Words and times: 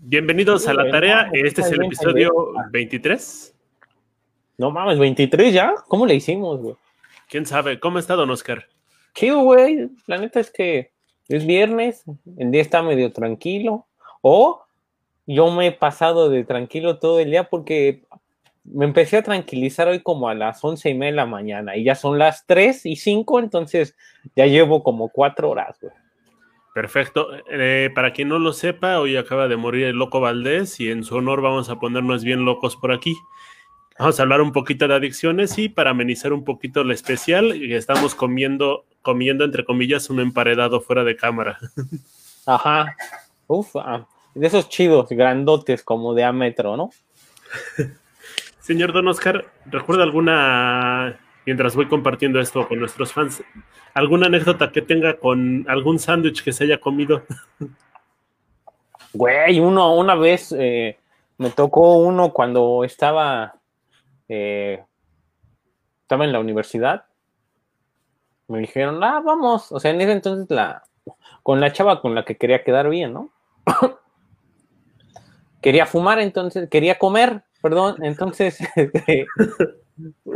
Bienvenidos 0.00 0.68
a 0.68 0.74
la 0.74 0.88
tarea. 0.92 1.28
Este 1.32 1.60
es 1.60 1.72
el 1.72 1.84
episodio 1.84 2.32
23. 2.70 3.52
No 4.56 4.70
mames, 4.70 4.96
23 4.96 5.52
ya. 5.52 5.74
¿Cómo 5.88 6.06
le 6.06 6.14
hicimos, 6.14 6.60
güey? 6.60 6.76
¿Quién 7.28 7.44
sabe? 7.44 7.80
¿Cómo 7.80 7.98
está, 7.98 8.14
don 8.14 8.30
Oscar? 8.30 8.68
Chido, 9.12 9.40
güey. 9.40 9.90
La 10.06 10.18
neta 10.18 10.38
es 10.38 10.52
que 10.52 10.92
es 11.26 11.44
viernes, 11.44 12.04
el 12.36 12.52
día 12.52 12.62
está 12.62 12.80
medio 12.80 13.12
tranquilo. 13.12 13.86
O 14.22 14.62
yo 15.26 15.50
me 15.50 15.66
he 15.66 15.72
pasado 15.72 16.30
de 16.30 16.44
tranquilo 16.44 17.00
todo 17.00 17.18
el 17.18 17.32
día 17.32 17.50
porque 17.50 18.04
me 18.62 18.84
empecé 18.84 19.16
a 19.16 19.24
tranquilizar 19.24 19.88
hoy 19.88 20.00
como 20.00 20.28
a 20.28 20.34
las 20.34 20.62
once 20.62 20.88
y 20.88 20.94
media 20.94 21.10
de 21.10 21.16
la 21.16 21.26
mañana 21.26 21.76
y 21.76 21.82
ya 21.82 21.96
son 21.96 22.18
las 22.18 22.46
3 22.46 22.86
y 22.86 22.94
5, 22.94 23.40
entonces 23.40 23.96
ya 24.36 24.46
llevo 24.46 24.84
como 24.84 25.08
cuatro 25.08 25.50
horas, 25.50 25.76
güey. 25.80 25.92
Perfecto. 26.78 27.30
Eh, 27.50 27.90
para 27.92 28.12
quien 28.12 28.28
no 28.28 28.38
lo 28.38 28.52
sepa, 28.52 29.00
hoy 29.00 29.16
acaba 29.16 29.48
de 29.48 29.56
morir 29.56 29.86
el 29.86 29.96
loco 29.96 30.20
Valdés 30.20 30.78
y 30.78 30.92
en 30.92 31.02
su 31.02 31.16
honor 31.16 31.40
vamos 31.40 31.70
a 31.70 31.80
ponernos 31.80 32.22
bien 32.22 32.44
locos 32.44 32.76
por 32.76 32.92
aquí. 32.92 33.16
Vamos 33.98 34.20
a 34.20 34.22
hablar 34.22 34.40
un 34.40 34.52
poquito 34.52 34.86
de 34.86 34.94
adicciones 34.94 35.58
y 35.58 35.68
para 35.68 35.90
amenizar 35.90 36.32
un 36.32 36.44
poquito 36.44 36.84
lo 36.84 36.94
especial, 36.94 37.50
estamos 37.72 38.14
comiendo, 38.14 38.84
comiendo 39.02 39.44
entre 39.44 39.64
comillas, 39.64 40.08
un 40.08 40.20
emparedado 40.20 40.80
fuera 40.80 41.02
de 41.02 41.16
cámara. 41.16 41.58
Ajá. 42.46 42.94
Uf, 43.48 43.74
ah, 43.74 44.06
de 44.36 44.46
esos 44.46 44.68
chidos, 44.68 45.08
grandotes, 45.08 45.82
como 45.82 46.14
diámetro, 46.14 46.76
¿no? 46.76 46.90
Señor 48.60 48.92
Don 48.92 49.08
Oscar, 49.08 49.50
¿recuerda 49.66 50.04
alguna, 50.04 51.18
mientras 51.48 51.74
voy 51.74 51.88
compartiendo 51.88 52.40
esto 52.40 52.68
con 52.68 52.78
nuestros 52.78 53.14
fans, 53.14 53.42
alguna 53.94 54.26
anécdota 54.26 54.70
que 54.70 54.82
tenga 54.82 55.18
con 55.18 55.64
algún 55.66 55.98
sándwich 55.98 56.44
que 56.44 56.52
se 56.52 56.64
haya 56.64 56.78
comido? 56.78 57.22
Güey, 59.14 59.58
uno, 59.58 59.96
una 59.96 60.14
vez 60.14 60.52
eh, 60.52 60.98
me 61.38 61.48
tocó 61.48 61.96
uno 61.96 62.34
cuando 62.34 62.84
estaba, 62.84 63.54
eh, 64.28 64.84
estaba 66.02 66.26
en 66.26 66.32
la 66.32 66.40
universidad. 66.40 67.06
Me 68.46 68.58
dijeron, 68.58 69.02
ah, 69.02 69.22
vamos. 69.24 69.72
O 69.72 69.80
sea, 69.80 69.92
en 69.92 70.02
ese 70.02 70.12
entonces 70.12 70.50
la, 70.50 70.82
con 71.42 71.62
la 71.62 71.72
chava 71.72 72.02
con 72.02 72.14
la 72.14 72.26
que 72.26 72.36
quería 72.36 72.62
quedar 72.62 72.90
bien, 72.90 73.14
¿no? 73.14 73.30
quería 75.62 75.86
fumar, 75.86 76.18
entonces, 76.18 76.68
quería 76.68 76.98
comer, 76.98 77.42
perdón, 77.62 78.04
entonces 78.04 78.58
este, 78.76 79.26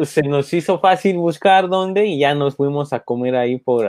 se 0.05 0.23
nos 0.23 0.53
hizo 0.53 0.79
fácil 0.79 1.19
buscar 1.19 1.69
dónde 1.69 2.07
y 2.07 2.19
ya 2.19 2.35
nos 2.35 2.57
fuimos 2.57 2.93
a 2.93 3.01
comer 3.01 3.37
ahí 3.37 3.59
por, 3.59 3.89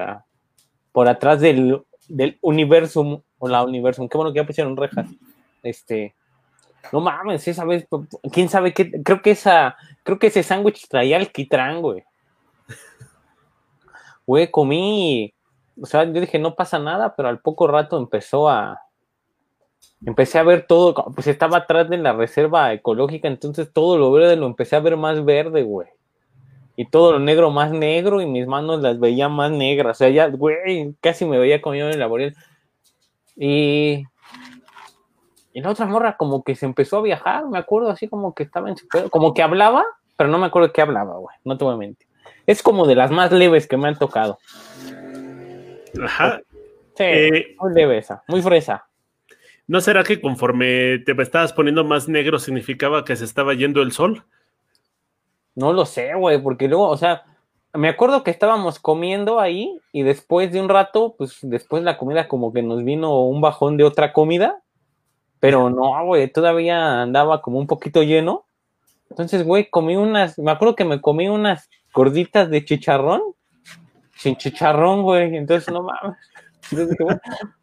por 0.92 1.08
atrás 1.08 1.42
del, 1.42 1.82
del 2.08 2.38
Universum 2.42 3.22
o 3.40 3.48
la 3.48 3.64
Universum. 3.64 4.08
Qué 4.08 4.18
bueno 4.18 4.34
que 4.34 4.40
ya 4.40 4.46
pusieron 4.46 4.78
rejas. 4.78 5.08
Este, 5.64 6.14
no 6.92 7.00
mames, 7.00 7.48
esa 7.48 7.66
vez, 7.66 7.88
quién 8.32 8.50
sabe 8.50 8.74
qué, 8.74 8.92
creo 9.04 9.22
que 9.22 9.32
esa, 9.32 9.76
creo 10.04 10.20
que 10.20 10.28
ese 10.28 10.44
sándwich 10.44 10.88
traía 10.88 11.18
alquitrán, 11.18 11.82
güey. 11.82 12.04
Güey, 14.26 14.52
comí, 14.52 15.34
o 15.82 15.86
sea, 15.86 16.04
yo 16.06 16.22
dije, 16.22 16.40
no 16.40 16.56
pasa 16.56 16.80
nada, 16.80 17.16
pero 17.16 17.30
al 17.30 17.40
poco 17.40 17.68
rato 17.68 17.98
empezó 17.98 18.48
a, 18.50 18.80
empecé 20.06 20.40
a 20.40 20.44
ver 20.44 20.66
todo, 20.68 20.94
pues 21.16 21.28
estaba 21.28 21.58
atrás 21.58 21.90
de 21.90 21.98
la 21.98 22.14
reserva 22.14 22.74
ecológica, 22.74 23.28
entonces 23.28 23.72
todo 23.72 23.98
lo 23.98 24.12
verde 24.12 24.36
lo 24.36 24.46
empecé 24.46 24.76
a 24.76 24.82
ver 24.82 24.98
más 24.98 25.24
verde, 25.24 25.64
güey. 25.64 25.88
Y 26.76 26.86
todo 26.86 27.14
lo 27.14 27.20
negro 27.20 27.52
más 27.52 27.72
negro 27.72 28.20
y 28.22 28.26
mis 28.26 28.48
manos 28.48 28.82
las 28.82 29.00
veía 29.00 29.30
más 29.30 29.52
negras. 29.52 29.98
O 29.98 30.00
sea, 30.00 30.10
ya, 30.10 30.28
güey, 30.28 30.96
casi 31.02 31.24
me 31.26 31.38
veía 31.38 31.62
comiendo 31.62 31.90
en 31.90 31.94
el 31.94 32.00
laboral. 32.00 32.36
Y, 33.36 34.06
y 35.54 35.62
la 35.62 35.70
otra 35.70 35.86
morra 35.86 36.18
como 36.18 36.44
que 36.44 36.56
se 36.56 36.66
empezó 36.66 36.98
a 36.98 37.02
viajar, 37.04 37.48
me 37.48 37.60
acuerdo 37.60 37.90
así 37.90 38.08
como 38.08 38.34
que 38.34 38.44
estaba 38.44 38.70
en 38.70 38.78
su 38.78 38.88
pedo, 38.88 39.10
como 39.10 39.34
que 39.34 39.44
hablaba, 39.44 39.84
pero 40.18 40.30
no 40.30 40.40
me 40.40 40.48
acuerdo 40.48 40.72
qué 40.72 40.82
hablaba, 40.82 41.18
güey, 41.18 41.36
no 41.44 41.58
te 41.58 41.64
voy 41.64 41.76
a 41.76 41.78
mentir. 41.78 42.08
Es 42.46 42.62
como 42.62 42.86
de 42.88 42.96
las 42.96 43.12
más 43.12 43.32
leves 43.32 43.68
que 43.68 43.78
me 43.78 43.88
han 43.88 43.98
tocado. 43.98 44.40
Ajá. 46.04 46.42
Sí, 46.96 47.04
eh, 47.04 47.56
muy 47.60 47.74
leve 47.74 48.00
esa, 48.00 48.24
muy 48.28 48.42
fresa. 48.42 48.86
¿No 49.68 49.80
será 49.80 50.04
que 50.04 50.20
conforme 50.20 51.00
te 51.00 51.14
estabas 51.22 51.54
poniendo 51.54 51.84
más 51.84 52.10
negro 52.10 52.38
significaba 52.38 53.06
que 53.06 53.16
se 53.16 53.26
estaba 53.26 53.54
yendo 53.54 53.82
el 53.82 53.92
sol? 53.92 54.24
No 55.56 55.72
lo 55.72 55.86
sé, 55.86 56.14
güey, 56.16 56.42
porque 56.42 56.68
luego, 56.68 56.90
o 56.90 56.98
sea, 56.98 57.24
me 57.74 57.90
acuerdo 57.90 58.24
que 58.24 58.32
estábamos 58.32 58.80
comiendo 58.80 59.40
ahí 59.40 59.80
y 59.92 60.04
después 60.04 60.52
de 60.52 60.60
un 60.60 60.70
rato, 60.70 61.16
pues 61.18 61.40
después 61.42 61.84
la 61.84 61.98
comida 61.98 62.28
como 62.28 62.52
que 62.52 62.62
nos 62.62 62.84
vino 62.84 63.24
un 63.24 63.42
bajón 63.42 63.78
de 63.78 63.84
otra 63.84 64.14
comida, 64.14 64.62
pero 65.40 65.70
no, 65.70 66.06
güey, 66.06 66.32
todavía 66.32 67.02
andaba 67.02 67.42
como 67.42 67.60
un 67.60 67.68
poquito 67.68 68.04
lleno. 68.04 68.46
Entonces, 69.10 69.44
güey, 69.44 69.70
comí 69.70 69.96
unas, 69.96 70.38
me 70.40 70.52
acuerdo 70.52 70.76
que 70.76 70.86
me 70.86 71.02
comí 71.02 71.30
unas 71.30 71.70
gorditas 71.94 72.50
de 72.50 72.66
chicharrón, 72.66 73.22
sin 74.16 74.36
chicharrón, 74.36 75.04
güey, 75.04 75.36
entonces 75.36 75.72
no 75.74 75.84
mames. 75.84 76.18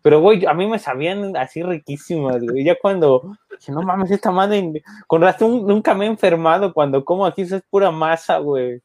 Pero, 0.02 0.20
güey, 0.20 0.46
a 0.46 0.54
mí 0.54 0.66
me 0.66 0.78
sabían 0.78 1.36
así 1.36 1.62
riquísimas, 1.62 2.40
güey. 2.40 2.64
Ya 2.64 2.76
cuando, 2.76 3.36
dije, 3.58 3.72
no 3.72 3.82
mames, 3.82 4.10
esta 4.10 4.30
madre, 4.30 4.82
con 5.06 5.22
razón 5.22 5.66
nunca 5.66 5.94
me 5.94 6.06
he 6.06 6.08
enfermado 6.08 6.72
cuando 6.72 7.04
como 7.04 7.26
aquí, 7.26 7.42
eso 7.42 7.56
es 7.56 7.62
pura 7.68 7.90
masa, 7.90 8.38
güey. 8.38 8.80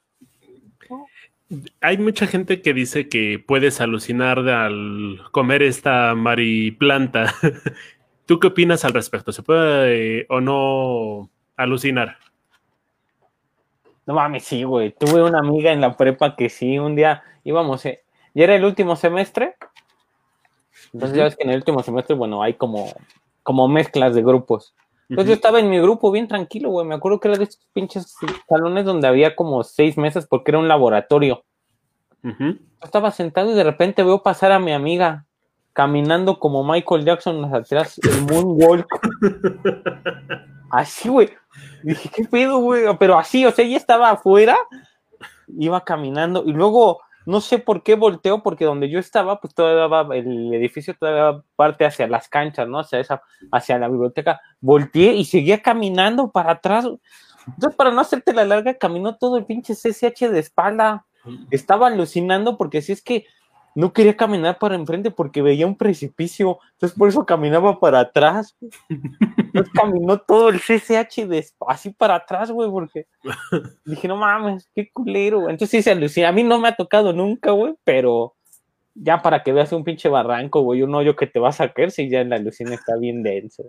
Hay 1.82 1.98
mucha 1.98 2.26
gente 2.26 2.62
que 2.62 2.74
dice 2.74 3.08
que 3.08 3.44
puedes 3.46 3.80
alucinar 3.80 4.40
al 4.40 5.22
comer 5.32 5.62
esta 5.62 6.16
mariplanta. 6.16 7.34
¿Tú 8.26 8.40
qué 8.40 8.48
opinas 8.48 8.84
al 8.84 8.94
respecto? 8.94 9.32
¿Se 9.32 9.44
puede 9.44 10.22
eh, 10.22 10.26
o 10.30 10.42
no 10.42 11.30
alucinar? 11.56 12.18
No 14.08 14.16
mames, 14.16 14.44
sí, 14.44 14.64
güey. 14.64 14.92
Tuve 14.92 15.22
una 15.24 15.40
amiga 15.40 15.72
en 15.72 15.82
la 15.82 15.96
prepa 15.96 16.36
que 16.36 16.50
sí, 16.50 16.80
un 16.80 16.96
día 16.96 17.24
íbamos, 17.44 17.86
eh, 17.86 18.04
ya 18.34 18.44
era 18.44 18.56
el 18.56 18.66
último 18.66 18.96
semestre, 18.96 19.56
entonces, 20.96 21.18
ya 21.18 21.26
ves 21.26 21.36
que 21.36 21.44
en 21.44 21.50
el 21.50 21.58
último 21.58 21.84
semestre, 21.84 22.16
bueno, 22.16 22.42
hay 22.42 22.54
como, 22.54 22.88
como 23.44 23.68
mezclas 23.68 24.16
de 24.16 24.24
grupos. 24.24 24.74
Entonces, 25.10 25.28
yo 25.28 25.34
estaba 25.34 25.60
en 25.60 25.70
mi 25.70 25.78
grupo 25.78 26.10
bien 26.10 26.30
tranquilo, 26.30 26.70
güey. 26.70 26.88
Me 26.88 26.96
acuerdo 26.96 27.20
que 27.20 27.28
era 27.28 27.38
de 27.38 27.44
estos 27.44 27.68
pinches 27.74 28.16
salones 28.48 28.86
donde 28.86 29.06
había 29.06 29.36
como 29.36 29.62
seis 29.66 29.98
mesas 29.98 30.26
porque 30.26 30.52
era 30.52 30.60
un 30.60 30.70
laboratorio. 30.70 31.44
estaba 32.82 33.12
sentado 33.12 33.52
y 33.52 33.56
de 33.56 33.66
repente 33.66 34.04
veo 34.04 34.24
pasar 34.24 34.54
a 34.54 34.60
mi 34.60 34.72
amiga 34.72 35.26
caminando 35.74 36.40
como 36.40 36.64
Michael 36.64 37.04
Jackson 37.04 37.54
atrás, 37.54 38.00
el 38.02 38.22
moonwalk. 38.22 38.88
así, 40.72 41.10
güey. 41.10 41.30
Dije, 41.84 42.10
¿qué 42.16 42.24
pedo, 42.24 42.60
güey? 42.60 42.86
Pero 42.98 43.20
así, 43.20 43.46
o 43.46 43.52
sea, 43.52 43.66
ella 43.66 43.76
estaba 43.76 44.12
afuera, 44.12 44.58
iba 45.58 45.84
caminando 45.84 46.44
y 46.46 46.54
luego 46.54 47.02
no 47.26 47.42
sé 47.42 47.60
por 47.60 47.84
qué 47.84 47.96
volteo, 47.96 48.44
porque 48.44 48.66
donde 48.66 48.90
yo 48.90 49.00
estaba, 49.00 49.40
pues 49.40 49.54
todavía 49.54 50.16
el 50.16 50.54
edificio 50.54 50.96
todavía 50.98 51.42
parte 51.56 51.86
hacia 51.86 52.08
las 52.08 52.28
canchas, 52.30 52.68
¿no? 52.68 52.80
Hacia 52.80 53.00
esa, 53.00 53.22
hacia 53.52 53.80
la 53.80 53.88
biblioteca. 53.88 54.42
Volteé 54.62 55.14
y 55.14 55.26
seguía 55.26 55.62
caminando 55.62 56.32
para 56.32 56.54
atrás. 56.54 56.86
Entonces, 57.48 57.76
para 57.76 57.92
no 57.92 58.02
hacerte 58.02 58.34
la 58.34 58.46
larga, 58.46 58.76
caminó 58.76 59.18
todo 59.18 59.38
el 59.38 59.46
pinche 59.46 59.74
CCH 59.74 60.30
de 60.30 60.40
espalda. 60.40 61.06
Estaba 61.50 61.88
alucinando 61.88 62.58
porque 62.58 62.82
si 62.82 62.92
es 62.92 63.02
que 63.02 63.26
no 63.76 63.92
quería 63.92 64.16
caminar 64.16 64.58
para 64.58 64.76
enfrente 64.76 65.12
porque 65.12 65.42
veía 65.42 65.68
un 65.68 65.76
precipicio, 65.76 66.60
entonces 66.74 66.98
por 66.98 67.10
eso 67.10 67.26
caminaba 67.26 67.80
para 67.80 68.00
atrás. 68.00 68.56
Entonces 69.56 69.74
caminó 69.74 70.20
todo 70.20 70.50
el 70.50 70.60
CCH 70.60 71.28
de, 71.28 71.46
así 71.68 71.92
para 71.92 72.16
atrás, 72.16 72.52
güey, 72.52 72.70
porque 72.70 73.08
dije, 73.86 74.08
no 74.08 74.18
mames, 74.18 74.70
qué 74.76 74.90
culero. 74.92 75.50
Entonces 75.50 75.70
sí 75.70 75.82
se 75.82 75.92
alucina. 75.92 76.28
A 76.28 76.34
mí 76.34 76.44
no 76.44 76.60
me 76.60 76.68
ha 76.68 76.76
tocado 76.76 77.14
nunca, 77.14 77.52
güey, 77.52 77.74
pero 77.86 78.36
ya 78.94 79.22
para 79.22 79.44
que 79.44 79.54
veas 79.54 79.72
un 79.72 79.86
pinche 79.86 80.10
barranco, 80.10 80.62
güey, 80.62 80.82
un 80.82 80.94
hoyo 80.94 81.16
que 81.16 81.28
te 81.28 81.40
vas 81.40 81.62
a 81.62 81.72
caer 81.72 81.92
si 81.92 82.10
ya 82.10 82.20
en 82.20 82.30
la 82.30 82.36
alucina 82.36 82.74
está 82.74 82.98
bien 82.98 83.24
denso. 83.24 83.64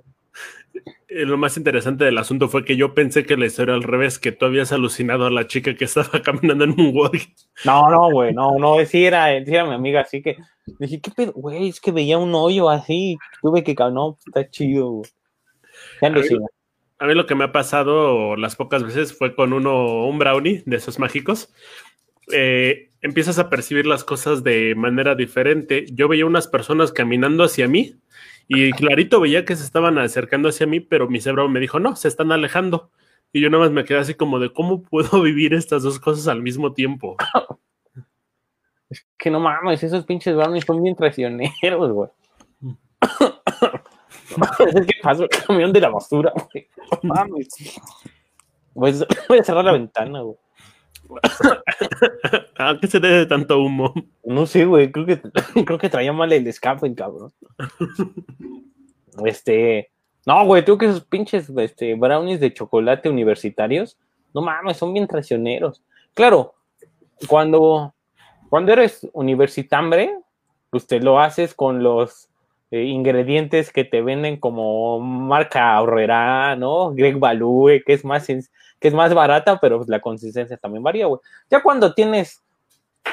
Eh, 1.08 1.24
lo 1.24 1.38
más 1.38 1.56
interesante 1.56 2.04
del 2.04 2.18
asunto 2.18 2.48
fue 2.48 2.64
que 2.64 2.76
yo 2.76 2.94
pensé 2.94 3.24
que 3.24 3.36
la 3.36 3.46
historia 3.46 3.74
al 3.74 3.84
revés, 3.84 4.18
que 4.18 4.32
tú 4.32 4.46
habías 4.46 4.72
alucinado 4.72 5.26
a 5.26 5.30
la 5.30 5.46
chica 5.46 5.76
que 5.76 5.84
estaba 5.84 6.10
caminando 6.24 6.64
en 6.64 6.72
un 6.72 6.96
walk. 6.96 7.28
No, 7.64 7.88
no, 7.90 8.10
güey, 8.10 8.34
no, 8.34 8.58
no, 8.58 8.84
sí 8.84 9.04
era, 9.04 9.28
sí 9.44 9.54
era 9.54 9.66
mi 9.66 9.74
amiga, 9.74 10.00
así 10.00 10.20
que 10.20 10.36
dije, 10.80 11.00
¿qué 11.00 11.12
pedo? 11.12 11.32
Güey, 11.32 11.68
es 11.68 11.80
que 11.80 11.92
veía 11.92 12.18
un 12.18 12.34
hoyo 12.34 12.68
así, 12.68 13.16
tuve 13.40 13.62
que, 13.62 13.74
no, 13.74 14.18
está 14.26 14.50
chido, 14.50 14.90
güey. 14.90 15.10
A 16.02 16.10
mí, 16.10 16.20
a 16.98 17.06
mí 17.06 17.14
lo 17.14 17.26
que 17.26 17.34
me 17.34 17.44
ha 17.44 17.52
pasado 17.52 18.36
las 18.36 18.56
pocas 18.56 18.82
veces 18.82 19.16
fue 19.16 19.34
con 19.34 19.52
uno, 19.52 20.06
un 20.06 20.18
brownie 20.18 20.62
de 20.66 20.76
esos 20.76 20.98
mágicos. 20.98 21.52
Eh, 22.32 22.90
empiezas 23.02 23.38
a 23.38 23.48
percibir 23.50 23.86
las 23.86 24.04
cosas 24.04 24.42
de 24.42 24.74
manera 24.74 25.14
diferente. 25.14 25.86
Yo 25.92 26.08
veía 26.08 26.26
unas 26.26 26.48
personas 26.48 26.92
caminando 26.92 27.44
hacia 27.44 27.68
mí 27.68 27.94
y 28.48 28.72
clarito 28.72 29.20
veía 29.20 29.44
que 29.44 29.56
se 29.56 29.64
estaban 29.64 29.98
acercando 29.98 30.48
hacia 30.48 30.66
mí, 30.66 30.80
pero 30.80 31.08
mi 31.08 31.20
cerebro 31.20 31.48
me 31.48 31.60
dijo, 31.60 31.80
no, 31.80 31.96
se 31.96 32.08
están 32.08 32.32
alejando. 32.32 32.90
Y 33.32 33.40
yo 33.40 33.50
nada 33.50 33.64
más 33.64 33.72
me 33.72 33.84
quedé 33.84 33.98
así 33.98 34.14
como 34.14 34.38
de, 34.38 34.52
¿cómo 34.52 34.82
puedo 34.82 35.20
vivir 35.22 35.54
estas 35.54 35.82
dos 35.82 35.98
cosas 35.98 36.28
al 36.28 36.42
mismo 36.42 36.72
tiempo? 36.72 37.16
Es 38.88 39.04
que 39.18 39.30
no 39.30 39.40
mames, 39.40 39.82
esos 39.82 40.04
pinches 40.04 40.36
brownies 40.36 40.64
son 40.64 40.82
bien 40.82 40.94
traicioneros, 40.94 41.92
güey. 41.92 42.10
¿Qué 44.86 44.94
pasó? 45.02 45.24
El 45.24 45.28
camión 45.28 45.72
de 45.72 45.80
la 45.80 45.88
basura, 45.88 46.32
güey. 46.34 46.68
No 47.02 47.14
mames. 47.14 47.48
Pues, 48.74 49.04
voy 49.28 49.38
a 49.38 49.44
cerrar 49.44 49.64
la 49.64 49.72
ventana, 49.72 50.20
güey. 50.20 50.36
¿A 52.58 52.78
qué 52.80 52.86
se 52.86 52.98
debe 52.98 53.26
tanto 53.26 53.60
humo? 53.60 53.94
No 54.24 54.46
sé, 54.46 54.64
güey. 54.64 54.90
Creo 54.90 55.06
que, 55.06 55.20
creo 55.64 55.78
que 55.78 55.88
traía 55.88 56.12
mal 56.12 56.32
el 56.32 56.46
escape, 56.46 56.92
cabrón. 56.94 57.32
Este. 59.24 59.90
No, 60.26 60.44
güey, 60.44 60.64
tengo 60.64 60.78
que 60.78 60.86
esos 60.86 61.04
pinches 61.04 61.48
este, 61.50 61.94
brownies 61.94 62.40
de 62.40 62.52
chocolate 62.52 63.08
universitarios. 63.08 63.96
No 64.34 64.42
mames, 64.42 64.76
son 64.76 64.92
bien 64.92 65.06
traicioneros. 65.06 65.84
Claro, 66.14 66.54
cuando, 67.28 67.94
cuando 68.50 68.72
eres 68.72 69.08
universitambre, 69.12 70.18
pues 70.70 70.86
te 70.86 71.00
lo 71.00 71.20
haces 71.20 71.54
con 71.54 71.82
los 71.82 72.28
eh, 72.70 72.82
ingredientes 72.82 73.72
que 73.72 73.84
te 73.84 74.02
venden 74.02 74.38
como 74.38 75.00
marca 75.00 75.74
ahorrera, 75.74 76.56
¿no? 76.56 76.92
Greg 76.92 77.18
Balue, 77.18 77.82
que 77.84 77.92
es 77.92 78.04
más, 78.04 78.26
que 78.26 78.88
es 78.88 78.94
más 78.94 79.14
barata, 79.14 79.60
pero 79.60 79.78
pues 79.78 79.88
la 79.88 80.00
consistencia 80.00 80.56
también 80.56 80.82
varía, 80.82 81.06
güey. 81.06 81.20
Ya 81.50 81.62
cuando 81.62 81.94
tienes 81.94 82.42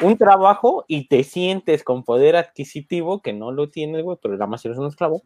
un 0.02 0.18
trabajo 0.18 0.86
y 0.88 1.08
te 1.08 1.24
sientes 1.24 1.84
con 1.84 2.04
poder 2.04 2.36
adquisitivo, 2.36 3.22
que 3.22 3.34
no 3.34 3.52
lo 3.52 3.70
tienes, 3.70 4.04
güey, 4.04 4.18
pero 4.22 4.36
la 4.38 4.48
más 4.48 4.66
eres 4.66 4.78
un 4.78 4.88
esclavo, 4.88 5.22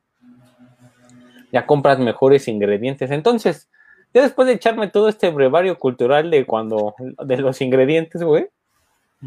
ya 1.51 1.65
compras 1.65 2.00
mejores 2.00 2.47
ingredientes. 2.47 3.12
Entonces, 3.12 3.69
ya 4.13 4.21
después 4.24 4.47
de 4.47 4.56
echarme 4.56 4.88
todo 4.89 5.09
este 5.09 5.29
brevario 5.29 5.77
cultural 5.77 6.29
de 6.31 6.45
cuando, 6.45 6.95
de 7.00 7.38
los 7.38 7.62
ingredientes, 7.62 8.24
güey, 8.24 8.47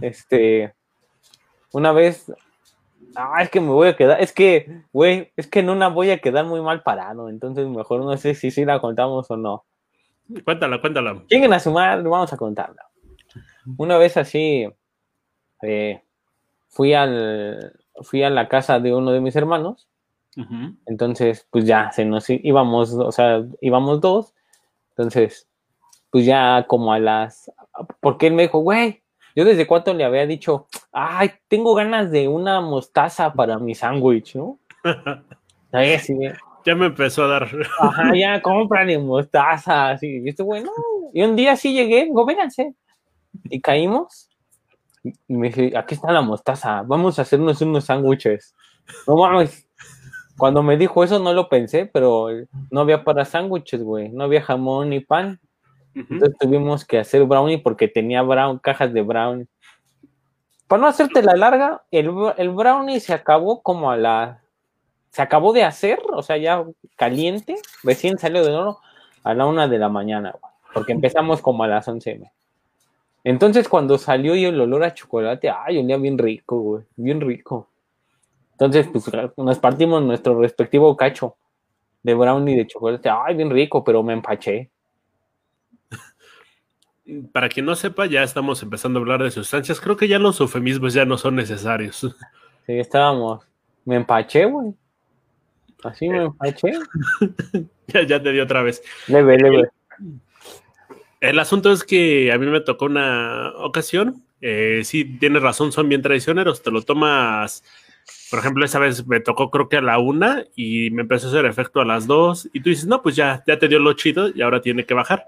este, 0.01 0.75
una 1.73 1.93
vez, 1.93 2.33
ah, 3.17 3.43
es 3.43 3.51
que 3.51 3.61
me 3.61 3.69
voy 3.69 3.89
a 3.89 3.97
quedar, 3.97 4.21
es 4.21 4.33
que, 4.33 4.83
güey, 4.93 5.33
es 5.37 5.47
que 5.47 5.61
en 5.61 5.71
una 5.71 5.89
voy 5.89 6.11
a 6.11 6.19
quedar 6.19 6.45
muy 6.45 6.61
mal 6.61 6.83
parado, 6.83 7.29
entonces 7.29 7.67
mejor 7.67 8.05
no 8.05 8.17
sé 8.17 8.35
si 8.35 8.51
sí 8.51 8.65
la 8.65 8.81
contamos 8.81 9.31
o 9.31 9.37
no. 9.37 9.65
Cuéntala, 10.45 10.81
cuéntala. 10.81 11.25
Lleguen 11.29 11.53
a 11.53 11.61
sumar, 11.61 12.03
vamos 12.03 12.33
a 12.33 12.37
contarla. 12.37 12.89
Una 13.77 13.99
vez 13.99 14.17
así, 14.17 14.67
eh, 15.63 16.03
fui 16.69 16.95
al, 16.95 17.73
fui 18.03 18.23
a 18.23 18.31
la 18.31 18.49
casa 18.49 18.79
de 18.79 18.95
uno 18.95 19.11
de 19.11 19.21
mis 19.21 19.37
hermanos 19.37 19.91
entonces, 20.87 21.47
pues 21.51 21.65
ya 21.65 21.91
se 21.93 22.05
nos 22.05 22.29
íbamos, 22.29 22.93
o 22.93 23.13
sea, 23.13 23.45
íbamos 23.61 24.01
dos. 24.01 24.35
Entonces, 24.91 25.49
pues 26.11 26.25
ya 26.25 26.67
como 26.69 26.93
a 26.93 26.99
las. 26.99 27.51
Porque 28.01 28.29
él 28.29 28.35
me 28.35 28.43
dijo, 28.43 28.61
güey, 28.61 29.00
yo 29.35 29.45
desde 29.45 29.67
cuánto 29.67 29.95
le 29.95 30.05
había 30.05 30.27
dicho, 30.27 30.67
ay, 30.93 31.31
tengo 31.49 31.75
ganas 31.75 32.11
de 32.11 32.29
una 32.29 32.61
mostaza 32.61 33.33
para 33.33 33.59
mi 33.59 33.75
sándwich, 33.75 34.37
¿no? 34.37 34.59
Ya 36.65 36.75
me 36.75 36.87
empezó 36.87 37.25
a 37.25 37.29
dar. 37.29 37.49
Ajá, 37.79 38.13
ya 38.15 38.43
cómprale 38.43 38.99
mostaza. 38.99 39.91
Así. 39.91 40.21
Y 40.23 40.29
esto, 40.29 40.45
bueno. 40.45 40.71
Y 41.15 41.23
un 41.23 41.37
día 41.37 41.57
sí 41.57 41.73
llegué, 41.73 42.05
digo, 42.05 42.27
vénganse. 42.27 42.75
Y 43.45 43.61
caímos. 43.61 44.29
Y 45.03 45.37
me 45.37 45.49
dije, 45.49 45.73
aquí 45.77 45.95
está 45.95 46.13
la 46.13 46.21
mostaza, 46.21 46.83
vamos 46.83 47.19
a 47.19 47.23
hacernos 47.23 47.63
unos 47.63 47.85
sándwiches. 47.85 48.55
No 49.07 49.17
mames, 49.17 49.67
cuando 50.37 50.63
me 50.63 50.77
dijo 50.77 51.05
eso 51.05 51.19
no 51.19 51.33
lo 51.33 51.49
pensé, 51.49 51.87
pero 51.87 52.29
no 52.71 52.81
había 52.81 53.05
para 53.05 53.25
sándwiches, 53.25 53.83
güey. 53.83 54.09
No 54.11 54.25
había 54.25 54.43
jamón 54.43 54.91
ni 54.91 55.01
pan. 55.01 55.41
Entonces 55.95 56.37
tuvimos 56.39 56.85
que 56.85 56.99
hacer 56.99 57.25
brownie 57.25 57.59
porque 57.59 57.89
tenía 57.89 58.23
brown, 58.23 58.59
cajas 58.59 58.93
de 58.93 59.03
brownie. 59.03 59.47
Para 60.69 60.83
no 60.83 60.89
hacerte 60.89 61.23
la 61.23 61.35
larga, 61.35 61.83
el, 61.91 62.11
brownie 62.11 63.01
se 63.01 63.13
acabó 63.13 63.63
como 63.63 63.91
a 63.91 63.97
la... 63.97 64.41
Se 65.11 65.23
acabó 65.23 65.53
de 65.53 65.65
hacer, 65.65 65.99
o 66.13 66.23
sea, 66.23 66.37
ya 66.37 66.65
caliente, 66.97 67.57
recién 67.83 68.19
salió 68.19 68.45
de 68.45 68.53
oro, 68.53 68.79
a 69.25 69.35
la 69.35 69.47
una 69.47 69.67
de 69.67 69.79
la 69.79 69.89
mañana, 69.89 70.33
güey. 70.41 70.53
Porque 70.73 70.93
empezamos 70.93 71.43
como 71.43 71.65
a 71.65 71.67
las 71.69 71.89
once. 71.89 72.21
Entonces 73.25 73.69
cuando 73.69 73.99
salió 73.99 74.37
y 74.37 74.45
el 74.45 74.61
olor 74.61 74.85
a 74.85 74.95
chocolate, 74.95 75.51
ay, 75.51 75.79
olía 75.79 75.97
bien 75.97 76.17
rico, 76.17 76.61
güey. 76.61 76.85
Bien 76.95 77.21
rico. 77.21 77.69
Entonces, 78.53 78.89
pues 78.93 79.11
nos 79.39 79.59
partimos 79.59 80.03
nuestro 80.03 80.39
respectivo 80.39 80.95
cacho 80.95 81.37
de 82.03 82.15
brownie 82.15 82.57
de 82.57 82.67
chocolate. 82.67 83.09
Ay, 83.09 83.35
bien 83.35 83.51
rico, 83.51 83.83
pero 83.83 84.03
me 84.03 84.13
empaché. 84.13 84.71
Para 87.33 87.49
quien 87.49 87.67
no 87.67 87.75
sepa, 87.75 88.07
ya 88.07 88.23
estamos 88.23 88.63
empezando 88.63 88.99
a 88.99 89.03
hablar 89.03 89.23
de 89.23 89.31
sustancias. 89.31 89.81
Creo 89.81 89.97
que 89.97 90.09
ya 90.09 90.19
los 90.19 90.41
eufemismos 90.41 90.95
ya 90.95 91.05
no 91.05 91.19
son 91.19 91.37
necesarios. 91.37 92.07
Sí, 92.67 92.79
estábamos. 92.79 93.45
Me 93.85 93.97
empaché, 93.97 94.45
güey. 94.45 94.73
Así 95.83 96.09
me 96.09 96.25
empaché. 96.25 96.73
ya, 97.89 98.03
ya 98.03 98.23
te 98.23 98.31
di 98.31 98.39
otra 98.39 98.63
vez. 98.63 98.81
Leve, 99.09 99.39
leve. 99.39 99.71
El 101.21 101.39
asunto 101.41 101.73
es 101.73 101.83
que 101.83 102.31
a 102.31 102.39
mí 102.39 102.47
me 102.47 102.61
tocó 102.61 102.85
una 102.85 103.55
ocasión. 103.57 104.23
Eh, 104.41 104.83
sí, 104.85 105.05
tienes 105.19 105.43
razón, 105.43 105.73
son 105.73 105.89
bien 105.89 106.03
traicioneros. 106.03 106.63
Te 106.63 106.71
lo 106.71 106.83
tomas 106.83 107.65
por 108.31 108.39
ejemplo, 108.39 108.65
esa 108.65 108.79
vez 108.79 109.07
me 109.07 109.21
tocó 109.21 109.51
creo 109.51 109.69
que 109.69 109.77
a 109.77 109.83
la 109.83 109.99
una 109.99 110.45
y 110.55 110.91
me 110.91 111.03
empezó 111.03 111.27
a 111.27 111.31
hacer 111.31 111.47
efecto 111.47 111.81
a 111.81 111.85
las 111.85 112.07
dos 112.07 112.49
y 112.53 112.61
tú 112.61 112.71
dices, 112.71 112.87
no, 112.87 113.03
pues 113.03 113.17
ya, 113.17 113.43
ya 113.47 113.59
te 113.59 113.69
dio 113.69 113.79
lo 113.79 113.93
chido 113.95 114.29
y 114.33 114.43
ahora 114.43 114.61
tiene 114.61 114.87
que 114.87 114.95
bajar. 114.95 115.27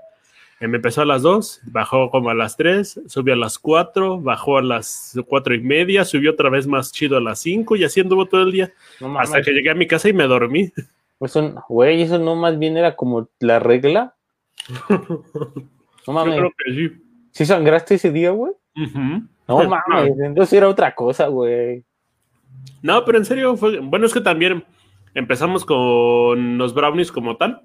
Y 0.62 0.68
me 0.68 0.76
empezó 0.76 1.02
a 1.02 1.04
las 1.04 1.22
dos, 1.22 1.60
bajó 1.64 2.08
como 2.08 2.30
a 2.30 2.34
las 2.34 2.56
tres, 2.56 3.00
subió 3.08 3.34
a 3.34 3.36
las 3.36 3.58
cuatro, 3.58 4.20
bajó 4.20 4.58
a 4.58 4.62
las 4.62 5.18
cuatro 5.26 5.56
y 5.56 5.60
media, 5.60 6.04
subió 6.04 6.30
otra 6.30 6.50
vez 6.50 6.68
más 6.68 6.92
chido 6.92 7.16
a 7.16 7.20
las 7.20 7.40
cinco 7.40 7.74
y 7.74 7.82
así 7.82 8.00
anduvo 8.00 8.26
todo 8.26 8.42
el 8.42 8.52
día. 8.52 8.72
hasta 9.18 9.42
que 9.42 9.50
llegué 9.50 9.70
a 9.70 9.74
mi 9.74 9.88
casa 9.88 10.08
y 10.08 10.12
me 10.12 10.24
dormí. 10.24 10.72
Pues, 11.18 11.38
güey, 11.68 12.02
eso 12.02 12.18
no 12.18 12.34
más 12.34 12.58
bien 12.58 12.76
era 12.76 12.96
como 12.96 13.28
la 13.38 13.58
regla. 13.60 14.14
No 16.04 16.12
mames. 16.14 16.34
Yo 16.34 16.40
creo 16.40 16.52
que 16.58 16.72
sí. 16.74 17.02
¿Sí 17.30 17.46
sangraste 17.46 17.94
ese 17.94 18.10
día, 18.10 18.30
güey? 18.30 18.52
No 19.46 19.68
mames, 19.68 20.18
entonces 20.18 20.52
era 20.52 20.68
otra 20.68 20.96
cosa, 20.96 21.28
güey. 21.28 21.84
No, 22.82 23.04
pero 23.04 23.18
en 23.18 23.24
serio, 23.24 23.56
fue, 23.56 23.78
bueno, 23.78 24.06
es 24.06 24.12
que 24.12 24.20
también 24.20 24.64
empezamos 25.14 25.64
con 25.64 26.58
los 26.58 26.74
brownies 26.74 27.12
como 27.12 27.36
tal. 27.36 27.62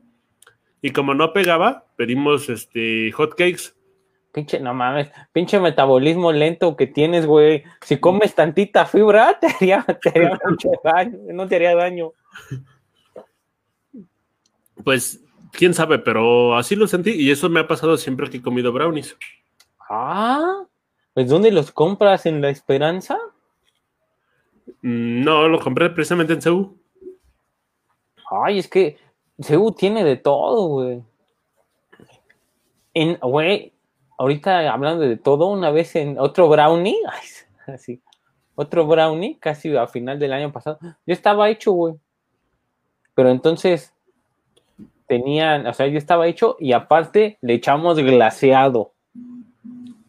Y 0.82 0.92
como 0.92 1.14
no 1.14 1.34
pegaba, 1.34 1.86
pedimos 1.96 2.50
este 2.50 3.12
hot 3.12 3.32
cakes. 3.32 3.74
Pinche, 4.32 4.60
no 4.60 4.74
mames, 4.74 5.10
pinche 5.32 5.60
metabolismo 5.60 6.32
lento 6.32 6.76
que 6.76 6.86
tienes, 6.86 7.26
güey. 7.26 7.64
Si 7.82 7.98
comes 7.98 8.36
tantita 8.36 8.86
fibra, 8.86 9.38
te 9.42 9.48
haría, 9.48 9.84
te 9.84 10.10
haría 10.10 10.40
mucho 10.50 10.70
daño, 10.84 11.18
no 11.34 11.48
te 11.48 11.56
haría 11.56 11.76
daño. 11.76 12.12
Pues, 14.84 15.24
quién 15.52 15.74
sabe, 15.74 16.00
pero 16.00 16.56
así 16.56 16.76
lo 16.76 16.88
sentí 16.88 17.12
y 17.12 17.32
eso 17.32 17.50
me 17.50 17.60
ha 17.60 17.68
pasado 17.68 17.98
siempre 17.98 18.30
que 18.30 18.38
he 18.38 18.42
comido 18.42 18.72
brownies. 18.72 19.18
Ah, 19.90 20.64
pues 21.14 21.30
¿dónde 21.30 21.52
los 21.52 21.72
compras? 21.72 22.26
¿En 22.26 22.42
La 22.42 22.50
Esperanza? 22.50 23.18
Mm, 24.82 25.24
no, 25.24 25.48
lo 25.48 25.60
compré 25.60 25.90
precisamente 25.90 26.34
en 26.34 26.42
CEU. 26.42 26.78
Ay, 28.30 28.60
es 28.60 28.68
que 28.68 28.98
CEU 29.40 29.72
tiene 29.72 30.04
de 30.04 30.18
todo, 30.18 30.68
güey. 30.68 31.04
En, 32.94 33.18
güey, 33.20 33.74
ahorita 34.18 34.72
hablando 34.72 35.04
de 35.04 35.18
todo, 35.18 35.48
una 35.48 35.72
vez 35.72 35.96
en 35.96 36.20
otro 36.20 36.50
brownie, 36.50 36.98
así, 37.68 38.02
otro 38.56 38.88
brownie, 38.88 39.38
casi 39.40 39.76
a 39.76 39.88
final 39.88 40.18
del 40.18 40.34
año 40.34 40.52
pasado, 40.52 40.80
yo 40.82 41.14
estaba 41.14 41.50
hecho, 41.50 41.72
güey. 41.72 41.96
Pero 43.14 43.30
entonces 43.30 43.94
tenían, 45.08 45.68
o 45.68 45.74
sea, 45.74 45.88
yo 45.88 45.98
estaba 45.98 46.28
hecho 46.28 46.56
y 46.60 46.74
aparte 46.74 47.38
le 47.42 47.54
echamos 47.54 47.98
glaseado. 47.98 48.94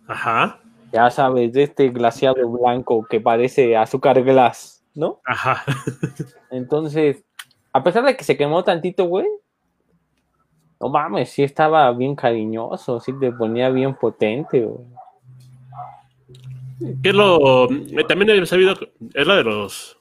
Ajá 0.06 0.60
ya 0.92 1.10
sabes, 1.10 1.52
de 1.52 1.64
este 1.64 1.88
glaciado 1.90 2.48
blanco 2.48 3.04
que 3.08 3.20
parece 3.20 3.76
azúcar 3.76 4.22
glass, 4.22 4.82
¿no? 4.94 5.20
Ajá. 5.24 5.64
Entonces, 6.50 7.24
a 7.72 7.82
pesar 7.82 8.04
de 8.04 8.16
que 8.16 8.24
se 8.24 8.36
quemó 8.36 8.64
tantito, 8.64 9.04
güey, 9.04 9.26
no 10.80 10.88
mames, 10.88 11.30
sí 11.30 11.42
estaba 11.42 11.90
bien 11.92 12.14
cariñoso, 12.14 13.00
sí 13.00 13.12
te 13.18 13.32
ponía 13.32 13.70
bien 13.70 13.94
potente, 13.94 14.64
güey. 14.64 14.86
¿Qué 17.02 17.08
es 17.08 17.14
lo. 17.14 17.68
Eh, 17.70 18.04
también 18.06 18.30
he 18.30 18.46
sabido. 18.46 18.74
Es 19.14 19.26
la 19.26 19.36
de 19.36 19.44
los. 19.44 19.98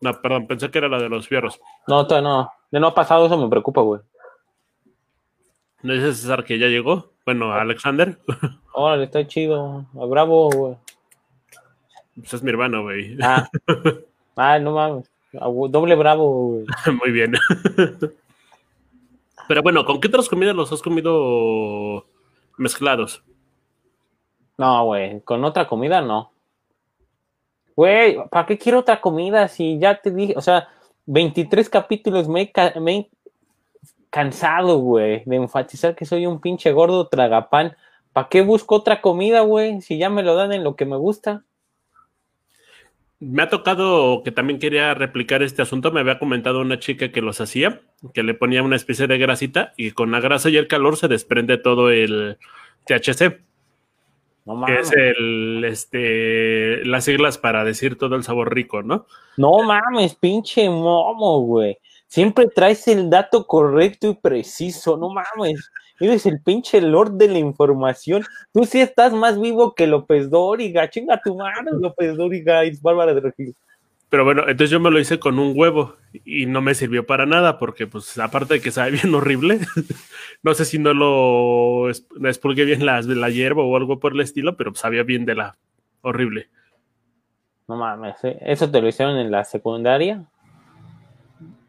No, 0.00 0.12
perdón, 0.20 0.46
pensé 0.46 0.70
que 0.70 0.78
era 0.78 0.88
la 0.88 0.98
de 0.98 1.08
los 1.08 1.28
fierros. 1.28 1.60
No, 1.86 2.02
no. 2.02 2.50
De 2.70 2.80
no 2.80 2.88
ha 2.88 2.94
pasado, 2.94 3.26
eso 3.26 3.38
me 3.38 3.48
preocupa, 3.48 3.80
güey. 3.80 4.00
¿No 5.82 5.92
dice 5.92 6.14
César 6.14 6.44
que 6.44 6.58
ya 6.58 6.66
llegó? 6.66 7.12
Bueno, 7.24 7.52
Alexander. 7.52 8.18
Órale, 8.72 9.04
está 9.04 9.26
chido. 9.26 9.86
Bravo, 9.92 10.50
güey. 10.50 10.76
Pues 12.16 12.34
es 12.34 12.42
mi 12.42 12.50
hermano, 12.50 12.82
güey. 12.82 13.16
Ah, 13.22 13.48
ah 14.36 14.58
no 14.58 14.72
mames. 14.72 15.10
Doble 15.40 15.94
bravo, 15.94 16.48
güey. 16.48 16.66
Muy 17.02 17.12
bien. 17.12 17.32
Pero 19.48 19.62
bueno, 19.62 19.84
¿con 19.84 20.00
qué 20.00 20.08
otras 20.08 20.28
comidas 20.28 20.54
los 20.56 20.72
has 20.72 20.82
comido 20.82 22.06
mezclados? 22.58 23.22
No, 24.58 24.84
güey, 24.86 25.20
con 25.20 25.44
otra 25.44 25.68
comida 25.68 26.00
no. 26.00 26.32
Güey, 27.76 28.16
¿para 28.30 28.46
qué 28.46 28.56
quiero 28.56 28.80
otra 28.80 29.00
comida 29.00 29.48
si 29.48 29.78
ya 29.78 30.00
te 30.00 30.10
dije? 30.10 30.34
O 30.36 30.40
sea, 30.40 30.68
23 31.06 31.68
capítulos 31.68 32.28
me, 32.28 32.50
me 32.80 32.96
he 32.96 33.10
cansado, 34.10 34.78
güey, 34.78 35.22
de 35.26 35.36
enfatizar 35.36 35.94
que 35.94 36.06
soy 36.06 36.26
un 36.26 36.40
pinche 36.40 36.72
gordo 36.72 37.08
tragapán. 37.08 37.76
¿Para 38.12 38.28
qué 38.28 38.40
busco 38.40 38.76
otra 38.76 39.02
comida, 39.02 39.42
güey? 39.42 39.82
Si 39.82 39.98
ya 39.98 40.08
me 40.08 40.22
lo 40.22 40.34
dan 40.34 40.52
en 40.52 40.64
lo 40.64 40.74
que 40.74 40.86
me 40.86 40.96
gusta. 40.96 41.44
Me 43.18 43.42
ha 43.42 43.48
tocado 43.48 44.22
que 44.22 44.30
también 44.30 44.58
quería 44.58 44.92
replicar 44.92 45.42
este 45.42 45.62
asunto. 45.62 45.90
Me 45.90 46.00
había 46.00 46.18
comentado 46.18 46.60
una 46.60 46.78
chica 46.78 47.12
que 47.12 47.22
los 47.22 47.40
hacía, 47.40 47.80
que 48.12 48.22
le 48.22 48.34
ponía 48.34 48.62
una 48.62 48.76
especie 48.76 49.06
de 49.06 49.16
grasita 49.16 49.72
y 49.76 49.92
con 49.92 50.10
la 50.10 50.20
grasa 50.20 50.50
y 50.50 50.56
el 50.56 50.68
calor 50.68 50.96
se 50.96 51.08
desprende 51.08 51.56
todo 51.56 51.90
el 51.90 52.38
THC. 52.86 53.40
No 54.44 54.64
que 54.64 54.78
es 54.78 54.92
el, 54.92 55.64
este, 55.64 56.84
las 56.84 57.04
siglas 57.04 57.36
para 57.36 57.64
decir 57.64 57.98
todo 57.98 58.14
el 58.14 58.22
sabor 58.22 58.54
rico, 58.54 58.82
¿no? 58.82 59.06
No 59.36 59.58
mames, 59.64 60.14
pinche 60.14 60.70
momo, 60.70 61.40
güey. 61.40 61.78
Siempre 62.06 62.46
traes 62.54 62.86
el 62.86 63.10
dato 63.10 63.44
correcto 63.46 64.08
y 64.08 64.14
preciso, 64.14 64.96
no 64.96 65.08
mames. 65.10 65.68
Eres 66.00 66.26
el 66.26 66.40
pinche 66.40 66.80
lord 66.80 67.12
de 67.12 67.28
la 67.28 67.38
información. 67.38 68.24
Tú 68.52 68.64
sí 68.64 68.80
estás 68.80 69.12
más 69.12 69.40
vivo 69.40 69.74
que 69.74 69.86
López 69.86 70.30
Dóriga. 70.30 70.90
Chinga 70.90 71.20
tu 71.22 71.36
madre, 71.36 71.70
López 71.72 72.16
Dóriga 72.16 72.64
y 72.64 72.76
Bárbara 72.80 73.14
de 73.14 73.20
Regil. 73.20 73.54
Pero 74.08 74.24
bueno, 74.24 74.42
entonces 74.42 74.70
yo 74.70 74.78
me 74.78 74.90
lo 74.90 75.00
hice 75.00 75.18
con 75.18 75.38
un 75.38 75.52
huevo 75.56 75.96
y 76.24 76.46
no 76.46 76.60
me 76.60 76.74
sirvió 76.74 77.06
para 77.06 77.26
nada 77.26 77.58
porque, 77.58 77.88
pues, 77.88 78.16
aparte 78.18 78.54
de 78.54 78.60
que 78.60 78.70
sabe 78.70 78.92
bien 78.92 79.12
horrible, 79.14 79.60
no 80.42 80.54
sé 80.54 80.64
si 80.64 80.78
no 80.78 80.94
lo 80.94 81.90
expulgué 81.90 82.64
bien 82.64 82.86
la, 82.86 83.00
la 83.02 83.30
hierba 83.30 83.64
o 83.64 83.76
algo 83.76 83.98
por 83.98 84.12
el 84.12 84.20
estilo, 84.20 84.56
pero 84.56 84.74
sabía 84.74 85.02
bien 85.02 85.24
de 85.24 85.34
la 85.34 85.56
horrible. 86.02 86.48
No 87.66 87.76
mames, 87.76 88.22
¿eh? 88.22 88.38
¿eso 88.42 88.70
te 88.70 88.80
lo 88.80 88.86
hicieron 88.86 89.16
en 89.16 89.30
la 89.30 89.42
secundaria? 89.44 90.24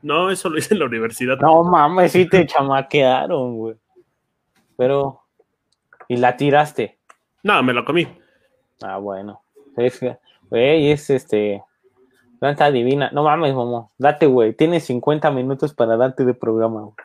No, 0.03 0.29
eso 0.29 0.49
lo 0.49 0.59
hice 0.59 0.75
en 0.75 0.79
la 0.79 0.85
universidad. 0.85 1.39
No 1.39 1.63
mames, 1.63 2.11
sí 2.11 2.29
te 2.29 2.45
chamaquearon, 2.47 3.57
güey. 3.57 3.75
Pero, 4.77 5.21
¿y 6.07 6.17
la 6.17 6.37
tiraste? 6.37 6.97
No, 7.43 7.61
me 7.63 7.73
la 7.73 7.83
comí. 7.83 8.07
Ah, 8.81 8.97
bueno. 8.97 9.41
Es, 9.75 9.99
güey, 10.49 10.91
es 10.91 11.09
este. 11.09 11.63
Planta 12.39 12.71
divina. 12.71 13.09
No 13.11 13.23
mames, 13.23 13.53
momo. 13.53 13.91
Date, 13.97 14.27
güey. 14.27 14.53
Tienes 14.53 14.85
50 14.85 15.31
minutos 15.31 15.73
para 15.73 15.97
darte 15.97 16.23
de 16.23 16.33
programa, 16.33 16.81
güey. 16.81 16.95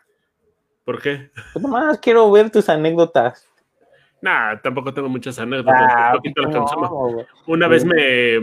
¿Por 0.85 1.01
qué? 1.01 1.31
Pues 1.53 1.63
nomás 1.63 1.99
quiero 1.99 2.31
ver 2.31 2.51
tus 2.51 2.69
anécdotas. 2.69 3.49
Nah, 4.21 4.61
tampoco 4.61 4.93
tengo 4.93 5.09
muchas 5.09 5.39
anécdotas. 5.39 5.93
Ah, 5.95 6.15
Una 7.47 7.69
vez 7.69 7.85
me 7.85 8.39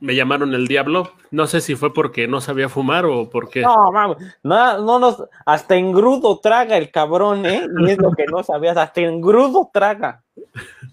me 0.00 0.14
llamaron 0.14 0.54
el 0.54 0.66
diablo. 0.66 1.12
No 1.30 1.46
sé 1.46 1.60
si 1.60 1.76
fue 1.76 1.94
porque 1.94 2.26
no 2.26 2.40
sabía 2.40 2.68
fumar 2.68 3.04
o 3.04 3.30
porque. 3.30 3.60
No, 3.62 3.92
mames, 3.92 4.16
no, 4.42 4.80
no 4.82 4.98
nos, 4.98 5.24
hasta 5.46 5.76
en 5.76 5.92
grudo 5.92 6.40
traga 6.40 6.76
el 6.76 6.90
cabrón, 6.90 7.46
¿eh? 7.46 7.66
Y 7.78 7.90
es 7.90 7.98
lo 7.98 8.12
que 8.12 8.24
no 8.26 8.42
sabías, 8.42 8.76
hasta 8.76 9.00
en 9.02 9.20
grudo 9.20 9.70
traga. 9.72 10.22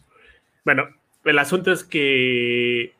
Bueno, 0.65 0.83
el 1.23 1.39
asunto 1.39 1.71
es 1.71 1.85
que 1.85 2.93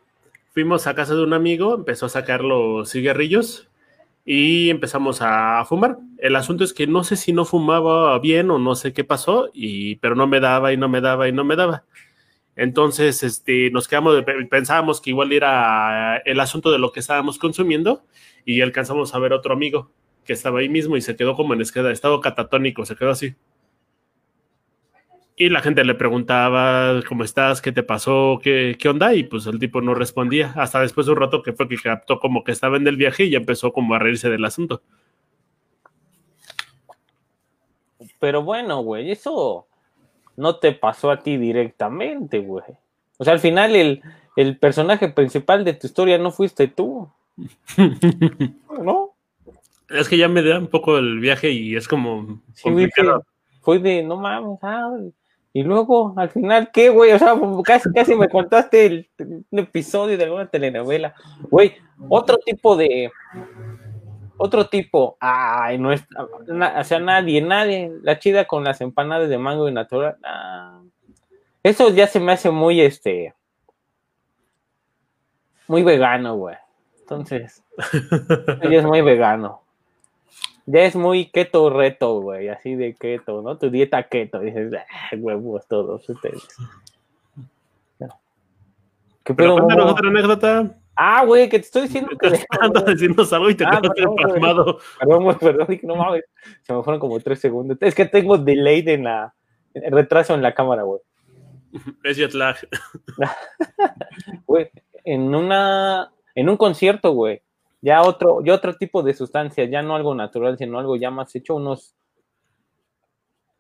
fuimos 0.54 0.88
a 0.88 0.96
casa 0.96 1.16
de 1.16 1.24
un 1.24 1.34
amigo, 1.34 1.76
empezó 1.76 2.06
a 2.06 2.10
sacar 2.10 2.42
los 2.42 2.90
cigarrillos 2.90 3.68
y 4.24 4.70
empezamos 4.70 5.22
a 5.22 5.66
fumar. 5.66 5.98
El 6.18 6.38
asunto 6.38 6.64
es 6.64 6.72
que 6.72 6.88
no 6.88 7.04
sé 7.04 7.18
si 7.18 7.34
no 7.34 7.44
fumaba 7.44 8.18
bien 8.20 8.52
o 8.52 8.58
no 8.58 8.76
sé 8.76 8.94
qué 8.94 9.04
pasó, 9.04 9.50
y, 9.54 9.98
pero 9.98 10.16
no 10.16 10.28
me 10.28 10.40
daba 10.40 10.72
y 10.72 10.78
no 10.78 10.88
me 10.88 11.02
daba 11.02 11.28
y 11.28 11.34
no 11.34 11.44
me 11.44 11.58
daba. 11.58 11.84
Entonces, 12.58 13.22
este, 13.22 13.70
nos 13.70 13.88
quedamos, 13.88 14.24
pensábamos 14.50 15.00
que 15.00 15.12
igual 15.12 15.32
era 15.32 16.18
el 16.26 16.40
asunto 16.40 16.72
de 16.72 16.80
lo 16.80 16.92
que 16.92 17.00
estábamos 17.00 17.38
consumiendo 17.38 18.04
y 18.46 18.62
alcanzamos 18.62 19.14
a 19.14 19.20
ver 19.20 19.32
otro 19.32 19.54
amigo 19.54 19.92
que 20.26 20.34
estaba 20.34 20.60
ahí 20.60 20.68
mismo 20.68 20.98
y 20.98 21.02
se 21.02 21.16
quedó 21.16 21.36
como 21.36 21.54
en 21.54 21.62
estado 21.62 22.20
catatónico, 22.20 22.84
se 22.84 22.96
quedó 22.96 23.12
así. 23.12 23.36
Y 25.36 25.50
la 25.50 25.62
gente 25.62 25.86
le 25.86 25.94
preguntaba, 25.94 27.00
¿cómo 27.08 27.24
estás? 27.24 27.62
¿Qué 27.62 27.72
te 27.72 27.84
pasó? 27.84 28.40
¿Qué, 28.42 28.76
¿Qué 28.80 28.90
onda? 28.90 29.14
Y 29.14 29.24
pues 29.24 29.46
el 29.46 29.60
tipo 29.60 29.80
no 29.82 29.94
respondía. 29.94 30.52
Hasta 30.56 30.82
después 30.82 31.06
de 31.06 31.14
un 31.14 31.20
rato 31.20 31.44
que 31.44 31.54
fue 31.54 31.70
que 31.70 31.78
captó 31.78 32.20
como 32.20 32.44
que 32.44 32.52
estaba 32.52 32.78
en 32.78 32.88
el 32.88 32.98
viaje 32.98 33.26
y 33.26 33.30
ya 33.30 33.38
empezó 33.38 33.72
como 33.72 33.94
a 33.94 34.00
reírse 34.00 34.32
del 34.32 34.44
asunto. 34.44 34.82
Pero 38.20 38.42
bueno, 38.42 38.82
güey, 38.82 39.12
eso 39.12 39.66
no 40.38 40.58
te 40.58 40.72
pasó 40.72 41.12
a 41.12 41.20
ti 41.20 41.36
directamente, 41.36 42.39
güey. 42.39 42.63
O 43.17 43.25
sea, 43.25 43.34
al 43.34 43.39
final 43.39 43.75
el, 43.75 44.01
el 44.36 44.58
personaje 44.58 45.10
principal 45.10 45.65
de 45.65 45.74
tu 45.74 45.88
historia 45.88 46.17
no 46.17 46.32
fuiste 46.32 46.67
tú. 46.67 47.10
¿No? 48.82 49.10
Es 49.89 50.08
que 50.08 50.17
ya 50.17 50.27
me 50.27 50.44
da 50.44 50.60
un 50.60 50.67
poco 50.67 50.98
el 50.98 51.20
viaje 51.20 51.50
y 51.50 51.75
es 51.75 51.88
como 51.88 52.41
complicado. 52.62 53.25
fue 53.62 53.79
de, 53.79 54.03
no 54.03 54.17
mames, 54.17 54.60
ah, 54.62 54.91
y 55.53 55.63
luego, 55.63 56.13
al 56.17 56.29
final, 56.29 56.70
¿qué, 56.72 56.89
güey? 56.89 57.13
O 57.13 57.17
sea, 57.17 57.34
casi, 57.63 57.91
casi 57.91 58.15
me 58.15 58.29
contaste 58.29 58.86
el, 58.86 59.10
un 59.50 59.60
episodio 59.60 60.15
de 60.15 60.25
alguna 60.25 60.46
telenovela. 60.46 61.15
Güey, 61.50 61.74
otro 62.10 62.38
tipo 62.38 62.75
de, 62.75 63.10
otro 64.38 64.67
tipo, 64.67 65.17
ay, 65.20 65.77
no 65.77 65.91
es, 65.91 66.03
o 66.17 66.84
sea, 66.84 67.00
nadie, 67.00 67.41
nadie, 67.41 67.91
la 68.01 68.20
chida 68.20 68.46
con 68.46 68.63
las 68.63 68.82
empanadas 68.82 69.29
de 69.29 69.38
mango 69.38 69.67
y 69.67 69.74
natural, 69.74 70.17
eso 71.63 71.89
ya 71.89 72.08
se 72.08 72.20
me 72.20 72.32
hace 72.32 72.50
muy, 72.50 72.82
este, 72.82 73.34
muy 75.67 75.84
vegano, 75.84 76.36
güey. 76.36 76.56
Entonces, 77.00 77.63
ya 78.70 78.79
es 78.79 78.86
muy 78.86 79.01
vegano. 79.01 79.62
Ya 80.65 80.82
es 80.82 80.96
muy 80.98 81.29
keto 81.29 81.70
reto, 81.70 82.20
güey, 82.20 82.50
así 82.50 82.75
de 82.75 82.94
keto, 82.94 83.41
¿no? 83.41 83.58
Tu 83.58 83.70
dieta 83.70 84.03
keto, 84.03 84.39
dices, 84.39 84.74
ah, 84.74 85.15
huevos 85.15 85.65
todos 85.67 86.08
ustedes. 86.10 86.46
¿Qué 89.24 89.34
pedo? 89.34 89.56
otra 89.56 90.08
anécdota. 90.08 90.74
Ah, 91.00 91.24
güey, 91.24 91.48
que 91.48 91.60
te 91.60 91.66
estoy 91.66 91.84
diciendo 91.84 92.10
que. 92.20 92.30
Te 92.30 92.36
estoy 92.36 92.84
decirnos 92.88 93.32
algo 93.32 93.51
y 93.51 93.56
te 93.56 93.63
ah, 93.63 93.80
quedaste 93.80 94.04
pasmado. 94.24 94.80
Perdón, 95.00 95.24
güey, 95.24 95.38
perdón, 95.38 95.80
no 95.84 95.96
mames. 95.96 96.24
Se 96.63 96.74
me 96.74 96.82
fueron 96.82 97.00
como 97.00 97.20
tres 97.20 97.39
segundos. 97.39 97.77
Es 97.82 97.94
que 97.94 98.06
tengo 98.06 98.38
delay 98.38 98.84
en 98.88 99.04
la. 99.04 99.34
Retraso 99.75 100.34
en 100.34 100.42
la 100.42 100.56
cámara, 100.56 100.82
güey. 100.82 101.00
Es 102.04 102.18
jet 102.18 102.34
lag. 102.34 102.56
Güey, 104.48 104.72
en 105.04 105.36
una. 105.36 106.12
En 106.34 106.50
un 106.50 106.58
concierto, 106.58 107.12
güey. 107.12 107.44
Ya 107.82 108.01
otro, 108.01 108.44
ya 108.44 108.56
otro 108.56 108.75
tipo 108.75 109.04
de 109.04 109.13
sustancia, 109.13 109.66
ya 109.66 109.84
no 109.84 109.96
algo 109.96 110.16
natural, 110.16 110.58
sino 110.58 110.80
algo 110.80 110.96
ya 110.96 111.12
más 111.12 111.36
hecho, 111.36 111.56
unos. 111.56 111.96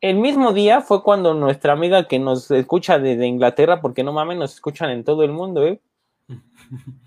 El 0.01 0.15
mismo 0.15 0.53
día 0.53 0.81
fue 0.81 1.03
cuando 1.03 1.35
nuestra 1.35 1.73
amiga 1.73 2.07
que 2.07 2.17
nos 2.17 2.49
escucha 2.49 2.97
desde 2.97 3.27
Inglaterra, 3.27 3.79
porque 3.79 4.03
no 4.03 4.13
mames, 4.13 4.37
nos 4.37 4.53
escuchan 4.55 4.89
en 4.89 5.03
todo 5.03 5.23
el 5.23 5.31
mundo, 5.31 5.65
¿eh? 5.65 5.81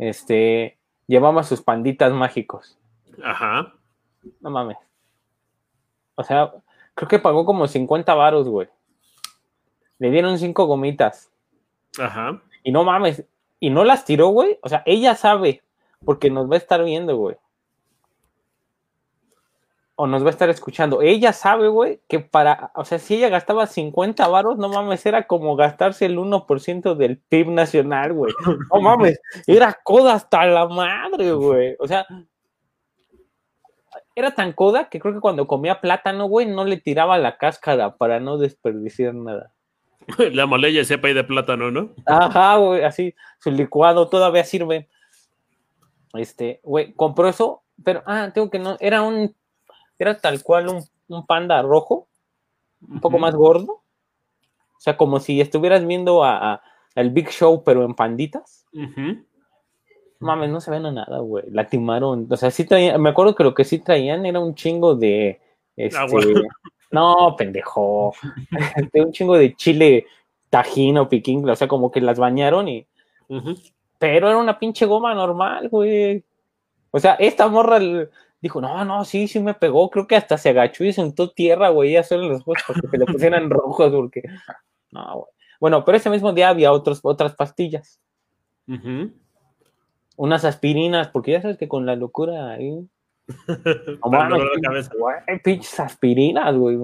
este, 0.00 0.78
llevaba 1.06 1.42
sus 1.42 1.62
panditas 1.62 2.12
mágicos. 2.12 2.78
Ajá. 3.22 3.74
No 4.40 4.50
mames. 4.50 4.78
O 6.14 6.24
sea, 6.24 6.52
creo 6.94 7.08
que 7.08 7.18
pagó 7.18 7.44
como 7.44 7.66
50 7.66 8.14
varos, 8.14 8.48
güey. 8.48 8.68
Le 9.98 10.10
dieron 10.10 10.38
cinco 10.38 10.66
gomitas. 10.66 11.30
Ajá. 11.98 12.42
Y 12.62 12.72
no 12.72 12.84
mames. 12.84 13.24
Y 13.58 13.70
no 13.70 13.84
las 13.84 14.04
tiró, 14.04 14.28
güey. 14.28 14.58
O 14.62 14.68
sea, 14.68 14.82
ella 14.86 15.14
sabe, 15.14 15.62
porque 16.04 16.30
nos 16.30 16.50
va 16.50 16.54
a 16.54 16.58
estar 16.58 16.82
viendo, 16.82 17.16
güey 17.16 17.36
o 20.00 20.06
nos 20.06 20.22
va 20.22 20.28
a 20.28 20.30
estar 20.30 20.48
escuchando. 20.48 21.02
Ella 21.02 21.34
sabe, 21.34 21.68
güey, 21.68 22.00
que 22.08 22.20
para, 22.20 22.72
o 22.74 22.86
sea, 22.86 22.98
si 22.98 23.16
ella 23.16 23.28
gastaba 23.28 23.66
50 23.66 24.26
varos, 24.28 24.56
no 24.56 24.70
mames, 24.70 25.04
era 25.04 25.26
como 25.26 25.56
gastarse 25.56 26.06
el 26.06 26.16
1% 26.16 26.94
del 26.94 27.18
PIB 27.18 27.48
nacional, 27.48 28.14
güey. 28.14 28.32
No 28.72 28.80
mames, 28.80 29.20
era 29.46 29.78
coda 29.84 30.14
hasta 30.14 30.46
la 30.46 30.66
madre, 30.68 31.32
güey. 31.32 31.76
O 31.78 31.86
sea, 31.86 32.06
era 34.14 34.34
tan 34.34 34.54
coda 34.54 34.88
que 34.88 35.00
creo 35.00 35.12
que 35.12 35.20
cuando 35.20 35.46
comía 35.46 35.82
plátano, 35.82 36.24
güey, 36.28 36.46
no 36.46 36.64
le 36.64 36.78
tiraba 36.78 37.18
la 37.18 37.36
cáscara 37.36 37.98
para 37.98 38.20
no 38.20 38.38
desperdiciar 38.38 39.14
nada. 39.14 39.52
La 40.32 40.46
molella 40.46 40.82
sepa 40.82 41.08
ahí 41.08 41.14
de 41.14 41.24
plátano, 41.24 41.70
¿no? 41.70 41.90
Ajá, 42.06 42.56
güey, 42.56 42.84
así, 42.84 43.14
su 43.38 43.50
licuado 43.50 44.08
todavía 44.08 44.44
sirve. 44.44 44.88
Este, 46.14 46.60
güey, 46.62 46.94
compró 46.94 47.28
eso, 47.28 47.64
pero, 47.84 48.02
ah, 48.06 48.30
tengo 48.32 48.48
que 48.48 48.58
no, 48.58 48.78
era 48.80 49.02
un 49.02 49.36
era 50.04 50.18
tal 50.18 50.42
cual 50.42 50.68
un, 51.08 51.26
panda 51.26 51.60
rojo, 51.62 52.08
un 52.88 53.00
poco 53.00 53.18
más 53.18 53.34
gordo. 53.34 53.72
O 53.72 54.80
sea, 54.80 54.96
como 54.96 55.20
si 55.20 55.40
estuvieras 55.40 55.86
viendo 55.86 56.24
a, 56.24 56.62
el 56.94 57.10
Big 57.10 57.28
Show, 57.30 57.62
pero 57.64 57.84
en 57.84 57.94
panditas. 57.94 58.66
Mames, 60.20 60.50
no 60.50 60.60
se 60.60 60.70
ven 60.70 60.86
a 60.86 60.92
nada, 60.92 61.18
güey. 61.20 61.44
La 61.50 61.66
timaron. 61.66 62.26
O 62.30 62.36
sea, 62.36 62.50
sí 62.50 62.64
traían, 62.64 63.00
me 63.00 63.10
acuerdo 63.10 63.34
que 63.34 63.44
lo 63.44 63.54
que 63.54 63.64
sí 63.64 63.78
traían 63.78 64.26
era 64.26 64.40
un 64.40 64.54
chingo 64.54 64.94
de. 64.94 65.40
Este, 65.76 65.98
no, 66.90 67.34
pendejo. 67.36 68.14
de 68.92 69.00
un 69.02 69.12
chingo 69.12 69.36
de 69.36 69.54
chile 69.54 70.06
tajín 70.50 70.98
o 70.98 71.08
piquín. 71.08 71.48
O 71.48 71.56
sea, 71.56 71.68
como 71.68 71.90
que 71.90 72.00
las 72.00 72.18
bañaron 72.18 72.68
y. 72.68 72.86
Pero 73.98 74.28
era 74.28 74.38
una 74.38 74.58
pinche 74.58 74.86
goma 74.86 75.14
normal, 75.14 75.68
güey. 75.68 76.24
O 76.90 76.98
sea, 76.98 77.14
esta 77.14 77.48
morra 77.48 77.78
dijo, 78.40 78.60
no, 78.60 78.84
no, 78.84 79.04
sí, 79.04 79.28
sí 79.28 79.40
me 79.40 79.54
pegó. 79.54 79.90
Creo 79.90 80.06
que 80.06 80.16
hasta 80.16 80.38
se 80.38 80.50
agachó 80.50 80.84
y 80.84 80.92
sentó 80.92 81.30
tierra, 81.30 81.68
güey, 81.68 81.92
ya 81.92 82.02
solo 82.02 82.28
los 82.28 82.42
ojos 82.42 82.62
porque 82.66 82.88
se 82.88 82.98
le 82.98 83.06
pusieran 83.06 83.50
rojos, 83.50 83.92
porque. 83.92 84.22
No, 84.90 85.14
güey. 85.14 85.30
Bueno, 85.60 85.84
pero 85.84 85.98
ese 85.98 86.08
mismo 86.08 86.32
día 86.32 86.48
había 86.48 86.72
otros, 86.72 87.00
otras 87.02 87.34
pastillas. 87.34 88.00
Unas 90.16 90.44
aspirinas, 90.44 91.08
porque 91.08 91.32
ya 91.32 91.42
sabes 91.42 91.58
que 91.58 91.68
con 91.68 91.84
la 91.84 91.96
locura 91.96 92.52
ahí. 92.52 92.88
pinches 95.44 95.78
aspirinas, 95.78 96.56
güey. 96.56 96.78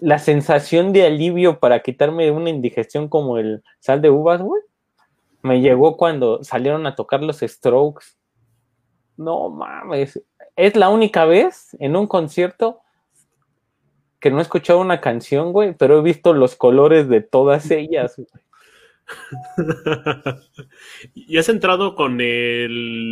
la 0.00 0.18
sensación 0.18 0.92
de 0.92 1.06
alivio 1.06 1.60
para 1.60 1.80
quitarme 1.82 2.30
una 2.30 2.50
indigestión 2.50 3.08
como 3.08 3.36
el 3.36 3.62
sal 3.78 4.00
de 4.00 4.10
uvas, 4.10 4.40
güey, 4.40 4.62
me 5.42 5.60
llegó 5.60 5.96
cuando 5.96 6.42
salieron 6.42 6.86
a 6.86 6.94
tocar 6.94 7.22
los 7.22 7.40
Strokes. 7.40 8.06
No 9.16 9.50
mames, 9.50 10.20
es 10.56 10.74
la 10.74 10.88
única 10.88 11.24
vez 11.24 11.76
en 11.78 11.96
un 11.96 12.06
concierto 12.06 12.80
que 14.20 14.30
no 14.30 14.38
he 14.38 14.42
escuchado 14.42 14.80
una 14.80 15.00
canción, 15.00 15.52
güey, 15.52 15.74
pero 15.74 15.98
he 15.98 16.02
visto 16.02 16.32
los 16.32 16.56
colores 16.56 17.08
de 17.08 17.20
todas 17.20 17.70
ellas. 17.70 18.16
¿Y 21.14 21.38
has 21.38 21.48
entrado 21.48 21.94
con 21.94 22.18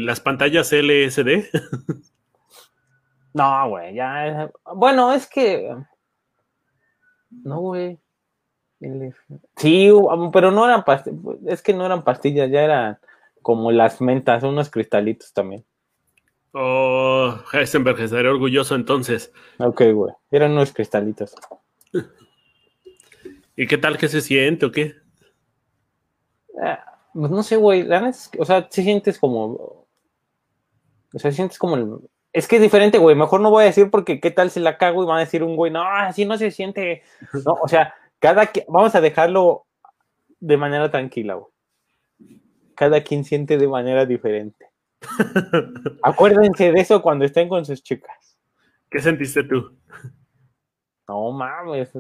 las 0.06 0.20
pantallas 0.20 0.72
LSD? 0.72 1.44
no, 3.34 3.68
güey, 3.68 3.94
ya. 3.94 4.50
Bueno, 4.74 5.12
es 5.12 5.28
que. 5.28 5.76
No, 7.30 7.60
güey. 7.60 7.98
Sí, 9.56 9.90
pero 10.32 10.50
no 10.50 10.64
eran 10.64 10.84
pastillas. 10.84 11.20
Es 11.46 11.62
que 11.62 11.72
no 11.72 11.86
eran 11.86 12.02
pastillas, 12.02 12.50
ya 12.50 12.62
eran 12.62 12.98
como 13.40 13.70
las 13.72 14.00
mentas, 14.00 14.42
unos 14.42 14.70
cristalitos 14.70 15.32
también. 15.32 15.64
Oh, 16.56 17.37
Heisenberg 17.52 17.99
estaría 18.00 18.30
orgulloso 18.30 18.76
entonces. 18.76 19.32
Ok, 19.58 19.82
güey. 19.92 20.14
Eran 20.30 20.52
unos 20.52 20.73
cristalitos. 20.73 21.34
¿Y 23.56 23.66
qué 23.66 23.76
tal 23.76 23.99
que 23.99 24.06
se 24.06 24.20
siente 24.20 24.66
o 24.66 24.70
qué? 24.70 24.94
Ah, 26.62 27.00
pues 27.12 27.32
no 27.32 27.42
sé, 27.42 27.56
güey. 27.56 27.88
O 28.38 28.44
sea, 28.44 28.68
si 28.70 28.84
sientes 28.84 29.18
como. 29.18 29.87
O 31.12 31.18
sea, 31.18 31.32
sientes 31.32 31.58
como. 31.58 32.02
Es 32.32 32.46
que 32.46 32.56
es 32.56 32.62
diferente, 32.62 32.99
güey. 32.99 33.16
Mejor 33.16 33.40
no 33.40 33.50
voy 33.50 33.64
a 33.64 33.66
decir 33.66 33.90
porque 33.90 34.20
qué 34.20 34.30
tal 34.30 34.50
si 34.50 34.61
la 34.61 34.78
cago 34.78 35.02
y 35.02 35.06
van 35.06 35.16
a 35.16 35.25
decir 35.25 35.42
un 35.42 35.56
güey, 35.56 35.73
no, 35.73 35.82
así 35.82 36.25
no 36.25 36.38
se 36.38 36.52
siente. 36.52 37.02
No, 37.44 37.54
o 37.54 37.66
sea, 37.66 37.94
cada 38.20 38.46
quien. 38.46 38.66
Vamos 38.68 38.94
a 38.94 39.00
dejarlo 39.00 39.66
de 40.38 40.56
manera 40.56 40.88
tranquila, 40.88 41.34
güey. 41.34 41.52
Cada 42.76 43.02
quien 43.02 43.25
siente 43.25 43.58
de 43.58 43.66
manera 43.66 44.06
diferente. 44.06 44.66
Acuérdense 46.02 46.73
de 46.73 46.80
eso 46.80 47.02
cuando 47.02 47.25
estén 47.25 47.49
con 47.49 47.64
sus 47.64 47.82
chicas. 47.82 48.38
¿Qué 48.90 49.00
sentiste 49.00 49.44
tú? 49.44 49.76
No 51.08 51.32
mames. 51.32 51.92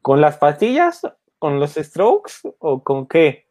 ¿Con 0.00 0.20
las 0.20 0.36
pastillas? 0.38 1.02
¿Con 1.38 1.60
los 1.60 1.74
strokes? 1.74 2.32
¿O 2.58 2.82
con 2.82 3.06
qué? 3.06 3.48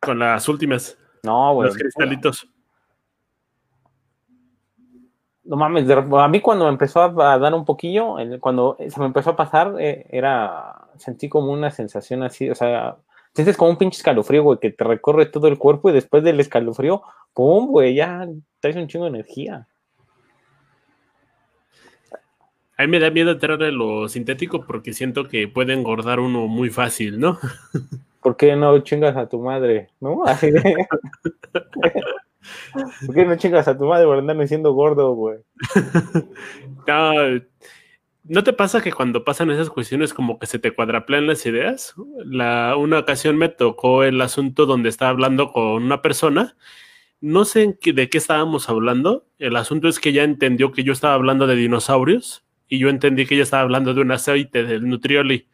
Con 0.00 0.18
las 0.18 0.48
últimas. 0.48 0.98
No, 1.22 1.54
güey. 1.54 1.68
Los 1.68 1.76
cristalitos. 1.76 2.46
No 5.44 5.56
mames, 5.56 5.86
a 5.90 6.28
mí 6.28 6.40
cuando 6.40 6.64
me 6.64 6.70
empezó 6.70 7.02
a 7.02 7.38
dar 7.38 7.52
un 7.52 7.66
poquillo, 7.66 8.16
cuando 8.40 8.78
se 8.88 8.98
me 8.98 9.04
empezó 9.04 9.30
a 9.30 9.36
pasar, 9.36 9.74
eh, 9.78 10.06
era, 10.08 10.88
sentí 10.96 11.28
como 11.28 11.52
una 11.52 11.70
sensación 11.70 12.22
así, 12.22 12.48
o 12.48 12.54
sea, 12.54 12.96
sientes 13.34 13.56
como 13.56 13.70
un 13.70 13.78
pinche 13.78 13.98
escalofrío, 13.98 14.42
güey, 14.42 14.58
que 14.58 14.70
te 14.70 14.84
recorre 14.84 15.26
todo 15.26 15.48
el 15.48 15.58
cuerpo 15.58 15.90
y 15.90 15.92
después 15.92 16.22
del 16.22 16.40
escalofrío, 16.40 17.02
pum, 17.32 17.66
güey, 17.68 17.94
ya 17.94 18.26
traes 18.60 18.76
un 18.76 18.88
chingo 18.88 19.04
de 19.04 19.10
energía. 19.10 19.66
A 22.76 22.82
mí 22.82 22.88
me 22.88 22.98
da 22.98 23.10
miedo 23.10 23.30
entrar 23.30 23.62
en 23.62 23.78
lo 23.78 24.08
sintético 24.08 24.64
porque 24.66 24.92
siento 24.92 25.28
que 25.28 25.46
puede 25.46 25.72
engordar 25.74 26.18
uno 26.18 26.48
muy 26.48 26.70
fácil, 26.70 27.20
¿no? 27.20 27.38
¿Por 28.22 28.36
qué 28.36 28.56
no 28.56 28.78
chingas 28.80 29.16
a 29.16 29.28
tu 29.28 29.40
madre? 29.40 29.90
¿No? 30.00 30.24
Así 30.26 30.50
de... 30.50 30.86
¿Por 33.06 33.14
qué 33.14 33.24
no 33.24 33.36
chingas 33.36 33.68
a 33.68 33.76
tu 33.76 33.84
madre 33.84 34.06
por 34.06 34.18
andarme 34.18 34.48
siendo 34.48 34.72
gordo, 34.72 35.12
güey? 35.12 35.38
no, 36.86 37.12
¿No 38.26 38.42
te 38.42 38.54
pasa 38.54 38.80
que 38.80 38.90
cuando 38.90 39.22
pasan 39.22 39.50
esas 39.50 39.68
cuestiones 39.68 40.14
como 40.14 40.38
que 40.38 40.46
se 40.46 40.58
te 40.58 40.70
cuadraplean 40.70 41.26
las 41.26 41.44
ideas? 41.44 41.94
La, 42.24 42.74
una 42.74 43.00
ocasión 43.00 43.36
me 43.36 43.50
tocó 43.50 44.02
el 44.02 44.18
asunto 44.22 44.64
donde 44.64 44.88
estaba 44.88 45.10
hablando 45.10 45.52
con 45.52 45.82
una 45.82 46.00
persona. 46.00 46.56
No 47.20 47.44
sé 47.44 47.78
de 47.82 48.08
qué 48.08 48.16
estábamos 48.18 48.70
hablando. 48.70 49.26
El 49.38 49.56
asunto 49.56 49.88
es 49.88 50.00
que 50.00 50.08
ella 50.08 50.24
entendió 50.24 50.72
que 50.72 50.84
yo 50.84 50.94
estaba 50.94 51.12
hablando 51.12 51.46
de 51.46 51.54
dinosaurios 51.56 52.46
y 52.66 52.78
yo 52.78 52.88
entendí 52.88 53.26
que 53.26 53.34
ella 53.34 53.44
estaba 53.44 53.62
hablando 53.62 53.92
de 53.92 54.00
un 54.00 54.12
aceite 54.12 54.64
del 54.64 54.88
Nutrioli. 54.88 55.48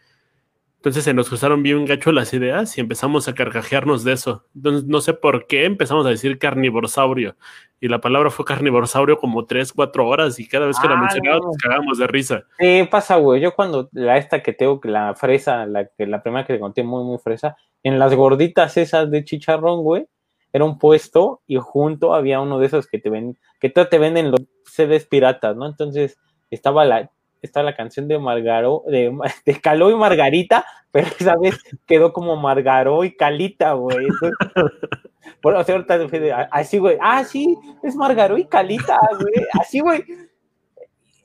Entonces 0.81 1.05
se 1.05 1.13
nos 1.13 1.29
cruzaron 1.29 1.63
bien 1.63 1.85
gacho 1.85 2.11
las 2.11 2.33
ideas 2.33 2.79
y 2.79 2.81
empezamos 2.81 3.29
a 3.29 3.35
carcajearnos 3.35 4.03
de 4.03 4.15
eso. 4.15 4.47
Entonces 4.55 4.85
no 4.85 5.03
sé 5.03 5.13
por 5.13 5.47
qué 5.47 5.67
empezamos 5.67 6.07
a 6.07 6.09
decir 6.09 6.39
carnivorsaurio. 6.39 7.37
Y 7.83 7.89
la 7.89 8.01
palabra 8.01 8.31
fue 8.31 8.47
carnivorsaurio 8.47 9.19
como 9.19 9.45
tres, 9.45 9.75
cuatro 9.75 10.09
horas 10.09 10.41
y 10.41 10.49
cada 10.49 10.67
vez 10.67 10.79
que 10.81 10.89
la 10.89 10.95
ah, 10.95 11.01
mencionábamos 11.03 11.47
nos 11.49 11.57
cagábamos 11.59 11.99
de 11.99 12.07
risa. 12.07 12.45
Sí, 12.59 12.89
pasa, 12.91 13.17
güey. 13.17 13.43
Yo 13.43 13.55
cuando 13.55 13.91
la 13.93 14.17
esta 14.17 14.43
que 14.43 14.55
tengo, 14.55 14.81
la 14.85 15.15
fresa, 15.15 15.67
la, 15.67 15.85
que, 15.85 16.07
la 16.07 16.23
primera 16.23 16.47
que 16.47 16.55
te 16.55 16.61
conté 16.61 16.83
muy, 16.83 17.05
muy 17.05 17.19
fresa, 17.19 17.59
en 17.83 17.99
las 17.99 18.15
gorditas 18.15 18.79
esas 18.79 19.11
de 19.11 19.23
chicharrón, 19.23 19.83
güey, 19.83 20.07
era 20.51 20.65
un 20.65 20.79
puesto 20.79 21.43
y 21.47 21.57
junto 21.57 22.15
había 22.15 22.41
uno 22.41 22.59
de 22.59 22.65
esos 22.65 22.87
que 22.87 22.99
te 22.99 23.11
ven, 23.11 23.37
que 23.61 23.69
te 23.69 23.99
venden 23.99 24.31
los 24.31 24.41
CDs 24.65 25.07
piratas, 25.07 25.55
¿no? 25.57 25.67
Entonces 25.67 26.19
estaba 26.51 26.87
la 26.87 27.11
está 27.43 27.63
la 27.63 27.75
canción 27.77 28.09
de 28.09 28.19
Margaro, 28.19 28.83
de, 28.87 29.17
de 29.47 29.61
Caló 29.61 29.91
y 29.91 29.95
Margarita, 29.95 30.65
pero 30.91 31.09
esa 31.19 31.37
vez 31.37 31.59
quedó 31.87 32.13
como 32.13 32.37
Margaró 32.37 33.05
y 33.05 33.15
Calita, 33.17 33.73
güey. 33.73 34.09
O 35.43 35.65
sea, 35.65 36.49
así, 36.51 36.79
güey, 36.79 36.99
ah, 37.01 37.25
sí, 37.25 37.57
es 37.83 37.97
Margaró 37.97 38.37
y 38.37 38.47
Calita, 38.47 38.99
güey, 39.19 39.47
así, 39.61 39.81
güey. 39.81 40.05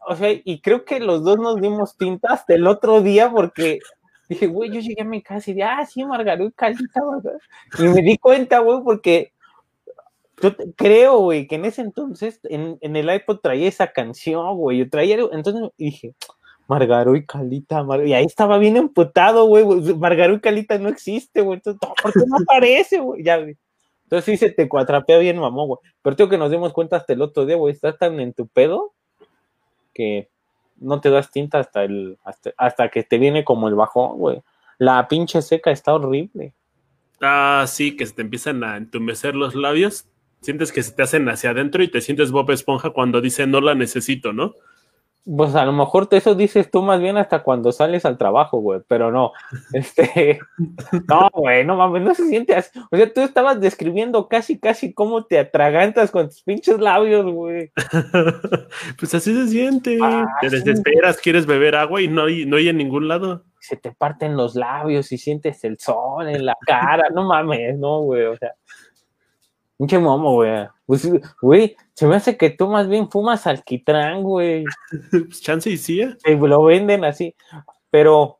O 0.07 0.15
sea, 0.15 0.29
y 0.31 0.61
creo 0.61 0.85
que 0.85 0.99
los 0.99 1.23
dos 1.23 1.37
nos 1.37 1.59
dimos 1.59 1.97
tintas 1.97 2.31
hasta 2.31 2.53
el 2.53 2.67
otro 2.67 3.01
día 3.01 3.29
porque 3.29 3.79
dije, 4.29 4.47
güey, 4.47 4.71
yo 4.71 4.79
llegué 4.79 5.01
a 5.01 5.05
mi 5.05 5.21
casa 5.21 5.49
y 5.49 5.55
dije, 5.55 5.67
ah, 5.67 5.85
sí, 5.85 6.05
Margaró 6.05 6.45
y 6.45 6.51
Calita, 6.51 7.01
güey. 7.01 7.21
Y 7.79 7.93
me 7.93 8.01
di 8.01 8.17
cuenta, 8.17 8.59
güey, 8.59 8.81
porque 8.83 9.33
yo 10.41 10.55
creo, 10.75 11.19
güey, 11.19 11.47
que 11.47 11.55
en 11.55 11.65
ese 11.65 11.81
entonces 11.81 12.39
en, 12.43 12.77
el 12.81 13.13
iPod 13.13 13.39
traía 13.39 13.67
esa 13.67 13.91
canción, 13.91 14.55
güey. 14.57 14.79
Yo 14.79 14.89
traía, 14.89 15.17
entonces 15.31 15.69
dije, 15.77 16.13
Margaró 16.67 17.15
y 17.15 17.25
Calita, 17.25 17.85
y 18.05 18.13
ahí 18.13 18.25
estaba 18.25 18.57
bien 18.57 18.75
emputado, 18.77 19.45
güey. 19.45 19.65
Margaró 19.95 20.33
y 20.33 20.41
Calita 20.41 20.77
no 20.77 20.89
existe, 20.89 21.41
güey. 21.41 21.57
Entonces, 21.57 21.79
¿por 22.01 22.11
qué 22.11 22.19
no 22.27 22.37
aparece, 22.37 22.99
güey? 22.99 23.23
Ya, 23.23 23.37
güey. 23.37 23.57
Entonces 24.03 24.25
sí 24.25 24.37
se 24.37 24.51
te 24.51 24.67
cuatrapea 24.67 25.17
bien, 25.19 25.39
mamón, 25.39 25.67
güey. 25.67 25.79
Pero 26.01 26.15
tengo 26.15 26.29
que 26.29 26.37
nos 26.37 26.51
dimos 26.51 26.73
cuenta 26.73 26.97
hasta 26.97 27.13
el 27.13 27.21
otro 27.21 27.45
día, 27.45 27.55
güey. 27.55 27.73
Estás 27.73 27.97
tan 27.97 28.19
en 28.19 28.33
tu 28.33 28.47
pedo 28.47 28.93
que 29.93 30.29
no 30.77 30.99
te 30.99 31.09
das 31.09 31.31
tinta 31.31 31.59
hasta 31.59 31.85
el 31.85 32.17
hasta, 32.23 32.51
hasta 32.57 32.89
que 32.89 33.03
te 33.03 33.17
viene 33.17 33.45
como 33.45 33.69
el 33.69 33.75
bajón, 33.75 34.17
güey. 34.17 34.43
La 34.77 35.07
pinche 35.07 35.41
seca 35.41 35.71
está 35.71 35.93
horrible. 35.93 36.53
Ah, 37.21 37.63
sí, 37.67 37.95
que 37.95 38.05
se 38.05 38.13
te 38.13 38.21
empiezan 38.21 38.63
a 38.63 38.75
entumecer 38.75 39.35
los 39.35 39.55
labios 39.55 40.05
sientes 40.45 40.71
que 40.71 40.83
se 40.83 40.93
te 40.93 41.03
hacen 41.03 41.27
hacia 41.27 41.49
adentro 41.49 41.83
y 41.83 41.89
te 41.89 42.01
sientes 42.01 42.31
Bob 42.31 42.51
Esponja 42.51 42.91
cuando 42.91 43.19
dice 43.19 43.47
no 43.47 43.59
la 43.59 43.75
necesito, 43.75 44.31
¿no? 44.31 44.53
Pues 45.25 45.55
a 45.55 45.65
lo 45.65 45.73
mejor 45.73 46.07
eso 46.11 46.35
dices 46.35 46.69
tú 46.69 46.83
más 46.83 47.01
bien 47.01 47.17
hasta 47.17 47.41
cuando 47.41 47.71
sales 47.71 48.05
al 48.05 48.19
trabajo, 48.19 48.59
güey, 48.59 48.81
pero 48.87 49.11
no. 49.11 49.31
Este, 49.73 50.39
no, 51.09 51.29
güey, 51.33 51.65
no 51.65 51.75
mames, 51.75 52.03
no 52.03 52.13
se 52.13 52.27
siente 52.27 52.55
así. 52.55 52.79
O 52.91 52.95
sea, 52.95 53.11
tú 53.11 53.21
estabas 53.21 53.59
describiendo 53.59 54.27
casi, 54.27 54.59
casi 54.59 54.93
cómo 54.93 55.25
te 55.25 55.39
atragantas 55.39 56.11
con 56.11 56.27
tus 56.27 56.43
pinches 56.43 56.79
labios, 56.79 57.25
güey. 57.25 57.71
pues 58.99 59.15
así 59.15 59.33
se 59.33 59.47
siente. 59.47 59.97
Ah, 59.99 60.27
te 60.41 60.49
desesperas, 60.49 61.17
quieres 61.17 61.47
beber 61.47 61.75
agua 61.75 62.03
y 62.03 62.07
no 62.07 62.25
hay, 62.25 62.45
no 62.45 62.57
hay 62.57 62.69
en 62.69 62.77
ningún 62.77 63.07
lado. 63.07 63.43
Se 63.59 63.77
te 63.77 63.91
parten 63.93 64.37
los 64.37 64.53
labios 64.53 65.11
y 65.11 65.17
sientes 65.17 65.63
el 65.63 65.79
sol 65.79 66.29
en 66.29 66.45
la 66.45 66.55
cara. 66.67 67.09
No 67.11 67.23
mames, 67.23 67.79
no, 67.79 68.01
güey, 68.01 68.25
o 68.25 68.37
sea. 68.37 68.53
Pinche 69.77 69.99
momo, 69.99 70.33
güey. 70.33 70.67
Pues, 70.85 71.09
güey, 71.41 71.75
se 71.93 72.07
me 72.07 72.15
hace 72.15 72.37
que 72.37 72.49
tú 72.49 72.67
más 72.67 72.87
bien 72.87 73.09
fumas 73.09 73.47
alquitrán, 73.47 74.23
güey. 74.23 74.63
pues 75.11 75.41
chance 75.41 75.69
y 75.69 75.77
sí. 75.77 76.01
¿eh? 76.01 76.15
lo 76.25 76.63
venden 76.63 77.03
así. 77.03 77.35
Pero, 77.89 78.39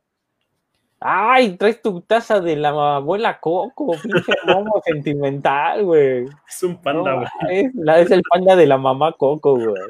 ay, 1.00 1.58
traes 1.58 1.82
tu 1.82 2.02
taza 2.02 2.39
de 2.39 2.56
la 2.56 2.69
abuela 2.95 3.39
Coco, 3.39 3.95
pinche 4.02 4.34
momo 4.48 4.82
sentimental, 4.86 5.84
güey. 5.84 6.26
Es 6.48 6.63
un 6.63 6.82
panda, 6.82 7.13
güey. 7.41 7.71
es, 8.02 8.12
el 8.12 8.21
panda 8.30 8.56
de 8.56 8.67
la 8.67 8.78
mamá 8.78 9.12
Coco, 9.13 9.56
güey. 9.56 9.82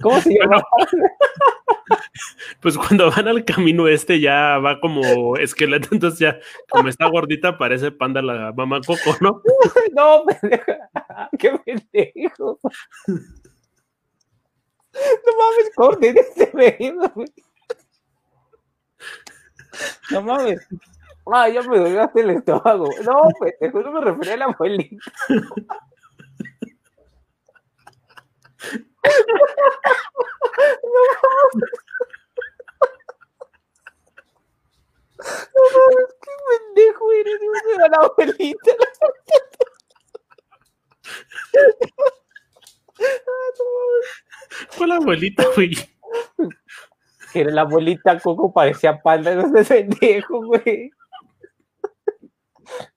¿Cómo 0.00 0.20
se 0.20 0.34
llama? 0.34 0.62
Pues 2.60 2.76
cuando 2.78 3.10
van 3.10 3.28
al 3.28 3.44
camino 3.44 3.88
este 3.88 4.20
ya 4.20 4.58
va 4.58 4.80
como 4.80 5.36
esqueleto, 5.36 5.88
entonces 5.92 6.20
ya 6.20 6.38
como 6.70 6.88
está 6.88 7.06
gordita 7.08 7.58
parece 7.58 7.90
panda 7.90 8.22
la 8.22 8.52
mamá 8.52 8.80
Coco, 8.86 9.16
¿no? 9.20 9.42
No, 9.96 10.24
pendeja. 10.24 10.90
Qué 11.38 11.58
pendejo. 11.64 12.58
No 14.94 15.32
mames, 15.38 15.70
corte 15.74 16.14
este 16.16 16.46
güey. 16.52 16.94
No 20.10 20.22
mames. 20.22 20.66
Ah, 21.32 21.48
ya 21.48 21.62
me 21.62 21.78
dolgaste 21.78 22.20
el 22.20 22.30
estómago. 22.30 22.88
No, 23.04 23.28
pendejo, 23.40 23.80
no 23.82 23.92
me 23.92 24.00
refería 24.00 24.34
a 24.34 24.36
la 24.36 24.44
abuelita. 24.46 24.96
No 35.22 35.62
mames, 35.74 36.14
qué 36.20 36.32
pendejo 36.48 37.12
eres, 37.12 37.38
güey, 37.38 37.90
la 37.90 37.98
abuelita. 37.98 38.72
Fue 44.70 44.86
la 44.86 44.96
abuelita, 44.96 45.44
güey. 45.54 45.72
Era 47.34 47.50
la 47.50 47.62
abuelita 47.62 48.18
Coco, 48.18 48.52
parecía 48.52 49.00
panda, 49.00 49.34
no 49.34 49.64
sé, 49.64 49.84
pendejo, 49.84 50.44
güey. 50.44 50.90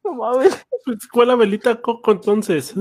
No 0.04 0.14
mames. 0.14 0.66
¿Cuál 1.12 1.32
abuelita 1.32 1.82
Coco 1.82 2.12
entonces? 2.12 2.74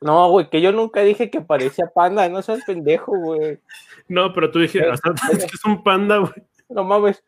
No, 0.00 0.30
güey, 0.30 0.48
que 0.48 0.62
yo 0.62 0.72
nunca 0.72 1.02
dije 1.02 1.30
que 1.30 1.42
parecía 1.42 1.86
panda, 1.94 2.28
no 2.28 2.40
seas 2.40 2.64
pendejo, 2.64 3.12
güey. 3.18 3.60
No, 4.08 4.32
pero 4.32 4.50
tú 4.50 4.58
dijiste, 4.58 4.88
es 4.88 5.00
que 5.00 5.56
es 5.56 5.64
un 5.64 5.82
panda, 5.82 6.18
güey. 6.18 6.32
No 6.70 6.84
mames. 6.84 7.22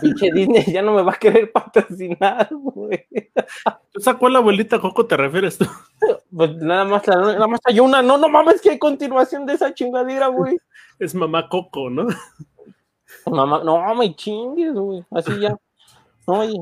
Pinche 0.00 0.32
Disney 0.32 0.64
ya 0.64 0.82
no 0.82 0.92
me 0.92 1.02
va 1.02 1.12
a 1.12 1.18
querer 1.18 1.52
patrocinar, 1.52 2.48
güey. 2.50 3.06
O 3.96 4.00
sea, 4.00 4.14
¿cuál 4.14 4.34
abuelita 4.36 4.80
Coco 4.80 5.06
te 5.06 5.16
refieres 5.16 5.58
tú? 5.58 5.66
Pues 6.34 6.56
nada 6.56 6.84
más, 6.84 7.06
nada 7.06 7.46
más 7.46 7.60
hay 7.64 7.78
una, 7.78 8.02
no, 8.02 8.18
no 8.18 8.28
mames, 8.28 8.60
que 8.60 8.70
hay 8.70 8.78
continuación 8.78 9.46
de 9.46 9.54
esa 9.54 9.72
chingadera, 9.72 10.26
güey. 10.28 10.58
Es 10.98 11.14
mamá 11.14 11.48
Coco, 11.48 11.88
¿no? 11.90 12.08
Mamá, 13.26 13.62
no 13.64 13.94
me 13.94 14.14
chingues, 14.16 14.74
güey. 14.74 15.04
Así 15.12 15.38
ya. 15.38 15.56
Oye, 16.26 16.58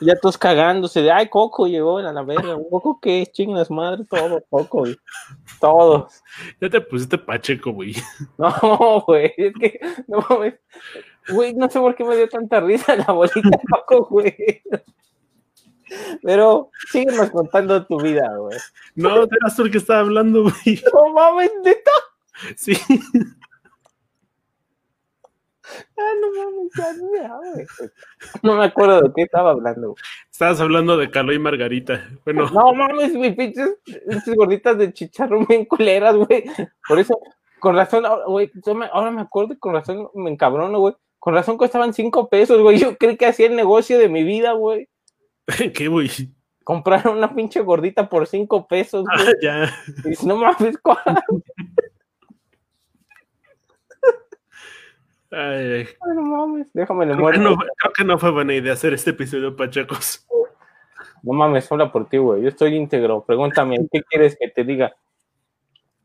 ya 0.00 0.16
todos 0.16 0.38
cagándose 0.38 1.02
de 1.02 1.10
ay, 1.10 1.28
Coco 1.28 1.66
llegó 1.66 1.98
a 1.98 2.12
la 2.12 2.22
verga. 2.22 2.56
Coco 2.70 2.98
qué 3.00 3.26
chingas 3.26 3.70
madre, 3.70 4.04
todo, 4.08 4.42
Coco, 4.48 4.78
güey. 4.80 4.96
Todos. 5.60 6.22
Ya 6.60 6.68
te 6.68 6.80
pusiste 6.80 7.18
pacheco, 7.18 7.72
güey. 7.72 7.94
No, 8.38 9.04
güey, 9.06 9.32
es 9.36 9.54
que, 9.54 9.80
no 10.08 10.24
mames. 10.28 10.54
Güey, 11.28 11.54
no 11.54 11.68
sé 11.68 11.80
por 11.80 11.94
qué 11.94 12.04
me 12.04 12.16
dio 12.16 12.28
tanta 12.28 12.60
risa 12.60 12.96
la 12.96 13.04
abuelita 13.04 13.58
Coco, 13.70 14.06
güey. 14.10 14.62
Pero 16.22 16.70
síguenos 16.90 17.30
contando 17.30 17.84
tu 17.86 18.00
vida, 18.00 18.36
güey. 18.36 18.58
No, 18.94 19.22
eras 19.22 19.56
tú 19.56 19.62
el 19.62 19.70
que 19.70 19.78
estaba 19.78 20.00
hablando, 20.00 20.42
güey. 20.42 20.82
No 20.92 21.12
mames, 21.12 21.50
neta. 21.64 21.90
Sí. 22.56 22.76
Ah, 25.98 26.12
no 26.20 26.28
mames, 26.32 26.72
ya, 27.20 27.36
güey. 27.36 27.66
No 28.42 28.56
me 28.56 28.64
acuerdo 28.66 29.02
de 29.02 29.12
qué 29.14 29.22
estaba 29.22 29.50
hablando. 29.50 29.88
güey. 29.88 30.02
Estabas 30.30 30.60
hablando 30.60 30.96
de 30.96 31.10
Carlos 31.10 31.34
y 31.34 31.38
Margarita. 31.38 32.08
Bueno, 32.24 32.48
No 32.50 32.72
mames, 32.72 33.12
mi 33.14 33.32
pinches, 33.32 33.76
pinches 33.84 34.34
gorditas 34.34 34.78
de 34.78 34.92
chicharrón 34.92 35.44
bien 35.46 35.64
culeras, 35.64 36.14
güey. 36.16 36.44
Por 36.86 36.98
eso, 37.00 37.18
con 37.58 37.74
razón, 37.74 38.04
güey, 38.26 38.50
yo 38.64 38.74
me- 38.74 38.88
ahora 38.92 39.10
me 39.10 39.22
acuerdo 39.22 39.54
y 39.54 39.58
con 39.58 39.72
razón 39.74 40.08
me 40.14 40.30
encabrono, 40.30 40.78
güey. 40.78 40.94
Con 41.18 41.34
razón 41.34 41.56
costaban 41.56 41.92
cinco 41.92 42.28
pesos, 42.28 42.60
güey. 42.62 42.78
Yo 42.78 42.96
creí 42.96 43.16
que 43.16 43.26
hacía 43.26 43.46
el 43.46 43.56
negocio 43.56 43.98
de 43.98 44.08
mi 44.08 44.22
vida, 44.22 44.52
güey. 44.52 44.88
¿qué, 45.74 45.88
güey? 45.88 46.08
Comprar 46.62 47.08
una 47.08 47.34
pinche 47.34 47.60
gordita 47.60 48.08
por 48.08 48.26
cinco 48.26 48.66
pesos, 48.68 49.04
Ah, 49.12 49.22
güey. 49.22 49.34
ya. 49.42 49.74
Y 50.04 50.10
dices, 50.10 50.24
no 50.26 50.36
mames, 50.36 50.78
¿cuál? 50.78 50.98
Ay, 55.30 55.72
ay. 55.72 55.86
No 56.14 56.22
mames, 56.22 56.72
déjame 56.72 57.06
le 57.06 57.14
Creo, 57.16 57.30
que 57.32 57.38
no, 57.38 57.56
creo 57.56 57.92
que 57.96 58.04
no 58.04 58.18
fue 58.18 58.30
buena 58.30 58.54
idea 58.54 58.72
hacer 58.74 58.94
este 58.94 59.10
episodio, 59.10 59.54
Pachecos. 59.56 60.26
No 61.22 61.32
mames, 61.32 61.70
habla 61.72 61.90
por 61.90 62.08
ti, 62.08 62.18
güey. 62.18 62.42
Yo 62.42 62.48
estoy 62.48 62.76
íntegro. 62.76 63.24
Pregúntame, 63.24 63.78
¿qué 63.90 64.02
quieres 64.02 64.36
que 64.38 64.48
te 64.48 64.62
diga? 64.64 64.94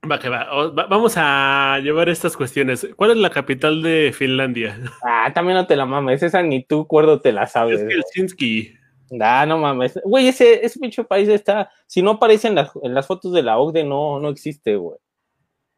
Va 0.09 0.17
que 0.17 0.29
va. 0.29 0.47
O- 0.51 0.73
va- 0.73 0.87
Vamos 0.87 1.13
a 1.17 1.77
llevar 1.83 2.09
estas 2.09 2.35
cuestiones. 2.35 2.87
¿Cuál 2.95 3.11
es 3.11 3.17
la 3.17 3.29
capital 3.29 3.83
de 3.83 4.11
Finlandia? 4.17 4.79
Ah, 5.05 5.31
también 5.33 5.57
no 5.57 5.67
te 5.67 5.75
la 5.75 5.85
mames. 5.85 6.23
Esa 6.23 6.41
ni 6.41 6.63
tú, 6.63 6.87
cuerdo, 6.87 7.21
te 7.21 7.31
la 7.31 7.45
sabes. 7.45 7.81
Es 7.81 7.87
Helsinki. 8.15 8.73
Ah, 9.21 9.45
no 9.45 9.59
mames. 9.59 9.99
Güey, 10.03 10.29
ese, 10.29 10.65
ese 10.65 10.79
pinche 10.79 11.03
país 11.03 11.29
está. 11.29 11.69
Si 11.85 12.01
no 12.01 12.11
aparece 12.11 12.47
en 12.47 12.55
las, 12.55 12.71
en 12.81 12.95
las 12.95 13.05
fotos 13.05 13.31
de 13.33 13.43
la 13.43 13.59
OCDE, 13.59 13.83
no, 13.83 14.19
no 14.19 14.29
existe, 14.29 14.75
güey. 14.77 14.97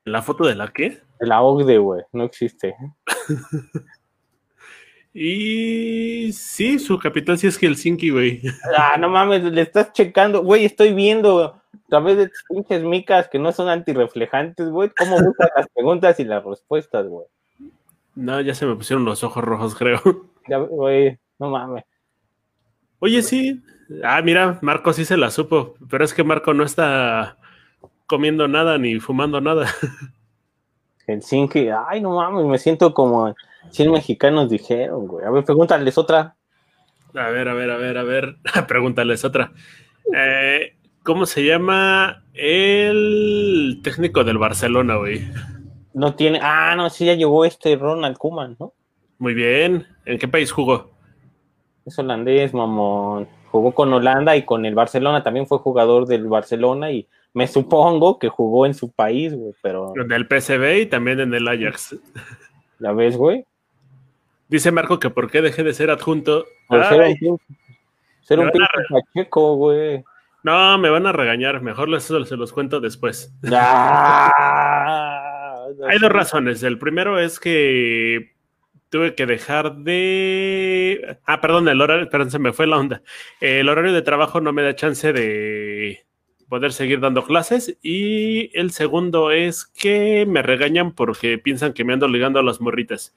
¿La 0.06 0.22
foto 0.22 0.46
de 0.46 0.56
la 0.56 0.72
qué? 0.72 1.02
De 1.20 1.28
la 1.28 1.42
OCDE, 1.42 1.78
güey. 1.78 2.04
No 2.12 2.24
existe. 2.24 2.76
Y 5.16 6.34
sí, 6.34 6.80
su 6.80 6.98
capital 6.98 7.38
sí 7.38 7.46
es 7.46 7.58
Helsinki, 7.58 8.10
güey. 8.10 8.42
Ah, 8.78 8.98
no 8.98 9.10
mames, 9.10 9.44
le 9.44 9.62
estás 9.62 9.94
checando. 9.94 10.42
Güey, 10.42 10.66
estoy 10.66 10.94
viendo 10.94 11.44
a 11.44 11.62
través 11.88 12.18
de 12.18 12.28
tus 12.30 12.44
pinches 12.50 12.84
micas 12.84 13.30
que 13.30 13.38
no 13.38 13.52
son 13.52 13.70
antirreflejantes, 13.70 14.70
güey. 14.70 14.89
¿Cómo 14.98 15.22
buscas 15.22 15.50
las 15.56 15.68
preguntas 15.74 16.20
y 16.20 16.26
las 16.26 16.44
respuestas, 16.44 17.08
güey? 17.08 17.28
No, 18.16 18.42
ya 18.42 18.56
se 18.56 18.66
me 18.66 18.76
pusieron 18.76 19.06
los 19.06 19.24
ojos 19.24 19.44
rojos, 19.44 19.76
creo. 19.78 20.02
Ya, 20.48 20.58
Güey, 20.58 21.20
no 21.38 21.50
mames. 21.52 21.84
Oye, 23.00 23.22
sí. 23.22 23.62
Ah, 24.04 24.22
mira, 24.24 24.58
Marco 24.62 24.94
sí 24.94 25.06
se 25.06 25.18
la 25.18 25.30
supo, 25.30 25.76
pero 25.89 26.06
es 26.06 26.13
que 26.13 26.24
Marco 26.24 26.54
no 26.54 26.63
está 26.63 27.38
comiendo 28.13 28.47
nada 28.47 28.78
ni 28.78 28.99
fumando 28.99 29.41
nada. 29.41 29.65
Helsinki, 31.08 31.69
ay, 31.88 31.99
no 31.99 32.12
mames, 32.12 32.45
me 32.45 32.60
siento 32.60 32.93
como 32.93 33.34
100 33.71 33.91
mexicanos 33.91 34.52
dijeron, 34.52 35.08
güey. 35.08 35.26
A 35.26 35.32
ver, 35.32 35.43
pregúntales 35.43 35.97
otra. 35.97 36.36
A 37.15 37.30
ver, 37.30 37.49
a 37.49 37.56
ver, 37.56 37.71
a 37.71 37.78
ver, 37.78 37.97
a 37.97 38.04
ver. 38.04 38.36
Pregúntales 38.67 39.26
otra. 39.26 39.52
Eh, 40.15 40.76
¿Cómo 41.02 41.26
se 41.26 41.43
llama 41.43 42.23
el 42.36 43.80
técnico 43.84 44.23
del 44.23 44.38
Barcelona, 44.38 44.97
güey? 44.97 45.28
No 45.95 46.13
tiene. 46.13 46.39
Ah, 46.39 46.76
no, 46.78 46.91
sí, 46.91 47.06
ya 47.08 47.15
llegó 47.15 47.45
este 47.45 47.76
Ronald 47.76 48.19
Koeman, 48.19 48.58
¿no? 48.60 48.73
Muy 49.17 49.34
bien. 49.34 49.88
¿En 50.06 50.19
qué 50.19 50.28
país 50.28 50.52
jugó? 50.52 50.91
Es 51.84 51.97
holandés, 51.97 52.54
mamón. 52.54 53.28
Jugó 53.49 53.71
con 53.73 53.91
Holanda 53.91 54.36
y 54.36 54.45
con 54.45 54.67
el 54.67 54.76
Barcelona. 54.76 55.23
También 55.23 55.47
fue 55.47 55.58
jugador 55.58 56.06
del 56.06 56.28
Barcelona 56.28 56.91
y 56.91 57.08
me 57.34 57.48
supongo 57.48 58.19
que 58.19 58.30
jugó 58.30 58.65
en 58.65 58.74
su 58.74 58.91
país, 58.91 59.34
güey. 59.34 59.54
Pero, 59.62 59.93
Del 60.08 60.28
PSV 60.28 60.82
y 60.82 60.86
también 60.86 61.19
en 61.19 61.34
el 61.34 61.48
Ajax. 61.48 61.98
¿la 62.80 62.93
ves, 62.93 63.17
güey? 63.17 63.46
Dice 64.48 64.72
Marco 64.72 65.00
que 65.00 65.10
por 65.10 65.32
qué 65.32 65.41
dejé 65.41 65.63
de 65.63 65.74
ser 65.74 65.89
adjunto. 65.89 66.46
Ser 66.69 67.02
un 67.02 67.39
ser 68.22 68.39
un 68.39 68.52
pacheco, 68.89 69.56
güey. 69.56 70.04
no, 70.43 70.78
me 70.78 70.89
van 70.89 71.08
a 71.08 71.12
regañar. 71.12 71.62
Mejor 71.62 71.89
les, 71.89 72.04
se 72.04 72.38
los 72.38 72.54
cuento 72.54 72.80
después. 72.80 73.34
Ah, 73.52 75.12
Hay 75.89 75.98
dos 76.00 76.12
razones. 76.12 76.62
El 76.62 76.78
primero 76.78 77.19
es 77.19 77.39
que 77.39 78.34
tuve 78.89 79.15
que 79.15 79.26
dejar 79.26 79.78
de. 79.78 81.17
Ah, 81.26 81.41
perdón, 81.41 81.67
el 81.67 81.82
horario, 81.82 82.10
perdón, 82.10 82.30
se 82.30 82.39
me 82.39 82.54
fue 82.54 82.67
la 82.67 82.78
onda. 82.78 83.02
El 83.41 83.67
horario 83.69 83.91
de 83.91 84.04
trabajo 84.04 84.39
no 84.39 84.54
me 84.54 84.62
da 84.62 84.76
chance 84.76 85.12
de 85.13 86.06
poder 86.54 86.72
seguir 86.72 87.00
dando 87.00 87.24
clases. 87.24 87.80
Y 87.82 88.56
el 88.56 88.70
segundo 88.70 89.32
es 89.32 89.66
que 89.66 90.28
me 90.28 90.44
regañan 90.44 90.92
porque 90.92 91.39
piensan 91.39 91.74
que 91.74 91.84
me 91.84 91.94
ando 91.94 92.08
ligando 92.08 92.39
a 92.39 92.44
las 92.44 92.62
morritas. 92.62 93.16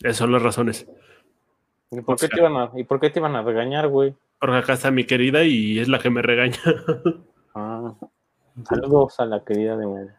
Esas 0.00 0.16
son 0.16 0.32
las 0.32 0.40
razones. 0.40 0.88
¿Y 1.90 2.00
por, 2.00 2.18
qué 2.18 2.28
te 2.28 2.38
iban 2.38 2.56
a, 2.56 2.70
¿Y 2.74 2.84
por 2.84 3.00
qué 3.00 3.10
te 3.10 3.18
iban 3.18 3.36
a 3.36 3.42
regañar, 3.42 3.88
güey? 3.88 4.14
Porque 4.40 4.56
acá 4.56 4.72
está 4.72 4.90
mi 4.90 5.04
querida 5.04 5.44
y 5.44 5.78
es 5.78 5.88
la 5.88 5.98
que 5.98 6.08
me 6.08 6.22
regaña. 6.22 6.58
Ah, 7.56 7.94
saludos 8.68 9.20
a 9.20 9.26
la 9.26 9.44
querida 9.44 9.76
de 9.76 9.86
Mel. 9.86 10.10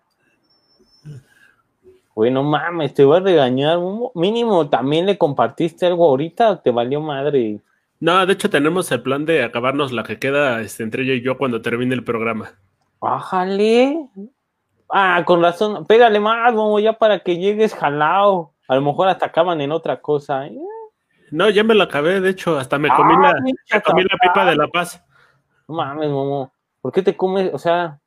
Güey, 2.13 2.31
no 2.31 2.43
mames, 2.43 2.93
te 2.93 3.03
voy 3.03 3.17
a 3.17 3.19
regañar. 3.19 3.77
Mínimo, 4.13 4.69
también 4.69 5.05
le 5.05 5.17
compartiste 5.17 5.85
algo 5.85 6.05
ahorita, 6.05 6.61
te 6.61 6.71
valió 6.71 7.01
madre. 7.01 7.59
No, 8.05 8.23
de 8.23 8.33
hecho 8.33 8.51
tenemos 8.51 8.91
el 8.91 9.01
plan 9.01 9.25
de 9.25 9.43
acabarnos 9.43 9.91
la 9.91 10.03
que 10.03 10.19
queda 10.19 10.61
este, 10.61 10.83
entre 10.83 11.01
ella 11.01 11.13
y 11.13 11.23
yo 11.23 11.39
cuando 11.39 11.63
termine 11.63 11.95
el 11.95 12.03
programa. 12.03 12.51
Bájale. 12.99 13.97
Ah, 14.91 15.23
con 15.25 15.41
razón. 15.41 15.87
Pégale 15.87 16.19
más, 16.19 16.53
momo, 16.53 16.79
ya 16.79 16.93
para 16.93 17.17
que 17.21 17.39
llegues 17.39 17.73
jalao. 17.73 18.53
A 18.67 18.75
lo 18.75 18.81
mejor 18.81 19.07
hasta 19.07 19.25
acaban 19.25 19.59
en 19.59 19.71
otra 19.71 20.01
cosa. 20.01 20.45
¿eh? 20.45 20.55
No, 21.31 21.49
ya 21.49 21.63
me 21.63 21.73
la 21.73 21.85
acabé, 21.85 22.21
de 22.21 22.29
hecho, 22.29 22.59
hasta 22.59 22.77
me 22.77 22.89
comí, 22.89 23.15
Ah, 23.17 23.33
la, 23.33 23.41
me 23.41 23.81
comí 23.81 24.03
la 24.03 24.17
pipa 24.21 24.45
de 24.45 24.55
la 24.55 24.67
paz. 24.67 25.03
No 25.67 25.73
mames, 25.73 26.07
momo. 26.07 26.53
¿Por 26.83 26.91
qué 26.91 27.01
te 27.01 27.17
comes? 27.17 27.51
O 27.55 27.57
sea, 27.57 27.99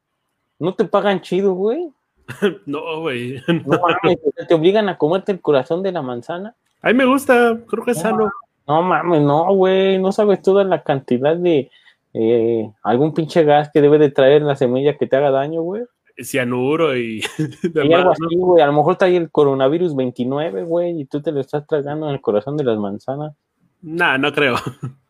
¿no 0.61 0.75
te 0.75 0.85
pagan 0.85 1.23
chido, 1.23 1.55
güey? 1.55 1.93
no, 2.67 3.01
güey. 3.01 3.43
No 3.49 3.81
mames, 3.81 4.21
te 4.47 4.55
obligan 4.55 4.89
a 4.89 4.97
comerte 4.97 5.33
el 5.33 5.41
corazón 5.41 5.83
de 5.83 5.91
la 5.91 6.03
manzana. 6.03 6.55
A 6.83 6.87
mí 6.87 6.95
me 6.95 7.05
gusta, 7.05 7.59
creo 7.67 7.85
que 7.85 7.91
es 7.91 8.01
sano. 8.01 8.31
No 8.69 8.83
mames, 8.83 9.23
no, 9.23 9.55
güey, 9.55 9.99
no 9.99 10.13
sabes 10.13 10.43
toda 10.43 10.63
la 10.63 10.83
cantidad 10.83 11.35
de 11.35 11.71
eh, 12.13 12.71
algún 12.83 13.15
pinche 13.15 13.43
gas 13.43 13.71
que 13.73 13.81
debe 13.81 13.99
de 13.99 14.11
traer 14.11 14.43
la 14.43 14.57
semilla 14.57 14.99
que 14.99 15.07
te 15.07 15.17
haga 15.17 15.31
daño, 15.31 15.63
güey. 15.63 15.85
Cianuro 16.23 16.95
y... 16.95 17.23
y 17.75 17.93
algo 17.95 18.11
así, 18.11 18.37
güey, 18.37 18.63
a 18.63 18.67
lo 18.67 18.75
mejor 18.75 18.93
está 18.93 19.07
ahí 19.07 19.17
el 19.17 19.31
coronavirus 19.31 19.97
29, 19.97 20.65
güey, 20.65 21.01
y 21.01 21.05
tú 21.07 21.23
te 21.23 21.33
lo 21.33 21.41
estás 21.41 21.67
tragando 21.67 22.09
en 22.09 22.15
el 22.15 22.21
corazón 22.21 22.59
de 22.59 22.65
las 22.65 22.79
manzanas. 22.79 23.35
No, 23.81 24.19
no 24.19 24.33
creo. 24.33 24.57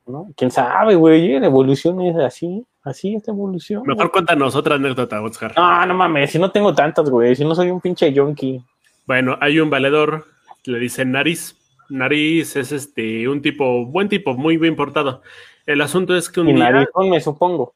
¿No? 0.07 0.29
¿Quién 0.37 0.51
sabe, 0.51 0.94
güey? 0.94 1.40
La 1.40 1.47
evolución 1.47 2.01
es 2.03 2.16
así, 2.16 2.64
así 2.85 3.16
esta 3.16 3.33
evolución. 3.33 3.83
Mejor 3.85 4.12
cuéntanos 4.12 4.55
otra 4.55 4.77
anécdota, 4.77 5.21
Oscar. 5.21 5.53
No, 5.57 5.85
no 5.85 5.94
mames, 5.94 6.31
si 6.31 6.38
no 6.38 6.51
tengo 6.51 6.75
tantas, 6.75 7.11
güey, 7.11 7.35
si 7.35 7.44
no 7.44 7.55
soy 7.55 7.71
un 7.71 7.81
pinche 7.81 8.12
yonki. 8.12 8.62
Bueno, 9.07 9.37
hay 9.40 9.59
un 9.59 9.68
valedor, 9.68 10.27
le 10.64 10.79
dicen 10.79 11.11
Nariz. 11.11 11.57
Nariz 11.88 12.57
es 12.57 12.72
este, 12.72 13.29
un 13.29 13.42
tipo, 13.42 13.87
buen 13.87 14.09
tipo, 14.09 14.35
muy 14.35 14.57
bien 14.57 14.77
portado. 14.77 15.22
El 15.66 15.81
asunto 15.81 16.16
es 16.16 16.31
que 16.31 16.40
un 16.40 16.48
y 16.48 16.53
narizón, 16.55 17.11
me 17.11 17.20
supongo. 17.20 17.74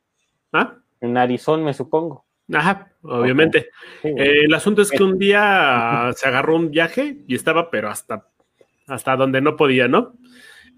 ¿Ah? 0.52 0.74
El 1.00 1.12
narizón, 1.12 1.64
me 1.64 1.74
supongo. 1.74 2.24
Ajá, 2.52 2.92
obviamente. 3.02 3.70
Eh, 4.02 4.44
el 4.44 4.54
asunto 4.54 4.82
es 4.82 4.90
que 4.90 5.02
un 5.02 5.18
día 5.18 6.10
se 6.16 6.28
agarró 6.28 6.56
un 6.56 6.70
viaje 6.70 7.18
y 7.26 7.34
estaba, 7.34 7.70
pero 7.70 7.88
hasta, 7.88 8.28
hasta 8.86 9.16
donde 9.16 9.40
no 9.40 9.56
podía, 9.56 9.88
¿no? 9.88 10.14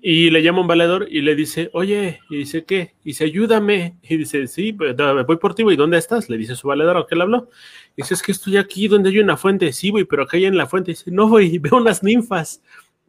Y 0.07 0.29
le 0.29 0.43
llama 0.43 0.61
un 0.61 0.67
valedor 0.67 1.07
y 1.11 1.23
le 1.23 1.35
dice, 1.35 1.71
oye, 1.73 2.21
y 2.29 2.37
dice, 2.37 2.67
¿qué? 2.67 2.95
Y 3.05 3.11
dice, 3.11 3.25
ayúdame. 3.25 3.97
Y 4.03 4.19
dice, 4.19 4.47
sí, 4.49 4.75
pues, 4.75 4.95
voy 5.27 5.39
por 5.39 5.55
ti, 5.55 5.63
güey, 5.63 5.79
¿dónde 5.79 5.97
estás? 5.97 6.29
Le 6.29 6.37
dice 6.37 6.57
su 6.57 6.69
valedor, 6.69 6.99
¿a 6.99 7.07
qué 7.09 7.17
le 7.17 7.23
habló? 7.23 7.49
Y 7.97 8.03
dice, 8.03 8.13
es 8.13 8.23
que 8.23 8.33
estoy 8.33 8.59
aquí 8.59 8.87
donde 8.87 9.09
hay 9.09 9.21
una 9.21 9.39
fuente. 9.39 9.73
Sí, 9.73 9.89
güey, 9.89 10.05
pero 10.05 10.25
acá 10.25 10.37
hay 10.37 10.45
en 10.45 10.59
la 10.59 10.67
fuente. 10.67 10.91
Y 10.91 10.95
dice, 10.95 11.11
no, 11.11 11.27
güey, 11.27 11.57
veo 11.59 11.79
unas 11.79 12.03
ninfas. 12.03 12.61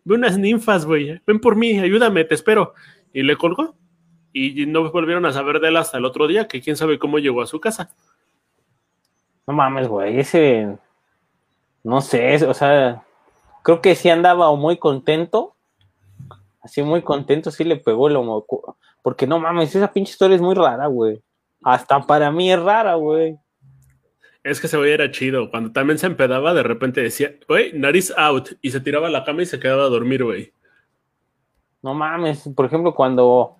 Veo 0.06 0.18
unas 0.18 0.38
ninfas, 0.38 0.86
güey. 0.86 1.22
Ven 1.28 1.39
por 1.39 1.58
mí, 1.58 1.78
ayúdame, 1.80 2.24
te 2.24 2.36
espero. 2.36 2.74
Y 3.12 3.24
le 3.24 3.36
colgó. 3.36 3.76
Y 4.32 4.65
no 4.65 4.89
volvieron 4.91 5.26
a 5.26 5.34
saber 5.34 5.60
de 5.60 5.70
él 5.70 5.78
hasta 5.78 5.98
el 5.98 6.06
otro 6.06 6.28
día, 6.28 6.48
que 6.48 6.62
quién 6.62 6.78
sabe 6.78 7.00
cómo 7.00 7.20
llegó 7.20 7.41
a 7.41 7.48
su 7.48 7.60
casa. 7.60 7.94
No 9.48 9.54
mames, 9.54 9.88
güey, 9.88 10.20
ese... 10.20 10.78
No 11.84 12.02
sé, 12.02 12.44
o 12.46 12.54
sea, 12.54 13.04
creo 13.62 13.80
que 13.80 13.96
sí 13.96 14.10
andaba 14.10 14.54
muy 14.56 14.78
contento 14.78 15.56
así 16.65 16.82
muy 16.82 17.04
contento, 17.04 17.52
sí 17.52 17.63
le 17.63 17.78
pegó 17.78 18.08
el 18.08 18.15
homo. 18.15 18.46
Porque 19.04 19.28
no 19.28 19.39
mames, 19.39 19.76
esa 19.76 19.94
pinche 19.94 20.12
historia 20.12 20.36
es 20.36 20.41
muy 20.41 20.56
rara, 20.56 20.88
güey. 20.88 21.22
Hasta 21.63 22.02
para 22.02 22.32
mí 22.32 22.52
es 22.52 22.60
rara, 22.60 22.96
güey. 22.96 23.38
Es 24.46 24.62
que 24.62 24.68
ese 24.68 24.78
güey 24.78 24.92
era 24.92 25.10
chido. 25.10 25.50
Cuando 25.50 25.72
también 25.72 25.98
se 25.98 26.06
empedaba, 26.06 26.54
de 26.54 26.62
repente 26.62 27.02
decía, 27.02 27.34
güey, 27.48 27.74
nariz 27.74 28.14
out. 28.16 28.50
Y 28.62 28.70
se 28.70 28.80
tiraba 28.80 29.08
a 29.08 29.10
la 29.10 29.24
cama 29.24 29.42
y 29.42 29.48
se 29.48 29.60
quedaba 29.60 29.86
a 29.86 29.90
dormir, 29.90 30.24
güey. 30.24 30.54
No 31.82 31.96
mames, 31.96 32.48
por 32.56 32.68
ejemplo, 32.68 32.94
cuando. 32.94 33.58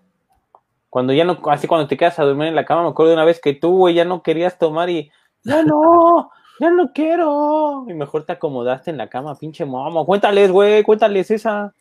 Cuando 0.92 1.12
ya 1.12 1.26
no. 1.26 1.40
Así 1.50 1.66
cuando 1.66 1.88
te 1.88 1.98
quedas 1.98 2.20
a 2.20 2.24
dormir 2.24 2.50
en 2.50 2.56
la 2.56 2.66
cama, 2.66 2.84
me 2.84 2.90
acuerdo 2.90 3.10
de 3.10 3.16
una 3.16 3.26
vez 3.26 3.42
que 3.42 3.54
tú, 3.54 3.78
güey, 3.78 3.96
ya 3.96 4.06
no 4.06 4.22
querías 4.22 4.60
tomar 4.60 4.92
y. 4.92 5.12
¡Ya 5.44 5.64
no! 5.64 6.30
¡Ya 6.60 6.70
no 6.70 6.94
quiero! 6.94 7.86
Y 7.90 7.96
mejor 7.96 8.24
te 8.24 8.34
acomodaste 8.34 8.92
en 8.92 8.98
la 8.98 9.10
cama, 9.10 9.34
pinche 9.34 9.66
momo. 9.66 10.06
Cuéntales, 10.06 10.52
güey, 10.52 10.84
cuéntales 10.84 11.32
esa. 11.32 11.74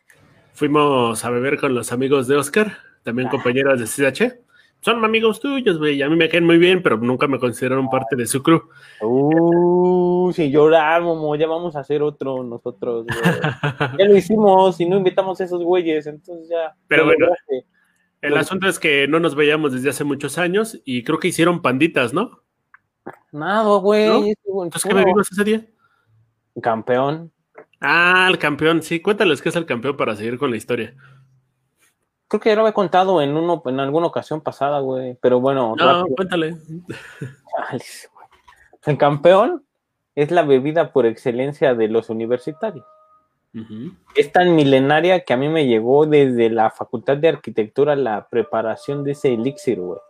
Fuimos 0.55 1.23
a 1.23 1.29
beber 1.29 1.61
con 1.61 1.75
los 1.75 1.93
amigos 1.93 2.27
de 2.27 2.37
Oscar, 2.37 2.79
también 3.03 3.29
ah. 3.29 3.33
compañeros 3.33 3.79
de 3.79 3.85
CH. 3.87 4.44
Son 4.85 5.03
amigos 5.03 5.41
tuyos, 5.41 5.79
güey. 5.79 6.03
A 6.03 6.11
mí 6.11 6.17
me 6.17 6.29
caen 6.29 6.45
muy 6.45 6.59
bien, 6.59 6.83
pero 6.83 6.99
nunca 6.99 7.27
me 7.27 7.39
consideraron 7.39 7.89
parte 7.89 8.17
de 8.17 8.27
su 8.27 8.43
crew. 8.43 8.69
Uh, 9.01 10.31
si 10.35 10.51
lloramos, 10.51 11.39
ya 11.39 11.47
vamos 11.47 11.75
a 11.75 11.81
hacer 11.81 12.03
otro 12.03 12.45
nosotros, 12.45 13.07
ya 13.99 14.05
lo 14.05 14.15
hicimos 14.15 14.79
y 14.79 14.87
no 14.87 14.99
invitamos 14.99 15.41
a 15.41 15.45
esos 15.45 15.63
güeyes, 15.63 16.07
entonces 16.07 16.51
ya. 16.51 16.77
Pero 16.87 17.07
bueno, 17.07 17.29
el 18.21 18.37
asunto 18.37 18.69
es 18.69 18.79
que 18.79 19.09
no 19.09 19.21
nos 19.21 19.35
veíamos 19.35 19.73
desde 19.73 19.89
hace 19.89 20.05
muchos 20.05 20.37
años 20.37 20.79
y 20.85 21.03
creo 21.03 21.19
que 21.19 21.29
hicieron 21.29 21.63
panditas, 21.63 22.13
¿no? 22.13 22.43
Nada, 23.33 23.79
güey. 23.79 24.35
Entonces, 24.45 24.85
¿qué 24.85 24.93
bebimos 24.93 25.33
ese 25.33 25.45
día? 25.45 25.67
Campeón. 26.61 27.33
Ah, 27.81 28.27
el 28.29 28.37
campeón, 28.37 28.83
sí, 28.83 29.01
cuéntales 29.01 29.41
qué 29.41 29.49
es 29.49 29.57
el 29.57 29.65
campeón 29.65 29.97
para 29.97 30.15
seguir 30.15 30.37
con 30.37 30.51
la 30.51 30.59
historia. 30.59 30.95
Creo 32.35 32.41
que 32.41 32.49
ya 32.49 32.57
lo 32.57 32.67
he 32.67 32.73
contado 32.73 33.23
en 33.23 33.37
uno, 33.37 33.63
en 33.65 33.79
alguna 33.79 34.09
ocasión 34.09 34.41
pasada, 34.41 34.81
güey. 34.81 35.17
Pero 35.21 35.39
bueno. 35.39 35.77
No, 35.77 36.05
cuéntale. 36.17 36.57
El 38.85 38.99
campeón 38.99 39.65
es 40.17 40.33
la 40.33 40.43
bebida 40.43 40.93
por 40.93 41.07
excelencia 41.07 41.77
de 41.77 41.87
los 41.87 42.11
universitarios. 42.11 42.85
Es 44.17 44.33
tan 44.33 44.57
milenaria 44.57 45.25
que 45.25 45.33
a 45.33 45.37
mí 45.37 45.49
me 45.49 45.69
llegó 45.69 46.07
desde 46.07 46.51
la 46.51 46.71
Facultad 46.71 47.19
de 47.19 47.29
Arquitectura 47.29 47.95
la 47.95 48.27
preparación 48.29 49.05
de 49.05 49.13
ese 49.13 49.33
elixir, 49.33 49.79
güey. 49.79 50.01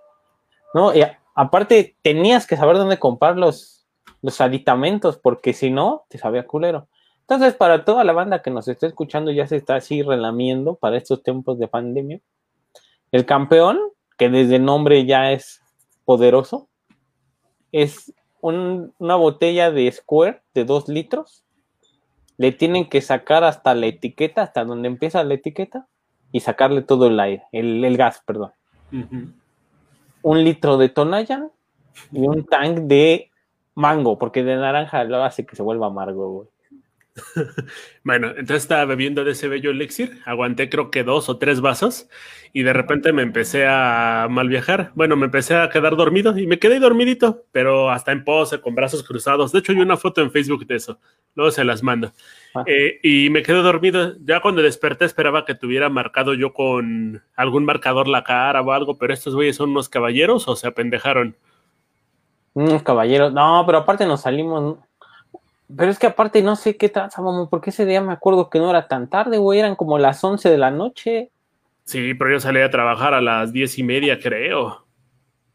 No, 0.72 0.94
y 0.94 1.02
aparte 1.34 1.98
tenías 2.00 2.46
que 2.46 2.56
saber 2.56 2.78
dónde 2.78 2.98
comprar 2.98 3.36
los, 3.36 3.86
los 4.22 4.40
aditamentos, 4.40 5.18
porque 5.18 5.52
si 5.52 5.70
no, 5.70 6.06
te 6.08 6.16
sabía 6.16 6.46
culero. 6.46 6.88
Entonces, 7.26 7.54
para 7.54 7.86
toda 7.86 8.04
la 8.04 8.12
banda 8.12 8.42
que 8.42 8.50
nos 8.50 8.68
está 8.68 8.86
escuchando, 8.86 9.30
ya 9.30 9.46
se 9.46 9.56
está 9.56 9.76
así 9.76 10.02
relamiendo 10.02 10.74
para 10.74 10.98
estos 10.98 11.22
tiempos 11.22 11.58
de 11.58 11.68
pandemia. 11.68 12.20
El 13.12 13.24
campeón, 13.24 13.78
que 14.18 14.28
desde 14.28 14.56
el 14.56 14.64
nombre 14.64 15.06
ya 15.06 15.32
es 15.32 15.62
poderoso, 16.04 16.68
es 17.72 18.12
una 18.42 19.16
botella 19.16 19.70
de 19.70 19.90
Square 19.90 20.42
de 20.52 20.66
dos 20.66 20.86
litros. 20.88 21.44
Le 22.36 22.52
tienen 22.52 22.90
que 22.90 23.00
sacar 23.00 23.42
hasta 23.42 23.74
la 23.74 23.86
etiqueta, 23.86 24.42
hasta 24.42 24.66
donde 24.66 24.88
empieza 24.88 25.24
la 25.24 25.34
etiqueta, 25.34 25.88
y 26.30 26.40
sacarle 26.40 26.82
todo 26.82 27.06
el 27.06 27.18
aire, 27.20 27.44
el, 27.52 27.96
gas, 27.96 28.22
perdón. 28.26 28.52
Un 30.20 30.44
litro 30.44 30.76
de 30.76 30.90
Tonayan 30.90 31.50
y 32.12 32.26
un 32.26 32.44
tank 32.44 32.80
de 32.80 33.30
mango, 33.74 34.18
porque 34.18 34.42
de 34.42 34.56
naranja 34.56 35.04
lo 35.04 35.24
hace 35.24 35.46
que 35.46 35.56
se 35.56 35.62
vuelva 35.62 35.86
amargo, 35.86 36.28
güey. 36.28 36.53
bueno, 38.04 38.28
entonces 38.30 38.62
estaba 38.62 38.84
bebiendo 38.86 39.24
de 39.24 39.32
ese 39.32 39.46
bello 39.46 39.70
elixir, 39.70 40.20
aguanté 40.24 40.68
creo 40.68 40.90
que 40.90 41.04
dos 41.04 41.28
o 41.28 41.38
tres 41.38 41.60
vasos 41.60 42.08
y 42.52 42.62
de 42.64 42.72
repente 42.72 43.12
me 43.12 43.22
empecé 43.22 43.66
a 43.66 44.26
mal 44.30 44.48
viajar. 44.48 44.90
Bueno, 44.94 45.16
me 45.16 45.26
empecé 45.26 45.56
a 45.56 45.68
quedar 45.68 45.96
dormido 45.96 46.36
y 46.36 46.46
me 46.46 46.58
quedé 46.58 46.80
dormidito, 46.80 47.44
pero 47.52 47.90
hasta 47.90 48.12
en 48.12 48.24
pose, 48.24 48.60
con 48.60 48.74
brazos 48.74 49.02
cruzados. 49.02 49.52
De 49.52 49.60
hecho, 49.60 49.72
hay 49.72 49.78
una 49.78 49.96
foto 49.96 50.22
en 50.22 50.30
Facebook 50.30 50.66
de 50.66 50.76
eso, 50.76 50.98
luego 51.34 51.50
se 51.50 51.64
las 51.64 51.82
mando. 51.82 52.12
Ah. 52.54 52.64
Eh, 52.66 52.98
y 53.02 53.30
me 53.30 53.42
quedé 53.42 53.62
dormido. 53.62 54.14
Ya 54.24 54.40
cuando 54.40 54.62
desperté 54.62 55.04
esperaba 55.04 55.44
que 55.44 55.54
tuviera 55.54 55.88
marcado 55.88 56.34
yo 56.34 56.52
con 56.52 57.22
algún 57.36 57.64
marcador 57.64 58.08
la 58.08 58.24
cara 58.24 58.60
o 58.60 58.72
algo, 58.72 58.98
pero 58.98 59.12
estos 59.12 59.34
güeyes 59.34 59.56
son 59.56 59.70
unos 59.70 59.88
caballeros 59.88 60.48
o 60.48 60.56
se 60.56 60.66
apendejaron. 60.66 61.36
Unos 62.54 62.84
caballeros, 62.84 63.32
no, 63.32 63.64
pero 63.66 63.78
aparte 63.78 64.06
nos 64.06 64.20
salimos 64.20 64.78
pero 65.76 65.90
es 65.90 65.98
que 65.98 66.06
aparte 66.06 66.42
no 66.42 66.56
sé 66.56 66.76
qué 66.76 66.88
tal, 66.88 67.10
porque 67.50 67.70
ese 67.70 67.86
día 67.86 68.00
me 68.00 68.12
acuerdo 68.12 68.50
que 68.50 68.58
no 68.58 68.70
era 68.70 68.88
tan 68.88 69.08
tarde, 69.08 69.38
güey, 69.38 69.60
eran 69.60 69.76
como 69.76 69.98
las 69.98 70.22
11 70.22 70.48
de 70.50 70.58
la 70.58 70.70
noche. 70.70 71.30
Sí, 71.84 72.14
pero 72.14 72.32
yo 72.32 72.40
salí 72.40 72.60
a 72.60 72.70
trabajar 72.70 73.14
a 73.14 73.20
las 73.20 73.52
diez 73.52 73.78
y 73.78 73.82
media, 73.82 74.18
creo. 74.18 74.84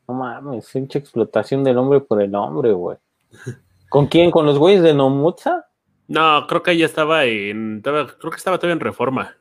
No 0.08 0.14
mames, 0.14 0.70
pinche 0.72 1.00
explotación 1.00 1.64
del 1.64 1.78
hombre 1.78 2.02
por 2.02 2.22
el 2.22 2.34
hombre, 2.36 2.72
güey. 2.72 2.98
¿Con 3.90 4.08
quién? 4.08 4.32
¿Con 4.32 4.46
los 4.46 4.58
güeyes 4.58 4.84
de 4.84 4.94
Nomutza? 4.94 5.66
No, 6.08 6.46
creo 6.48 6.64
que 6.64 6.72
ella 6.72 6.86
estaba 6.86 7.26
en. 7.26 7.82
creo 7.82 8.08
que 8.08 8.38
estaba 8.38 8.58
todavía 8.58 8.74
en 8.74 8.80
reforma. 8.80 9.36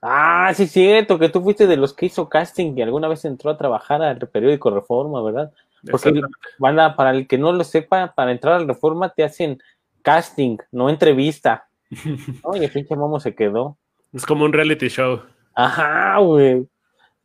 Ah, 0.00 0.52
sí, 0.54 0.66
cierto, 0.66 1.16
que 1.16 1.28
tú 1.28 1.40
fuiste 1.42 1.68
de 1.68 1.76
los 1.76 1.92
que 1.94 2.06
hizo 2.06 2.28
casting 2.28 2.74
y 2.76 2.82
alguna 2.82 3.06
vez 3.06 3.24
entró 3.24 3.50
a 3.50 3.56
trabajar 3.56 4.02
al 4.02 4.18
periódico 4.18 4.70
Reforma, 4.70 5.22
¿verdad? 5.22 5.52
Porque, 5.88 6.20
van 6.58 6.96
para 6.96 7.10
el 7.10 7.28
que 7.28 7.38
no 7.38 7.52
lo 7.52 7.62
sepa, 7.62 8.12
para 8.14 8.32
entrar 8.32 8.54
al 8.54 8.66
Reforma 8.66 9.10
te 9.10 9.22
hacen 9.22 9.62
casting, 10.02 10.58
no 10.70 10.90
entrevista. 10.90 11.66
Oye, 12.42 12.68
pinche 12.68 12.96
momo 12.96 13.20
se 13.20 13.34
quedó. 13.34 13.76
Es 14.12 14.26
como 14.26 14.44
un 14.44 14.52
reality 14.52 14.88
show. 14.88 15.22
Ajá, 15.54 16.18
güey. 16.18 16.66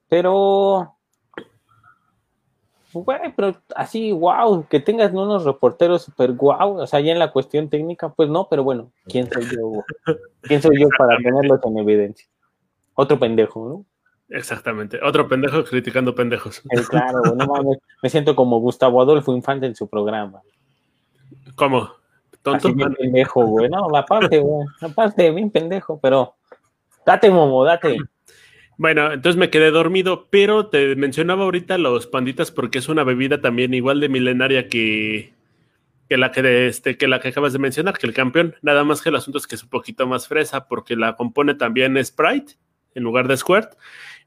Pero. 0.09 0.93
Güey, 2.93 3.33
pero 3.35 3.55
así, 3.75 4.11
wow, 4.11 4.65
que 4.67 4.79
tengas 4.79 5.11
unos 5.11 5.43
reporteros 5.43 6.03
super 6.03 6.31
guau, 6.31 6.79
o 6.79 6.87
sea, 6.87 6.99
ya 6.99 7.11
en 7.11 7.19
la 7.19 7.31
cuestión 7.31 7.69
técnica, 7.69 8.09
pues 8.09 8.29
no, 8.29 8.47
pero 8.49 8.63
bueno, 8.63 8.91
¿quién 9.05 9.29
soy 9.31 9.43
yo? 9.43 9.83
¿Quién 10.41 10.61
soy 10.61 10.79
yo 10.79 10.87
para 10.97 11.17
tenerlos 11.17 11.59
en 11.63 11.77
evidencia? 11.77 12.27
Otro 12.95 13.19
pendejo, 13.19 13.69
¿no? 13.69 13.85
Exactamente, 14.35 14.99
otro 15.03 15.27
pendejo 15.27 15.63
criticando 15.63 16.15
pendejos. 16.15 16.63
claro, 16.89 17.21
no 17.35 17.45
mames, 17.45 17.77
me 18.01 18.09
siento 18.09 18.35
como 18.35 18.59
Gustavo 18.59 19.01
Adolfo 19.01 19.35
Infante 19.35 19.67
en 19.67 19.75
su 19.75 19.87
programa. 19.87 20.41
¿Cómo? 21.55 21.91
Tonto. 22.51 22.73
bien 22.73 22.93
pendejo, 22.93 23.45
güey. 23.45 23.69
No, 23.69 23.87
aparte, 23.95 24.39
güey. 24.39 24.67
Aparte, 24.81 25.31
bien 25.31 25.51
pendejo, 25.51 25.99
pero 26.01 26.35
date, 27.05 27.29
momo, 27.29 27.63
date. 27.63 27.97
Bueno, 28.77 29.11
entonces 29.11 29.39
me 29.39 29.49
quedé 29.49 29.71
dormido, 29.71 30.27
pero 30.29 30.67
te 30.67 30.95
mencionaba 30.95 31.43
ahorita 31.43 31.77
los 31.77 32.05
panditas 32.05 32.51
porque 32.51 32.77
es 32.77 32.89
una 32.89 33.03
bebida 33.03 33.41
también 33.41 33.73
igual 33.73 33.99
de 33.99 34.09
milenaria 34.09 34.67
que, 34.67 35.33
que 36.07 36.17
la 36.17 36.31
que, 36.31 36.67
este, 36.67 36.95
que 36.95 37.07
la 37.07 37.19
que 37.19 37.29
acabas 37.29 37.53
de 37.53 37.59
mencionar, 37.59 37.97
que 37.97 38.05
el 38.05 38.13
campeón. 38.13 38.55
Nada 38.61 38.83
más 38.83 39.01
que 39.01 39.09
el 39.09 39.15
asunto 39.15 39.39
es 39.39 39.47
que 39.47 39.55
es 39.55 39.63
un 39.63 39.69
poquito 39.69 40.05
más 40.05 40.27
fresa 40.27 40.67
porque 40.67 40.95
la 40.95 41.15
compone 41.15 41.55
también 41.55 42.03
Sprite 42.03 42.53
en 42.93 43.03
lugar 43.03 43.27
de 43.27 43.37
Squirt. 43.37 43.73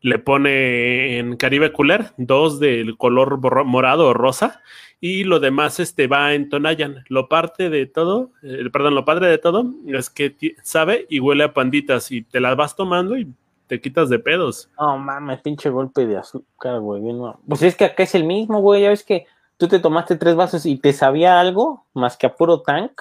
Le 0.00 0.18
pone 0.18 1.18
en 1.18 1.36
Caribe 1.36 1.72
Cooler 1.72 2.12
dos 2.16 2.58
del 2.58 2.96
color 2.96 3.38
morado 3.66 4.08
o 4.08 4.14
rosa 4.14 4.62
y 5.00 5.24
lo 5.24 5.40
demás 5.40 5.80
este, 5.80 6.06
va 6.06 6.34
en 6.34 6.48
Tonayan. 6.48 7.04
Lo 7.08 7.28
parte 7.28 7.70
de 7.70 7.86
todo, 7.86 8.32
eh, 8.42 8.68
perdón, 8.72 8.94
lo 8.94 9.04
padre 9.04 9.28
de 9.28 9.38
todo 9.38 9.64
es 9.86 10.10
que 10.10 10.36
sabe 10.62 11.06
y 11.08 11.20
huele 11.20 11.44
a 11.44 11.54
panditas 11.54 12.10
y 12.10 12.22
te 12.22 12.40
las 12.40 12.56
vas 12.56 12.76
tomando 12.76 13.16
y 13.16 13.32
te 13.66 13.80
quitas 13.80 14.08
de 14.08 14.18
pedos. 14.18 14.68
No 14.78 14.98
mames, 14.98 15.40
pinche 15.40 15.70
golpe 15.70 16.06
de 16.06 16.18
azúcar, 16.18 16.80
güey. 16.80 17.02
Pues 17.48 17.62
es 17.62 17.76
que 17.76 17.84
acá 17.84 18.02
es 18.02 18.14
el 18.14 18.24
mismo, 18.24 18.60
güey. 18.60 18.82
Ya 18.82 18.90
ves 18.90 19.04
que 19.04 19.26
tú 19.56 19.68
te 19.68 19.78
tomaste 19.78 20.16
tres 20.16 20.34
vasos 20.34 20.66
y 20.66 20.76
te 20.76 20.92
sabía 20.92 21.38
algo 21.38 21.86
más 21.94 22.16
que 22.16 22.26
a 22.26 22.34
puro 22.34 22.62
tank. 22.62 22.92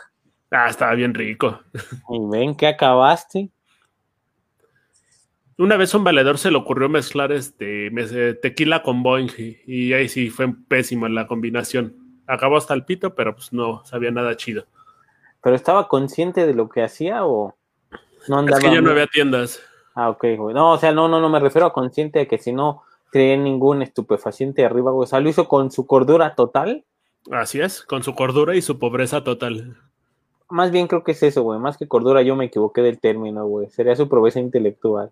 Ah, 0.52 0.68
estaba 0.70 0.94
bien 0.94 1.14
rico. 1.14 1.60
Y 2.10 2.20
ven 2.30 2.56
que 2.56 2.68
acabaste. 2.68 3.50
Una 5.60 5.76
vez 5.76 5.94
a 5.94 5.98
un 5.98 6.06
valedor 6.06 6.38
se 6.38 6.52
le 6.52 6.58
ocurrió 6.58 6.88
mezclar 6.88 7.34
este 7.34 7.92
tequila 8.42 8.82
con 8.82 9.04
Boeing 9.04 9.28
y, 9.68 9.92
ahí 9.92 10.08
sí 10.08 10.30
fue 10.30 10.54
pésima 10.70 11.10
la 11.10 11.28
combinación. 11.28 11.98
Acabó 12.28 12.56
hasta 12.56 12.74
el 12.74 12.86
pito, 12.86 13.14
pero 13.14 13.36
pues 13.36 13.52
no 13.52 13.84
sabía 13.84 14.10
nada 14.10 14.38
chido. 14.38 14.64
¿Pero 15.44 15.58
estaba 15.58 15.90
consciente 15.90 16.48
de 16.48 16.54
lo 16.54 16.70
que 16.70 16.82
hacía 16.82 17.26
o 17.26 17.56
no 18.30 18.40
andaba? 18.40 18.60
Es 18.60 18.64
que 18.64 18.74
yo 18.74 18.82
no 18.82 18.92
había 18.92 19.08
tiendas. 19.08 19.62
Ah, 19.96 20.10
ok, 20.10 20.24
güey. 20.38 20.56
No, 20.56 20.72
o 20.72 20.78
sea, 20.78 20.94
no, 20.94 21.10
no, 21.10 21.20
no 21.20 21.28
me 21.28 21.42
refiero 21.42 21.68
a 21.68 21.74
consciente 21.74 22.20
de 22.20 22.28
que 22.30 22.38
si 22.38 22.54
no 22.54 22.84
creía 23.12 23.36
ningún 23.36 23.82
estupefaciente 23.82 24.64
arriba, 24.64 24.92
güey. 24.92 25.04
O 25.04 25.08
sea, 25.08 25.20
lo 25.20 25.28
hizo 25.28 25.50
con 25.50 25.72
su 25.72 25.86
cordura 25.86 26.36
total. 26.36 26.86
Así 27.32 27.60
es, 27.60 27.84
con 27.84 28.02
su 28.04 28.16
cordura 28.16 28.56
y 28.56 28.62
su 28.62 28.80
pobreza 28.80 29.26
total. 29.26 29.76
Más 30.48 30.72
bien 30.72 30.88
creo 30.88 31.04
que 31.04 31.12
es 31.12 31.22
eso, 31.22 31.44
güey. 31.44 31.60
Más 31.60 31.76
que 31.76 31.90
cordura, 31.90 32.22
yo 32.22 32.38
me 32.38 32.46
equivoqué 32.46 32.82
del 32.82 33.02
término, 33.02 33.46
güey. 33.46 33.70
Sería 33.72 33.98
su 33.98 34.08
pobreza 34.08 34.40
intelectual. 34.40 35.12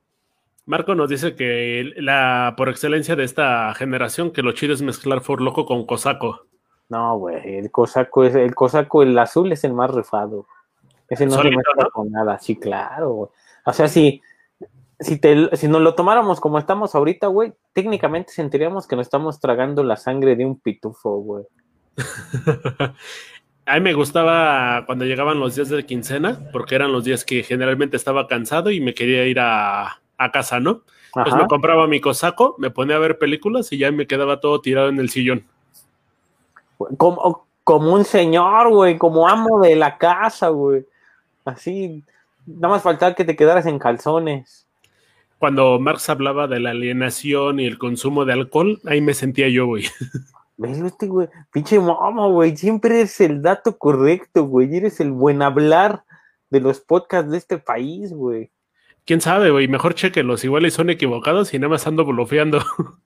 Marco 0.67 0.95
nos 0.95 1.09
dice 1.09 1.33
que 1.33 1.93
la 1.95 2.53
por 2.57 2.67
excelencia 2.67 3.15
de 3.15 3.23
esta 3.23 3.73
generación, 3.73 4.31
que 4.31 4.43
lo 4.43 4.51
chido 4.51 4.73
es 4.73 4.81
mezclar 4.81 5.21
For 5.21 5.41
Loco 5.41 5.65
con 5.65 5.85
Cosaco. 5.85 6.45
No, 6.89 7.17
güey, 7.17 7.55
el 7.55 7.71
Cosaco 7.71 8.25
es 8.25 8.35
el 8.35 8.53
Cosaco, 8.53 9.01
el 9.01 9.17
azul 9.17 9.49
es 9.53 9.63
el 9.63 9.71
más 9.71 9.91
refado. 9.91 10.45
Ese 11.07 11.25
no 11.25 11.41
se 11.41 11.51
mezcla 11.51 11.89
con 11.93 12.11
nada, 12.11 12.37
sí, 12.37 12.57
claro, 12.57 13.11
güey. 13.11 13.29
O 13.65 13.71
sea, 13.71 13.87
si, 13.87 14.21
si, 14.99 15.17
te, 15.17 15.55
si 15.55 15.69
nos 15.69 15.79
lo 15.79 15.95
tomáramos 15.95 16.41
como 16.41 16.59
estamos 16.59 16.95
ahorita, 16.95 17.27
güey, 17.27 17.53
técnicamente 17.71 18.33
sentiríamos 18.33 18.87
que 18.87 18.97
nos 18.97 19.07
estamos 19.07 19.39
tragando 19.39 19.85
la 19.85 19.95
sangre 19.95 20.35
de 20.35 20.45
un 20.45 20.59
pitufo, 20.59 21.21
güey. 21.21 21.45
a 23.65 23.73
mí 23.75 23.79
me 23.79 23.93
gustaba 23.93 24.85
cuando 24.85 25.05
llegaban 25.05 25.39
los 25.39 25.55
días 25.55 25.69
de 25.69 25.85
quincena, 25.85 26.41
porque 26.51 26.75
eran 26.75 26.91
los 26.91 27.05
días 27.05 27.23
que 27.23 27.41
generalmente 27.43 27.95
estaba 27.95 28.27
cansado 28.27 28.69
y 28.69 28.81
me 28.81 28.93
quería 28.93 29.25
ir 29.25 29.39
a, 29.39 30.01
casa, 30.31 30.59
¿no? 30.59 30.81
Pues 31.13 31.33
me 31.33 31.47
compraba 31.47 31.87
mi 31.87 31.99
cosaco, 31.99 32.55
me 32.57 32.69
ponía 32.69 32.95
a 32.95 32.99
ver 32.99 33.17
películas 33.17 33.71
y 33.71 33.77
ya 33.77 33.91
me 33.91 34.07
quedaba 34.07 34.39
todo 34.39 34.61
tirado 34.61 34.89
en 34.89 34.99
el 34.99 35.09
sillón. 35.09 35.45
Como, 36.97 37.47
como 37.63 37.93
un 37.93 38.05
señor, 38.05 38.69
güey, 38.69 38.97
como 38.97 39.27
amo 39.27 39.61
de 39.61 39.75
la 39.75 39.97
casa, 39.97 40.49
güey. 40.49 40.85
Así, 41.45 42.03
nada 42.45 42.73
más 42.73 42.83
faltaba 42.83 43.15
que 43.15 43.25
te 43.25 43.35
quedaras 43.35 43.65
en 43.65 43.79
calzones 43.79 44.67
cuando 45.39 45.79
Marx 45.79 46.09
hablaba 46.09 46.47
de 46.47 46.59
la 46.59 46.71
alienación 46.71 47.59
y 47.59 47.65
el 47.65 47.77
consumo 47.77 48.25
de 48.25 48.33
alcohol, 48.33 48.79
ahí 48.85 49.01
me 49.01 49.13
sentía 49.13 49.49
yo, 49.49 49.67
güey. 49.67 49.85
¿Ves, 50.57 50.79
este 50.79 51.07
güey? 51.07 51.29
Pinche 51.51 51.79
mamá, 51.79 52.27
güey. 52.27 52.57
Siempre 52.57 53.01
eres 53.01 53.21
el 53.21 53.43
dato 53.43 53.77
correcto, 53.77 54.45
güey. 54.45 54.75
Eres 54.75 54.99
el 54.99 55.11
buen 55.11 55.43
hablar 55.43 56.03
de 56.49 56.61
los 56.61 56.79
podcasts 56.79 57.29
de 57.29 57.37
este 57.37 57.59
país, 57.59 58.11
güey. 58.11 58.49
Quién 59.07 59.21
sabe, 59.21 59.49
güey. 59.49 59.69
Mejor 59.69 59.95
chequenlos. 59.95 60.43
Igual 60.43 60.65
y 60.65 60.71
son 60.71 60.89
equivocados 60.89 61.53
y 61.53 61.59
nada 61.59 61.69
más 61.69 61.87
ando 61.87 62.05
bloqueando. 62.05 62.59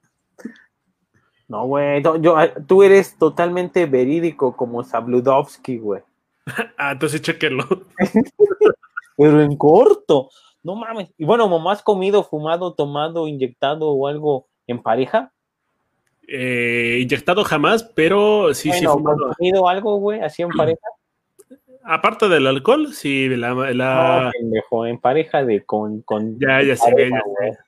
No, 1.47 1.65
güey. 1.65 2.01
yo, 2.21 2.37
ah, 2.37 2.47
tú 2.65 2.81
eres 2.81 3.17
totalmente 3.17 3.85
verídico 3.85 4.55
como 4.55 4.85
Sabludovsky, 4.85 5.79
güey. 5.79 6.01
ah, 6.77 6.93
entonces 6.93 7.21
chequenlo. 7.21 7.65
Pero 9.17 9.41
en 9.41 9.57
corto. 9.57 10.29
No 10.63 10.77
mames. 10.77 11.09
Y 11.17 11.25
bueno, 11.25 11.49
mamá, 11.49 11.73
¿has 11.73 11.83
comido, 11.83 12.23
fumado, 12.23 12.73
tomado, 12.73 13.27
inyectado 13.27 13.89
o 13.89 14.07
algo 14.07 14.47
en 14.65 14.81
pareja? 14.81 15.33
Eh, 16.25 16.99
inyectado 17.01 17.43
jamás, 17.43 17.83
pero 17.83 18.53
sí, 18.53 18.71
sí. 18.71 18.85
Fumado. 18.85 19.33
comido 19.35 19.67
algo, 19.67 19.97
güey, 19.97 20.21
así 20.21 20.43
en 20.43 20.49
pareja? 20.57 20.87
Aparte 21.83 22.29
del 22.29 22.45
alcohol, 22.45 22.93
sí, 22.93 23.27
la... 23.29 23.53
la... 23.73 24.23
No, 24.25 24.31
pendejo, 24.31 24.85
en 24.85 24.99
pareja 24.99 25.43
de 25.43 25.63
con... 25.65 26.01
con 26.01 26.39
ya, 26.39 26.61
ya 26.61 26.75
sé, 26.75 26.93
ya 26.97 27.09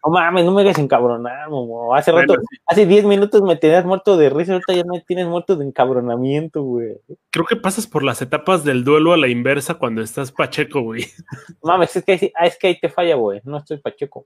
No 0.06 0.12
mames, 0.12 0.45
no 0.45 0.52
me 0.52 0.62
hagas 0.62 0.78
encabronar, 0.78 1.49
momo. 1.49 1.95
Hace 1.95 2.12
rato, 2.12 2.36
hace 2.67 2.86
10 2.86 3.06
minutos 3.06 3.41
me 3.41 3.56
tenías 3.56 3.86
muerto 3.86 4.15
de 4.15 4.30
risa, 4.30 4.54
ahorita 4.54 4.73
ya 4.73 4.84
me 4.84 5.02
tienes 5.02 5.28
muerto 5.28 5.56
de 5.56 5.65
encabronamiento, 5.65 6.62
güey. 6.62 6.97
Creo 7.32 7.45
que 7.45 7.56
pasas 7.56 7.88
por 7.88 8.04
las 8.04 8.21
etapas 8.21 8.63
del 8.63 8.84
duelo 8.84 9.13
a 9.13 9.17
la 9.17 9.28
inversa 9.28 9.76
cuando 9.76 10.02
estás 10.02 10.32
pacheco, 10.32 10.82
güey. 10.82 11.06
Mames, 11.63 11.95
es 11.95 12.04
que, 12.04 12.34
es 12.39 12.58
que 12.58 12.67
ahí 12.67 12.80
te 12.80 12.89
falla, 12.89 13.15
güey. 13.15 13.41
No 13.43 13.58
estoy 13.58 13.78
pacheco. 13.78 14.26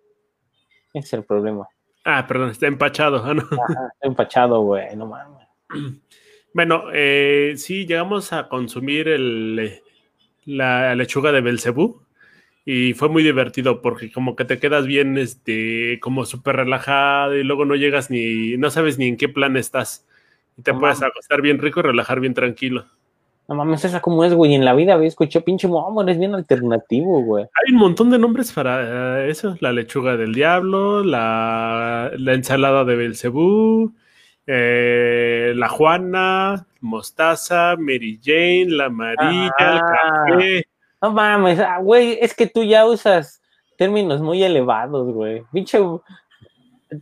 Ese 0.93 1.07
es 1.07 1.13
el 1.13 1.23
problema. 1.23 1.67
Ah, 2.03 2.25
perdón, 2.27 2.49
está 2.49 2.67
empachado. 2.67 3.23
Ah, 3.23 3.33
no. 3.33 3.43
está 3.43 4.07
empachado, 4.07 4.61
güey, 4.61 4.95
no 4.95 5.05
mames. 5.05 5.47
Bueno, 6.57 6.85
eh, 6.91 7.53
sí, 7.57 7.85
llegamos 7.85 8.33
a 8.33 8.49
consumir 8.49 9.09
el, 9.09 9.79
la 10.43 10.95
lechuga 10.95 11.31
de 11.31 11.41
Belcebú 11.41 12.01
y 12.65 12.95
fue 12.95 13.09
muy 13.09 13.21
divertido 13.21 13.79
porque 13.79 14.11
como 14.11 14.35
que 14.35 14.43
te 14.43 14.57
quedas 14.57 14.87
bien, 14.87 15.19
este, 15.19 15.99
como 15.99 16.25
súper 16.25 16.55
relajado 16.55 17.37
y 17.37 17.43
luego 17.43 17.65
no 17.65 17.75
llegas 17.75 18.09
ni, 18.09 18.57
no 18.57 18.71
sabes 18.71 18.97
ni 18.97 19.05
en 19.05 19.17
qué 19.17 19.29
plan 19.29 19.55
estás 19.55 20.07
y 20.57 20.63
te 20.63 20.73
puedes 20.73 21.03
acostar 21.03 21.43
bien 21.43 21.59
rico 21.59 21.81
y 21.81 21.83
relajar 21.83 22.21
bien 22.21 22.33
tranquilo. 22.33 22.85
No 23.47 23.53
mames, 23.53 23.85
esa 23.85 24.01
como 24.01 24.25
es, 24.25 24.33
güey. 24.33 24.55
En 24.55 24.65
la 24.65 24.73
vida, 24.73 24.95
güey, 24.95 25.09
escuché 25.09 25.41
pinche 25.41 25.67
momo, 25.67 26.01
eres 26.01 26.17
bien 26.17 26.33
alternativo, 26.33 27.21
güey. 27.21 27.43
Hay 27.43 27.71
un 27.71 27.79
montón 27.79 28.09
de 28.09 28.17
nombres 28.17 28.51
para 28.51 29.25
eh, 29.25 29.29
eso. 29.29 29.55
La 29.59 29.73
lechuga 29.73 30.17
del 30.17 30.33
diablo, 30.33 31.03
la, 31.03 32.09
la 32.17 32.33
ensalada 32.33 32.83
de 32.83 32.95
Belcebú, 32.95 33.93
eh, 34.47 35.51
la 35.55 35.67
Juana, 35.67 36.65
Mostaza, 36.79 37.75
Mary 37.77 38.19
Jane, 38.23 38.67
la 38.69 38.89
María, 38.89 39.51
el 39.57 39.67
ah. 39.67 40.25
café. 40.25 40.67
No 41.01 41.11
mames, 41.11 41.59
ah, 41.59 41.77
güey, 41.79 42.17
es 42.21 42.33
que 42.33 42.47
tú 42.47 42.63
ya 42.63 42.85
usas 42.85 43.41
términos 43.77 44.21
muy 44.21 44.41
elevados, 44.43 45.13
güey. 45.13 45.43
Pinche, 45.51 45.79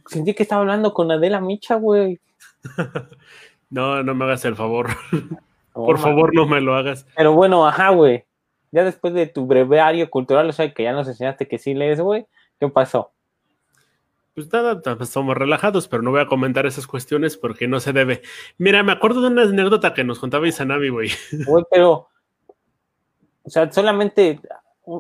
sentí 0.08 0.34
que 0.34 0.44
estaba 0.44 0.62
hablando 0.62 0.94
con 0.94 1.12
Adela 1.12 1.40
Micha, 1.40 1.76
güey. 1.76 2.20
no, 3.70 4.04
no 4.04 4.16
me 4.16 4.26
hagas 4.26 4.44
el 4.46 4.56
favor. 4.56 4.90
Por 5.74 6.00
favor, 6.00 6.34
no 6.34 6.46
me 6.46 6.62
lo 6.62 6.76
hagas. 6.76 7.06
Pero 7.16 7.34
bueno, 7.34 7.68
ajá, 7.68 7.90
güey. 7.90 8.26
Ya 8.72 8.84
después 8.84 9.14
de 9.14 9.28
tu 9.28 9.46
breviario 9.46 10.10
cultural, 10.10 10.50
o 10.50 10.52
sea, 10.52 10.74
que 10.74 10.84
ya 10.84 10.94
nos 10.94 11.08
enseñaste 11.08 11.48
que 11.48 11.60
sí 11.60 11.74
lees, 11.74 12.02
güey, 12.02 12.26
¿qué 12.60 12.68
pasó? 12.68 13.12
Pues 14.36 14.52
nada, 14.52 14.82
somos 15.06 15.38
relajados, 15.38 15.88
pero 15.88 16.04
no 16.04 16.12
voy 16.12 16.20
a 16.20 16.28
comentar 16.28 16.66
esas 16.66 16.86
cuestiones 16.86 17.38
porque 17.38 17.70
no 17.70 17.80
se 17.80 17.94
debe. 17.94 18.22
Mira, 18.58 18.84
me 18.84 18.92
acuerdo 18.92 19.22
de 19.22 19.30
una 19.30 19.44
anécdota 19.44 19.94
que 19.94 20.04
nos 20.04 20.20
contaba 20.20 20.48
Isanami, 20.48 20.90
güey. 20.90 21.10
Güey, 21.48 21.64
pero, 21.72 22.10
o 23.44 23.50
sea, 23.50 23.72
solamente, 23.72 24.42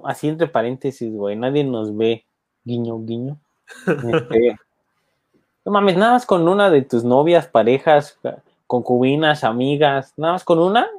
así 0.05 0.29
entre 0.29 0.47
paréntesis, 0.47 1.11
güey, 1.11 1.35
nadie 1.35 1.65
nos 1.65 1.95
ve, 1.95 2.25
guiño, 2.63 2.99
guiño. 2.99 3.37
Este, 3.85 4.55
no 5.65 5.71
mames, 5.73 5.97
nada 5.97 6.13
más 6.13 6.25
con 6.25 6.47
una 6.47 6.69
de 6.69 6.83
tus 6.83 7.03
novias, 7.03 7.45
parejas, 7.47 8.17
concubinas, 8.67 9.43
amigas, 9.43 10.13
nada 10.15 10.33
más 10.33 10.45
con 10.45 10.59
una. 10.59 10.89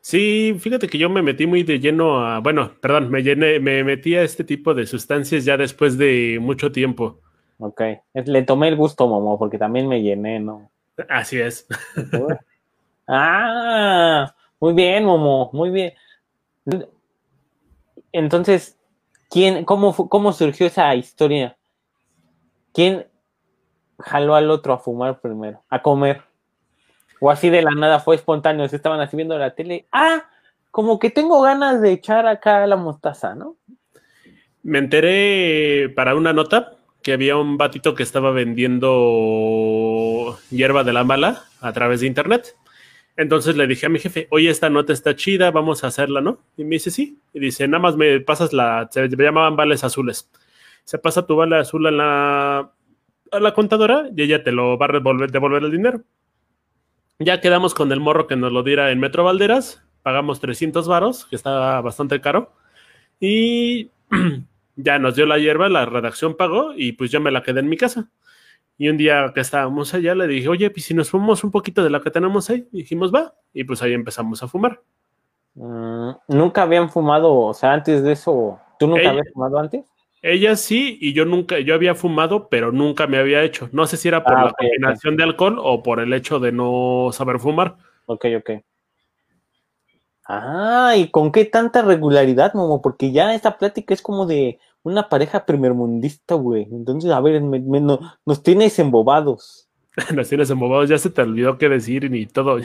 Sí, 0.00 0.56
fíjate 0.58 0.88
que 0.88 0.98
yo 0.98 1.08
me 1.08 1.22
metí 1.22 1.46
muy 1.46 1.62
de 1.62 1.78
lleno 1.78 2.26
a, 2.26 2.40
bueno, 2.40 2.72
perdón, 2.80 3.10
me 3.10 3.22
llené, 3.22 3.60
me 3.60 3.84
metí 3.84 4.16
a 4.16 4.22
este 4.22 4.42
tipo 4.42 4.74
de 4.74 4.86
sustancias 4.88 5.44
ya 5.44 5.56
después 5.56 5.98
de 5.98 6.38
mucho 6.40 6.72
tiempo. 6.72 7.20
Ok. 7.60 7.82
Le 8.14 8.42
tomé 8.42 8.68
el 8.68 8.76
gusto, 8.76 9.06
Momo, 9.06 9.38
porque 9.38 9.58
también 9.58 9.86
me 9.86 10.02
llené, 10.02 10.40
¿no? 10.40 10.70
Así 11.08 11.38
es. 11.38 11.66
ah, 13.08 14.34
muy 14.58 14.72
bien, 14.72 15.04
Momo, 15.04 15.50
muy 15.52 15.70
bien. 15.70 15.92
Entonces, 18.12 18.78
¿quién, 19.28 19.64
cómo, 19.64 19.94
cómo 20.08 20.32
surgió 20.32 20.66
esa 20.66 20.94
historia? 20.94 21.58
¿Quién 22.72 23.06
jaló 23.98 24.34
al 24.34 24.50
otro 24.50 24.72
a 24.72 24.78
fumar 24.78 25.20
primero, 25.20 25.62
a 25.68 25.82
comer? 25.82 26.22
O 27.20 27.30
así 27.30 27.50
de 27.50 27.60
la 27.60 27.72
nada 27.72 28.00
fue 28.00 28.16
espontáneo, 28.16 28.66
se 28.68 28.76
estaban 28.76 29.00
así 29.00 29.16
viendo 29.16 29.36
la 29.36 29.54
tele. 29.54 29.86
Ah, 29.92 30.24
como 30.70 30.98
que 30.98 31.10
tengo 31.10 31.42
ganas 31.42 31.82
de 31.82 31.92
echar 31.92 32.26
acá 32.26 32.66
la 32.66 32.76
mostaza, 32.76 33.34
¿no? 33.34 33.56
Me 34.62 34.78
enteré 34.78 35.90
para 35.90 36.14
una 36.14 36.32
nota 36.32 36.79
que 37.02 37.12
había 37.12 37.36
un 37.36 37.56
batito 37.56 37.94
que 37.94 38.02
estaba 38.02 38.30
vendiendo 38.30 38.90
hierba 40.50 40.84
de 40.84 40.92
la 40.92 41.04
mala 41.04 41.44
a 41.60 41.72
través 41.72 42.00
de 42.00 42.06
internet. 42.06 42.56
Entonces 43.16 43.56
le 43.56 43.66
dije 43.66 43.86
a 43.86 43.88
mi 43.88 43.98
jefe, 43.98 44.28
oye, 44.30 44.50
esta 44.50 44.70
nota 44.70 44.92
está 44.92 45.14
chida, 45.14 45.50
vamos 45.50 45.84
a 45.84 45.88
hacerla, 45.88 46.20
¿no? 46.20 46.38
Y 46.56 46.64
me 46.64 46.76
dice, 46.76 46.90
sí. 46.90 47.18
Y 47.34 47.40
dice, 47.40 47.68
nada 47.68 47.82
más 47.82 47.96
me 47.96 48.20
pasas 48.20 48.52
la, 48.52 48.88
se 48.90 49.08
llamaban 49.08 49.56
vales 49.56 49.84
azules. 49.84 50.30
Se 50.84 50.98
pasa 50.98 51.26
tu 51.26 51.36
vale 51.36 51.56
azul 51.56 51.86
a 51.86 51.90
la, 51.90 52.72
a 53.32 53.40
la 53.40 53.54
contadora 53.54 54.08
y 54.14 54.22
ella 54.22 54.42
te 54.42 54.52
lo 54.52 54.78
va 54.78 54.86
a 54.86 54.92
devolver, 54.92 55.30
devolver 55.30 55.64
el 55.64 55.70
dinero. 55.70 56.02
Ya 57.18 57.40
quedamos 57.40 57.74
con 57.74 57.92
el 57.92 58.00
morro 58.00 58.26
que 58.26 58.36
nos 58.36 58.52
lo 58.52 58.62
diera 58.62 58.90
en 58.90 58.98
Metro 58.98 59.24
Valderas, 59.24 59.84
pagamos 60.02 60.40
300 60.40 60.88
varos, 60.88 61.26
que 61.26 61.36
estaba 61.36 61.80
bastante 61.82 62.20
caro, 62.22 62.54
y 63.20 63.90
ya 64.76 64.98
nos 64.98 65.16
dio 65.16 65.26
la 65.26 65.38
hierba, 65.38 65.68
la 65.68 65.86
redacción 65.86 66.36
pagó 66.36 66.72
y 66.76 66.92
pues 66.92 67.10
yo 67.10 67.20
me 67.20 67.30
la 67.30 67.42
quedé 67.42 67.60
en 67.60 67.68
mi 67.68 67.76
casa. 67.76 68.10
Y 68.78 68.88
un 68.88 68.96
día 68.96 69.30
que 69.34 69.40
estábamos 69.40 69.92
allá 69.92 70.14
le 70.14 70.26
dije, 70.26 70.48
oye, 70.48 70.70
pues 70.70 70.86
si 70.86 70.94
nos 70.94 71.10
fumamos 71.10 71.44
un 71.44 71.50
poquito 71.50 71.84
de 71.84 71.90
la 71.90 72.00
que 72.00 72.10
tenemos 72.10 72.48
ahí, 72.48 72.66
y 72.72 72.78
dijimos, 72.78 73.12
va, 73.14 73.34
y 73.52 73.64
pues 73.64 73.82
ahí 73.82 73.92
empezamos 73.92 74.42
a 74.42 74.48
fumar. 74.48 74.80
Mm, 75.54 76.12
nunca 76.28 76.62
habían 76.62 76.88
fumado, 76.88 77.34
o 77.34 77.52
sea, 77.52 77.74
antes 77.74 78.02
de 78.02 78.12
eso, 78.12 78.58
¿tú 78.78 78.86
nunca 78.86 79.10
habías 79.10 79.28
fumado 79.34 79.58
antes? 79.58 79.84
Ella 80.22 80.56
sí, 80.56 80.98
y 81.00 81.12
yo 81.12 81.24
nunca, 81.24 81.58
yo 81.60 81.74
había 81.74 81.94
fumado, 81.94 82.48
pero 82.48 82.72
nunca 82.72 83.06
me 83.06 83.18
había 83.18 83.42
hecho. 83.42 83.68
No 83.72 83.86
sé 83.86 83.96
si 83.96 84.08
era 84.08 84.22
por 84.22 84.34
ah, 84.34 84.44
la 84.46 84.52
combinación 84.52 85.16
de 85.16 85.24
alcohol 85.24 85.58
o 85.58 85.82
por 85.82 86.00
el 86.00 86.12
hecho 86.12 86.40
de 86.40 86.52
no 86.52 87.08
saber 87.12 87.38
fumar. 87.38 87.76
Ok, 88.06 88.26
ok. 88.38 88.50
Ah, 90.32 90.94
¿y 90.96 91.10
con 91.10 91.32
qué 91.32 91.44
tanta 91.44 91.82
regularidad, 91.82 92.54
Momo? 92.54 92.80
Porque 92.80 93.10
ya 93.10 93.34
esta 93.34 93.58
plática 93.58 93.92
es 93.92 94.00
como 94.00 94.26
de 94.26 94.60
una 94.84 95.08
pareja 95.08 95.44
primermundista, 95.44 96.36
güey. 96.36 96.68
Entonces, 96.70 97.10
a 97.10 97.20
ver, 97.20 97.42
nos 97.42 98.42
tienes 98.44 98.78
embobados. 98.78 99.68
nos 100.14 100.28
tienes 100.28 100.48
embobados, 100.50 100.88
ya 100.88 100.98
se 100.98 101.10
te 101.10 101.22
olvidó 101.22 101.58
qué 101.58 101.68
decir 101.68 102.08
ni 102.08 102.26
todo. 102.26 102.60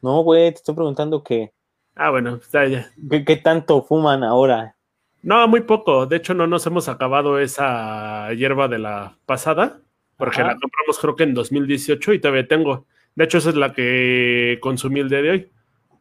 No, 0.00 0.22
güey, 0.22 0.52
te 0.52 0.58
estoy 0.58 0.76
preguntando 0.76 1.24
qué. 1.24 1.52
Ah, 1.96 2.10
bueno, 2.10 2.36
está 2.36 2.68
ya. 2.68 2.88
¿Qué, 3.26 3.36
tanto 3.36 3.82
fuman 3.82 4.22
ahora? 4.22 4.76
No, 5.20 5.48
muy 5.48 5.62
poco. 5.62 6.06
De 6.06 6.18
hecho, 6.18 6.34
no 6.34 6.46
nos 6.46 6.64
hemos 6.66 6.88
acabado 6.88 7.40
esa 7.40 8.32
hierba 8.34 8.68
de 8.68 8.78
la 8.78 9.18
pasada, 9.26 9.80
porque 10.16 10.40
la 10.40 10.56
compramos 10.56 11.00
creo 11.00 11.16
que 11.16 11.24
en 11.24 11.34
2018 11.34 12.12
y 12.12 12.20
todavía 12.20 12.46
tengo. 12.46 12.86
De 13.16 13.24
hecho, 13.24 13.38
esa 13.38 13.48
es 13.48 13.56
la 13.56 13.72
que 13.72 14.58
consumí 14.62 15.00
el 15.00 15.08
día 15.08 15.22
de 15.22 15.30
hoy. 15.30 15.50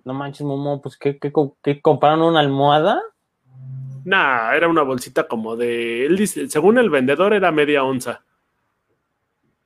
No 0.07 0.13
manches, 0.13 0.47
Momo, 0.47 0.81
pues 0.81 0.95
¿qué, 0.95 1.19
qué, 1.19 1.33
qué 1.61 1.81
compraron 1.81 2.21
una 2.21 2.39
almohada? 2.39 3.01
Nah, 4.05 4.55
era 4.55 4.69
una 4.69 4.81
bolsita 4.81 5.27
como 5.27 5.57
de. 5.57 6.05
Él 6.05 6.15
dice, 6.15 6.47
según 6.47 6.77
el 6.77 6.89
vendedor, 6.89 7.33
era 7.33 7.51
media 7.51 7.83
onza. 7.83 8.23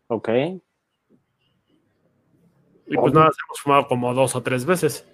Ok. 0.07 0.29
Y 2.87 2.97
pues 2.97 3.13
nada, 3.13 3.27
hemos 3.27 3.59
fumado 3.61 3.87
como 3.87 4.15
dos 4.15 4.35
o 4.35 4.41
tres 4.41 4.65
veces. 4.65 5.07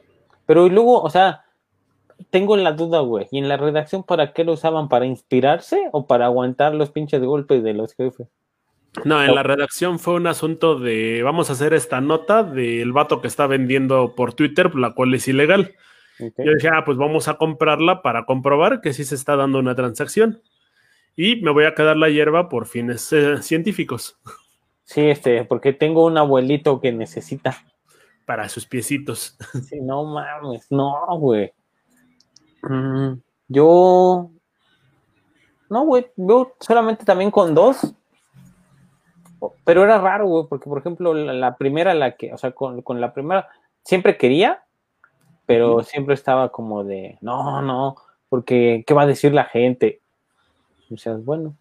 Pero 0.45 0.65
y 0.65 0.69
luego, 0.69 1.01
o 1.01 1.09
sea, 1.09 1.43
tengo 2.29 2.55
la 2.55 2.71
duda, 2.71 3.01
güey. 3.01 3.27
¿Y 3.29 3.39
en 3.39 3.49
la 3.49 3.57
redacción 3.57 4.03
para 4.03 4.31
qué 4.31 4.45
lo 4.45 4.53
usaban? 4.53 4.87
¿Para 4.87 5.07
inspirarse 5.07 5.89
o 5.91 6.07
para 6.07 6.27
aguantar 6.27 6.73
los 6.73 6.91
pinches 6.91 7.21
golpes 7.21 7.63
de 7.63 7.73
los 7.73 7.93
jefes? 7.95 8.29
No, 9.05 9.23
en 9.23 9.35
la 9.35 9.43
redacción 9.43 9.99
fue 9.99 10.15
un 10.15 10.27
asunto 10.27 10.79
de 10.79 11.21
vamos 11.23 11.49
a 11.49 11.53
hacer 11.53 11.73
esta 11.73 12.01
nota 12.01 12.43
del 12.43 12.91
vato 12.93 13.21
que 13.21 13.27
está 13.27 13.47
vendiendo 13.47 14.15
por 14.15 14.33
Twitter, 14.33 14.75
la 14.75 14.93
cual 14.93 15.13
es 15.13 15.27
ilegal. 15.27 15.75
Yo 16.19 16.53
dije, 16.55 16.69
ah, 16.69 16.83
pues 16.83 16.97
vamos 16.97 17.27
a 17.27 17.35
comprarla 17.35 18.01
para 18.01 18.25
comprobar 18.25 18.81
que 18.81 18.93
sí 18.93 19.03
se 19.03 19.15
está 19.15 19.35
dando 19.35 19.59
una 19.59 19.75
transacción. 19.75 20.41
Y 21.15 21.41
me 21.41 21.51
voy 21.51 21.65
a 21.65 21.75
quedar 21.75 21.97
la 21.97 22.09
hierba 22.09 22.49
por 22.49 22.65
fines 22.65 23.11
eh, 23.13 23.41
científicos. 23.41 24.19
Sí, 24.83 25.01
este, 25.01 25.43
porque 25.45 25.73
tengo 25.73 26.05
un 26.05 26.17
abuelito 26.17 26.79
que 26.79 26.91
necesita. 26.91 27.57
Para 28.25 28.49
sus 28.49 28.65
piecitos. 28.65 29.37
Sí, 29.67 29.79
no 29.81 30.05
mames, 30.05 30.67
no, 30.69 31.05
güey. 31.17 31.51
Mm, 32.61 33.13
yo. 33.47 34.31
No, 35.69 35.85
güey, 35.85 36.07
yo 36.15 36.55
solamente 36.59 37.03
también 37.03 37.31
con 37.31 37.53
dos. 37.53 37.93
Pero 39.63 39.83
era 39.83 39.99
raro, 39.99 40.27
güey, 40.27 40.45
porque 40.47 40.69
por 40.69 40.79
ejemplo, 40.79 41.13
la, 41.13 41.57
primera, 41.57 41.93
la 41.93 42.15
que, 42.15 42.33
o 42.33 42.37
sea, 42.37 42.51
con, 42.51 42.81
con 42.81 42.99
la 42.99 43.13
primera, 43.13 43.47
siempre 43.83 44.17
quería, 44.17 44.63
pero 45.45 45.83
siempre 45.83 46.13
estaba 46.13 46.49
como 46.49 46.83
de, 46.83 47.17
no, 47.21 47.61
no, 47.61 47.95
porque 48.29 48.83
¿qué 48.85 48.93
va 48.93 49.03
a 49.03 49.07
decir 49.07 49.33
la 49.33 49.45
gente? 49.45 50.01
O 50.91 50.97
sea, 50.97 51.15
bueno, 51.15 51.55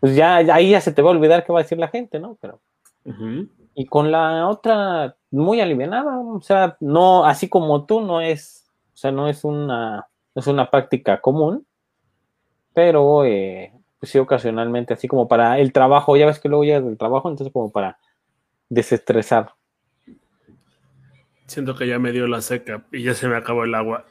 pues 0.00 0.14
ya, 0.14 0.36
ahí 0.36 0.70
ya 0.70 0.80
se 0.80 0.92
te 0.92 1.02
va 1.02 1.10
a 1.10 1.14
olvidar 1.14 1.44
qué 1.44 1.52
va 1.52 1.60
a 1.60 1.62
decir 1.62 1.78
la 1.78 1.88
gente, 1.88 2.18
¿no? 2.18 2.36
Pero, 2.40 2.60
y 3.74 3.86
con 3.86 4.10
la 4.10 4.48
otra, 4.48 5.16
muy 5.30 5.60
aliviada, 5.60 6.18
o 6.18 6.40
sea, 6.40 6.76
no, 6.80 7.24
así 7.24 7.48
como 7.48 7.84
tú, 7.84 8.00
no 8.00 8.20
es, 8.20 8.68
o 8.94 8.96
sea, 8.96 9.12
no 9.12 9.28
es 9.28 9.44
una, 9.44 10.06
es 10.34 10.46
una 10.46 10.70
práctica 10.70 11.20
común, 11.20 11.66
pero 12.74 13.24
eh, 13.24 13.72
sí, 14.02 14.18
ocasionalmente, 14.18 14.94
así 14.94 15.08
como 15.08 15.28
para 15.28 15.58
el 15.58 15.72
trabajo, 15.72 16.16
ya 16.16 16.26
ves 16.26 16.38
que 16.38 16.48
luego 16.48 16.64
llegas 16.64 16.84
del 16.84 16.98
trabajo, 16.98 17.28
entonces 17.28 17.52
como 17.52 17.70
para 17.70 17.98
desestresar. 18.68 19.52
Siento 21.46 21.76
que 21.76 21.86
ya 21.86 21.98
me 21.98 22.12
dio 22.12 22.26
la 22.26 22.40
seca 22.40 22.84
y 22.92 23.04
ya 23.04 23.14
se 23.14 23.28
me 23.28 23.36
acabó 23.36 23.64
el 23.64 23.74
agua. 23.74 24.04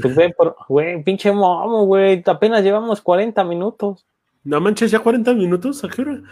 Pues 0.00 0.16
ve, 0.16 0.34
por, 0.36 0.56
güey, 0.68 1.02
pinche 1.04 1.30
momo, 1.30 1.84
güey, 1.84 2.22
apenas 2.26 2.62
llevamos 2.62 3.00
40 3.00 3.44
minutos. 3.44 4.06
No 4.42 4.60
manches, 4.60 4.90
ya 4.90 5.00
40 5.00 5.34
minutos, 5.34 5.84
¿a 5.84 5.88
qué 5.88 6.00
hora? 6.00 6.22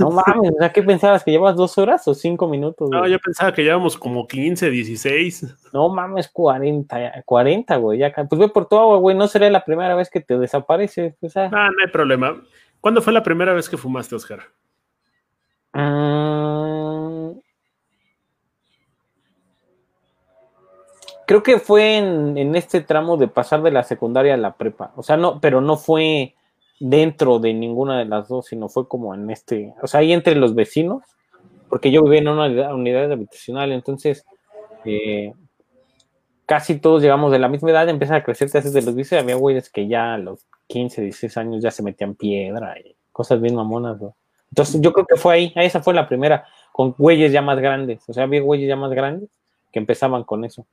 No 0.00 0.10
mames, 0.10 0.52
sea, 0.58 0.72
¿qué 0.72 0.82
pensabas? 0.82 1.22
¿Que 1.22 1.30
llevas 1.30 1.54
dos 1.54 1.78
horas 1.78 2.06
o 2.08 2.14
cinco 2.14 2.48
minutos? 2.48 2.90
No, 2.90 3.06
yo 3.06 3.18
pensaba 3.20 3.52
que 3.52 3.62
llevamos 3.62 3.96
como 3.96 4.26
15, 4.26 4.68
16. 4.68 5.70
No 5.72 5.88
mames, 5.88 6.28
40, 6.28 7.22
40, 7.24 7.76
güey. 7.76 8.00
Ya, 8.00 8.12
pues 8.12 8.38
ve 8.38 8.48
por 8.48 8.68
tu 8.68 8.76
agua, 8.76 8.98
güey, 8.98 9.16
no 9.16 9.28
será 9.28 9.48
la 9.48 9.64
primera 9.64 9.94
vez 9.94 10.10
que 10.10 10.20
te 10.20 10.36
desapareces. 10.38 11.14
O 11.20 11.28
sea. 11.28 11.50
Ah, 11.52 11.68
no 11.70 11.84
hay 11.84 11.90
problema. 11.92 12.42
¿Cuándo 12.80 13.00
fue 13.00 13.12
la 13.12 13.22
primera 13.22 13.52
vez 13.52 13.68
que 13.68 13.76
fumaste, 13.76 14.16
Oscar? 14.16 14.40
Mmm 15.72 16.22
creo 21.32 21.42
que 21.42 21.58
fue 21.58 21.96
en, 21.96 22.54
este 22.56 22.82
tramo 22.82 23.16
de 23.16 23.26
pasar 23.26 23.62
de 23.62 23.70
la 23.70 23.84
secundaria 23.84 24.34
a 24.34 24.36
la 24.36 24.54
prepa. 24.56 24.92
O 24.96 25.02
sea, 25.02 25.16
no, 25.16 25.40
pero 25.40 25.62
no 25.62 25.78
fue 25.78 26.34
dentro 26.82 27.38
de 27.38 27.54
ninguna 27.54 28.00
de 28.00 28.06
las 28.06 28.26
dos, 28.28 28.46
sino 28.46 28.68
fue 28.68 28.88
como 28.88 29.14
en 29.14 29.30
este, 29.30 29.72
o 29.80 29.86
sea, 29.86 30.00
ahí 30.00 30.12
entre 30.12 30.34
los 30.34 30.54
vecinos, 30.56 31.04
porque 31.68 31.92
yo 31.92 32.02
vivía 32.02 32.18
en 32.18 32.28
una 32.28 32.74
unidad, 32.74 33.12
habitacional, 33.12 33.70
entonces 33.70 34.26
eh, 34.84 35.32
casi 36.44 36.80
todos 36.80 37.00
llegamos 37.00 37.30
de 37.30 37.38
la 37.38 37.48
misma 37.48 37.70
edad, 37.70 37.88
empieza 37.88 38.16
a 38.16 38.24
crecer 38.24 38.50
te 38.50 38.60
de 38.60 38.82
los 38.82 38.96
vicios, 38.96 39.22
había 39.22 39.36
güeyes 39.36 39.70
que 39.70 39.86
ya 39.86 40.14
a 40.14 40.18
los 40.18 40.44
15, 40.66 41.02
16 41.02 41.36
años 41.36 41.62
ya 41.62 41.70
se 41.70 41.84
metían 41.84 42.16
piedra 42.16 42.74
y 42.80 42.96
cosas 43.12 43.40
bien 43.40 43.54
mamonas, 43.54 43.98
Entonces 44.50 44.80
yo 44.80 44.92
creo 44.92 45.06
que 45.06 45.16
fue 45.16 45.34
ahí, 45.34 45.52
esa 45.54 45.82
fue 45.82 45.94
la 45.94 46.08
primera, 46.08 46.44
con 46.72 46.94
güeyes 46.98 47.30
ya 47.30 47.42
más 47.42 47.60
grandes, 47.60 48.02
o 48.08 48.12
sea, 48.12 48.24
había 48.24 48.40
güeyes 48.40 48.68
ya 48.68 48.76
más 48.76 48.90
grandes 48.90 49.30
que 49.72 49.78
empezaban 49.78 50.24
con 50.24 50.44
eso. 50.44 50.66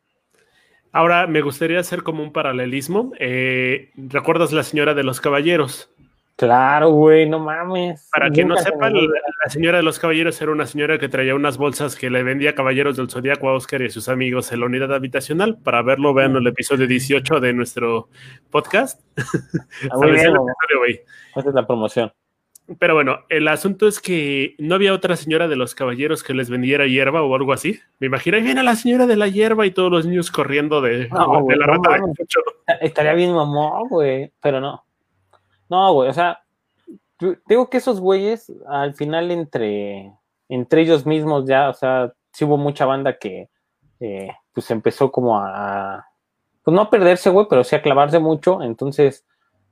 Ahora 0.91 1.27
me 1.27 1.41
gustaría 1.41 1.79
hacer 1.79 2.01
como 2.01 2.23
un 2.23 2.33
paralelismo. 2.33 3.11
Eh, 3.19 3.91
¿Recuerdas 3.95 4.51
la 4.51 4.63
señora 4.63 4.95
de 4.95 5.03
los 5.03 5.21
caballeros? 5.21 5.91
Claro, 6.39 6.91
güey, 6.91 7.29
no 7.29 7.37
mames. 7.37 8.07
Para 8.13 8.29
quien 8.29 8.47
no 8.47 8.55
sepa, 8.55 8.89
la, 8.89 9.49
señora 9.49 9.79
de 9.79 9.83
los 9.83 9.99
caballeros 9.99 10.41
era 10.41 10.53
una 10.53 10.65
señora 10.65 10.97
que 10.97 11.09
traía 11.09 11.35
unas 11.35 11.57
bolsas 11.57 11.97
que 11.97 12.09
le 12.09 12.23
vendía 12.23 12.55
caballeros 12.55 12.95
del 12.95 13.09
Zodíaco 13.09 13.49
a 13.49 13.55
Oscar 13.55 13.81
y 13.81 13.87
a 13.87 13.89
sus 13.89 14.07
amigos 14.07 14.49
en 14.53 14.61
la 14.61 14.67
unidad 14.67 14.93
habitacional. 14.93 15.57
Para 15.61 15.81
verlo, 15.81 16.13
vean 16.13 16.37
el 16.37 16.47
episodio 16.47 16.87
18 16.87 17.41
de 17.41 17.51
nuestro 17.53 18.07
podcast. 18.49 19.01
Ah, 19.91 20.07
Esa 21.35 21.49
es 21.49 21.53
la 21.53 21.67
promoción. 21.67 22.13
Pero 22.79 22.93
bueno, 22.93 23.19
el 23.27 23.47
asunto 23.49 23.87
es 23.87 23.99
que 23.99 24.55
no 24.59 24.75
había 24.75 24.93
otra 24.93 25.17
señora 25.17 25.49
de 25.49 25.57
los 25.57 25.75
caballeros 25.75 26.23
que 26.23 26.33
les 26.33 26.49
vendiera 26.49 26.87
hierba 26.87 27.21
o 27.21 27.35
algo 27.35 27.51
así. 27.51 27.79
Me 27.99 28.07
imagino, 28.07 28.37
ahí 28.37 28.43
viene 28.43 28.63
la 28.63 28.75
señora 28.75 29.07
de 29.07 29.17
la 29.17 29.27
hierba 29.27 29.65
y 29.65 29.71
todos 29.71 29.91
los 29.91 30.05
niños 30.05 30.31
corriendo 30.31 30.79
de, 30.79 31.09
la 31.09 31.65
rata 31.65 31.99
Estaría 32.79 33.13
bien 33.13 33.33
mamón, 33.33 33.89
güey, 33.89 34.31
pero 34.41 34.61
no. 34.61 34.85
No, 35.69 35.93
güey, 35.93 36.09
o 36.09 36.13
sea, 36.13 36.39
digo 37.47 37.69
que 37.69 37.77
esos 37.77 37.99
güeyes 37.99 38.51
al 38.67 38.93
final 38.95 39.31
entre, 39.31 40.11
entre 40.47 40.81
ellos 40.81 41.05
mismos 41.05 41.45
ya, 41.45 41.69
o 41.69 41.73
sea, 41.73 42.13
sí 42.33 42.45
hubo 42.45 42.57
mucha 42.57 42.85
banda 42.85 43.17
que 43.17 43.49
eh, 43.99 44.31
pues 44.53 44.71
empezó 44.71 45.11
como 45.11 45.37
a, 45.37 46.05
pues 46.63 46.73
no 46.73 46.81
a 46.81 46.89
perderse, 46.89 47.29
güey, 47.29 47.47
pero 47.49 47.63
sí 47.63 47.75
a 47.75 47.81
clavarse 47.81 48.19
mucho, 48.19 48.63
entonces 48.63 49.25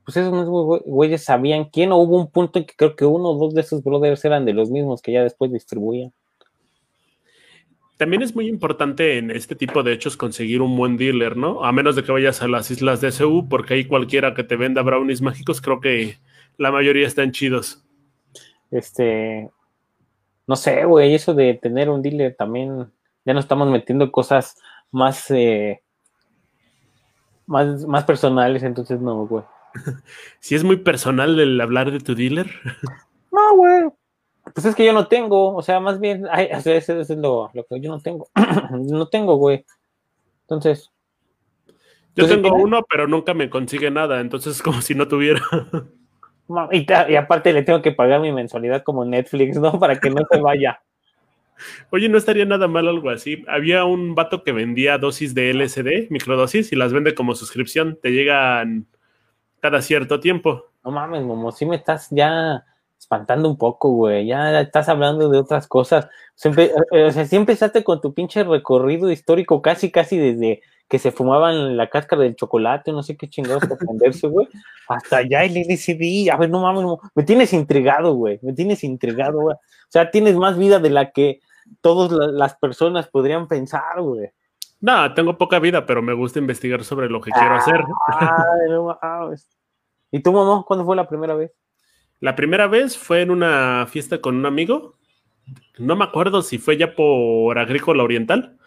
pues 0.04 0.16
esos 0.16 0.48
güeyes 0.86 1.24
sabían 1.24 1.66
quién, 1.66 1.92
o 1.92 1.98
hubo 1.98 2.16
un 2.16 2.30
punto 2.30 2.58
en 2.58 2.64
que 2.64 2.74
creo 2.74 2.96
que 2.96 3.04
uno 3.04 3.30
o 3.30 3.38
dos 3.38 3.54
de 3.54 3.60
esos 3.60 3.82
brothers 3.82 4.24
eran 4.24 4.44
de 4.46 4.54
los 4.54 4.70
mismos 4.70 5.02
que 5.02 5.12
ya 5.12 5.22
después 5.22 5.52
distribuían. 5.52 6.14
También 7.98 8.22
es 8.22 8.34
muy 8.34 8.46
importante 8.46 9.18
en 9.18 9.32
este 9.32 9.56
tipo 9.56 9.82
de 9.82 9.92
hechos 9.92 10.16
conseguir 10.16 10.62
un 10.62 10.76
buen 10.76 10.96
dealer, 10.96 11.36
¿no? 11.36 11.64
A 11.64 11.72
menos 11.72 11.96
de 11.96 12.04
que 12.04 12.12
vayas 12.12 12.40
a 12.42 12.48
las 12.48 12.70
islas 12.70 13.00
de 13.00 13.08
SU, 13.08 13.48
porque 13.50 13.74
ahí 13.74 13.84
cualquiera 13.86 14.34
que 14.34 14.44
te 14.44 14.54
venda 14.54 14.82
brownies 14.82 15.20
mágicos, 15.20 15.60
creo 15.60 15.80
que 15.80 16.16
la 16.58 16.70
mayoría 16.70 17.08
están 17.08 17.32
chidos. 17.32 17.84
Este, 18.70 19.50
no 20.46 20.54
sé, 20.54 20.84
güey, 20.84 21.12
eso 21.12 21.34
de 21.34 21.54
tener 21.54 21.90
un 21.90 22.00
dealer 22.00 22.34
también 22.36 22.90
Ya 23.24 23.34
nos 23.34 23.44
estamos 23.44 23.68
metiendo 23.68 24.12
cosas 24.12 24.56
más, 24.92 25.28
eh, 25.32 25.82
más, 27.46 27.84
más 27.84 28.04
personales, 28.04 28.62
entonces 28.62 29.00
no, 29.00 29.26
güey. 29.26 29.44
Si 30.40 30.54
es 30.54 30.62
muy 30.62 30.76
personal 30.76 31.38
el 31.40 31.60
hablar 31.60 31.90
de 31.90 31.98
tu 31.98 32.14
dealer. 32.14 32.48
No, 33.32 33.56
güey. 33.56 33.97
Pues 34.54 34.66
es 34.66 34.74
que 34.74 34.84
yo 34.84 34.92
no 34.92 35.06
tengo, 35.06 35.54
o 35.54 35.62
sea, 35.62 35.80
más 35.80 36.00
bien, 36.00 36.26
eso, 36.36 36.70
es 36.72 37.10
lo, 37.10 37.50
que 37.52 37.80
yo 37.80 37.90
no 37.90 38.00
tengo. 38.00 38.28
no 38.70 39.08
tengo, 39.08 39.36
güey. 39.36 39.64
Entonces. 40.42 40.90
Yo 42.14 42.26
tengo 42.26 42.54
uno, 42.54 42.82
pero 42.88 43.06
nunca 43.06 43.34
me 43.34 43.48
consigue 43.48 43.90
nada, 43.90 44.20
entonces 44.20 44.56
es 44.56 44.62
como 44.62 44.82
si 44.82 44.94
no 44.94 45.08
tuviera. 45.08 45.42
Y, 46.72 46.86
y, 46.90 47.16
aparte 47.16 47.52
le 47.52 47.62
tengo 47.62 47.82
que 47.82 47.92
pagar 47.92 48.22
mi 48.22 48.32
mensualidad 48.32 48.82
como 48.82 49.04
Netflix, 49.04 49.58
¿no? 49.58 49.78
Para 49.78 50.00
que 50.00 50.08
no 50.08 50.22
se 50.30 50.40
vaya. 50.40 50.80
Oye, 51.90 52.08
no 52.08 52.18
estaría 52.18 52.44
nada 52.44 52.68
mal 52.68 52.88
algo 52.88 53.10
así. 53.10 53.44
Había 53.48 53.84
un 53.84 54.14
vato 54.14 54.42
que 54.42 54.52
vendía 54.52 54.98
dosis 54.98 55.34
de 55.34 55.50
LSD, 55.52 56.10
microdosis, 56.10 56.72
y 56.72 56.76
las 56.76 56.92
vende 56.92 57.14
como 57.14 57.34
suscripción. 57.34 57.98
Te 58.00 58.10
llegan 58.10 58.86
cada 59.60 59.82
cierto 59.82 60.20
tiempo. 60.20 60.66
No 60.84 60.90
mames, 60.90 61.22
Momo, 61.22 61.52
sí 61.52 61.66
me 61.66 61.76
estás 61.76 62.08
ya 62.10 62.64
espantando 62.98 63.48
un 63.48 63.56
poco, 63.56 63.90
güey. 63.90 64.26
Ya 64.26 64.60
estás 64.60 64.88
hablando 64.88 65.28
de 65.28 65.38
otras 65.38 65.66
cosas. 65.66 66.08
Siempre, 66.34 66.72
eh, 66.92 67.04
o 67.04 67.10
sea, 67.10 67.24
sí 67.24 67.36
empezaste 67.36 67.84
con 67.84 68.00
tu 68.00 68.12
pinche 68.12 68.44
recorrido 68.44 69.10
histórico, 69.10 69.62
casi, 69.62 69.90
casi 69.90 70.18
desde 70.18 70.62
que 70.88 70.98
se 70.98 71.12
fumaban 71.12 71.76
la 71.76 71.90
cáscara 71.90 72.22
del 72.22 72.34
chocolate, 72.34 72.92
no 72.92 73.02
sé 73.02 73.16
qué 73.16 73.28
chingados 73.28 73.62
aprenderse, 73.64 74.26
güey. 74.26 74.48
Hasta 74.88 75.18
allá 75.18 75.44
el 75.44 75.56
LCD. 75.56 76.30
A 76.32 76.36
ver, 76.36 76.50
no 76.50 76.60
mames, 76.60 76.84
me 77.14 77.22
tienes 77.22 77.52
intrigado, 77.52 78.14
güey. 78.14 78.38
Me 78.42 78.54
tienes 78.54 78.82
intrigado, 78.84 79.40
güey. 79.40 79.54
O 79.54 79.90
sea, 79.90 80.10
tienes 80.10 80.36
más 80.36 80.56
vida 80.56 80.78
de 80.78 80.90
la 80.90 81.10
que 81.12 81.40
todas 81.82 82.32
las 82.32 82.56
personas 82.56 83.08
podrían 83.08 83.48
pensar, 83.48 84.00
güey. 84.00 84.30
No, 84.80 85.12
tengo 85.12 85.36
poca 85.36 85.58
vida, 85.58 85.84
pero 85.86 86.02
me 86.02 86.14
gusta 86.14 86.38
investigar 86.38 86.84
sobre 86.84 87.08
lo 87.08 87.20
que 87.20 87.32
quiero 87.32 87.54
hacer. 87.54 87.84
¿Y 90.10 90.22
tú, 90.22 90.32
mamá, 90.32 90.64
cuándo 90.66 90.84
fue 90.84 90.96
la 90.96 91.08
primera 91.08 91.34
vez? 91.34 91.52
La 92.20 92.34
primera 92.34 92.66
vez 92.66 92.98
fue 92.98 93.22
en 93.22 93.30
una 93.30 93.86
fiesta 93.88 94.20
con 94.20 94.36
un 94.36 94.46
amigo. 94.46 94.96
No 95.78 95.96
me 95.96 96.04
acuerdo 96.04 96.42
si 96.42 96.58
fue 96.58 96.76
ya 96.76 96.94
por 96.94 97.58
Agrícola 97.58 98.02
Oriental. 98.02 98.58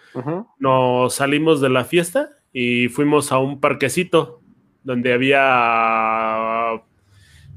Nos 0.59 1.15
salimos 1.15 1.61
de 1.61 1.69
la 1.69 1.83
fiesta 1.83 2.29
y 2.53 2.87
fuimos 2.89 3.31
a 3.31 3.39
un 3.39 3.59
parquecito 3.59 4.41
donde 4.83 5.13
había 5.13 6.81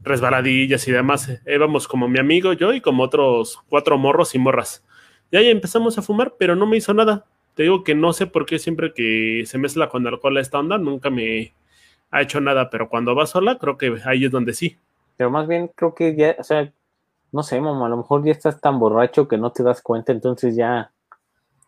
resbaladillas 0.03 0.86
y 0.86 0.92
demás. 0.92 1.40
Íbamos 1.47 1.88
como 1.88 2.09
mi 2.09 2.18
amigo, 2.18 2.53
yo 2.53 2.72
y 2.74 2.80
como 2.80 3.05
otros 3.05 3.61
cuatro 3.68 3.97
morros 3.99 4.34
y 4.34 4.38
morras. 4.38 4.84
Y 5.30 5.36
ahí 5.36 5.49
empezamos 5.49 5.99
a 5.99 6.03
fumar, 6.03 6.34
pero 6.38 6.55
no 6.55 6.66
me 6.66 6.76
hizo 6.76 6.92
nada. 6.92 7.26
Te 7.55 7.64
digo 7.64 7.84
que 7.84 7.95
no 7.95 8.12
sé 8.12 8.26
por 8.26 8.47
qué 8.47 8.59
siempre 8.59 8.92
que 8.92 9.45
se 9.47 9.59
mezcla 9.59 9.88
con 9.88 10.07
alcohol 10.07 10.38
esta 10.38 10.59
onda, 10.59 10.76
nunca 10.76 11.11
me 11.11 11.55
ha 12.11 12.22
hecho 12.22 12.40
nada, 12.40 12.68
pero 12.68 12.88
cuando 12.88 13.14
va 13.14 13.26
sola, 13.26 13.59
creo 13.59 13.76
que 13.78 13.97
ahí 14.05 14.24
es 14.24 14.30
donde 14.30 14.55
sí. 14.55 14.78
Pero 15.17 15.31
más 15.31 15.47
bien 15.47 15.71
creo 15.75 15.95
que 15.95 16.17
ya, 16.17 16.37
o 16.39 16.43
sea, 16.43 16.73
no 17.33 17.43
sé, 17.43 17.61
mamá, 17.61 17.87
a 17.87 17.89
lo 17.89 17.97
mejor 17.99 18.25
ya 18.25 18.33
estás 18.33 18.61
tan 18.61 18.79
borracho 18.79 19.29
que 19.29 19.39
no 19.39 19.53
te 19.53 19.62
das 19.62 19.83
cuenta, 19.83 20.12
entonces 20.12 20.57
ya 20.57 20.93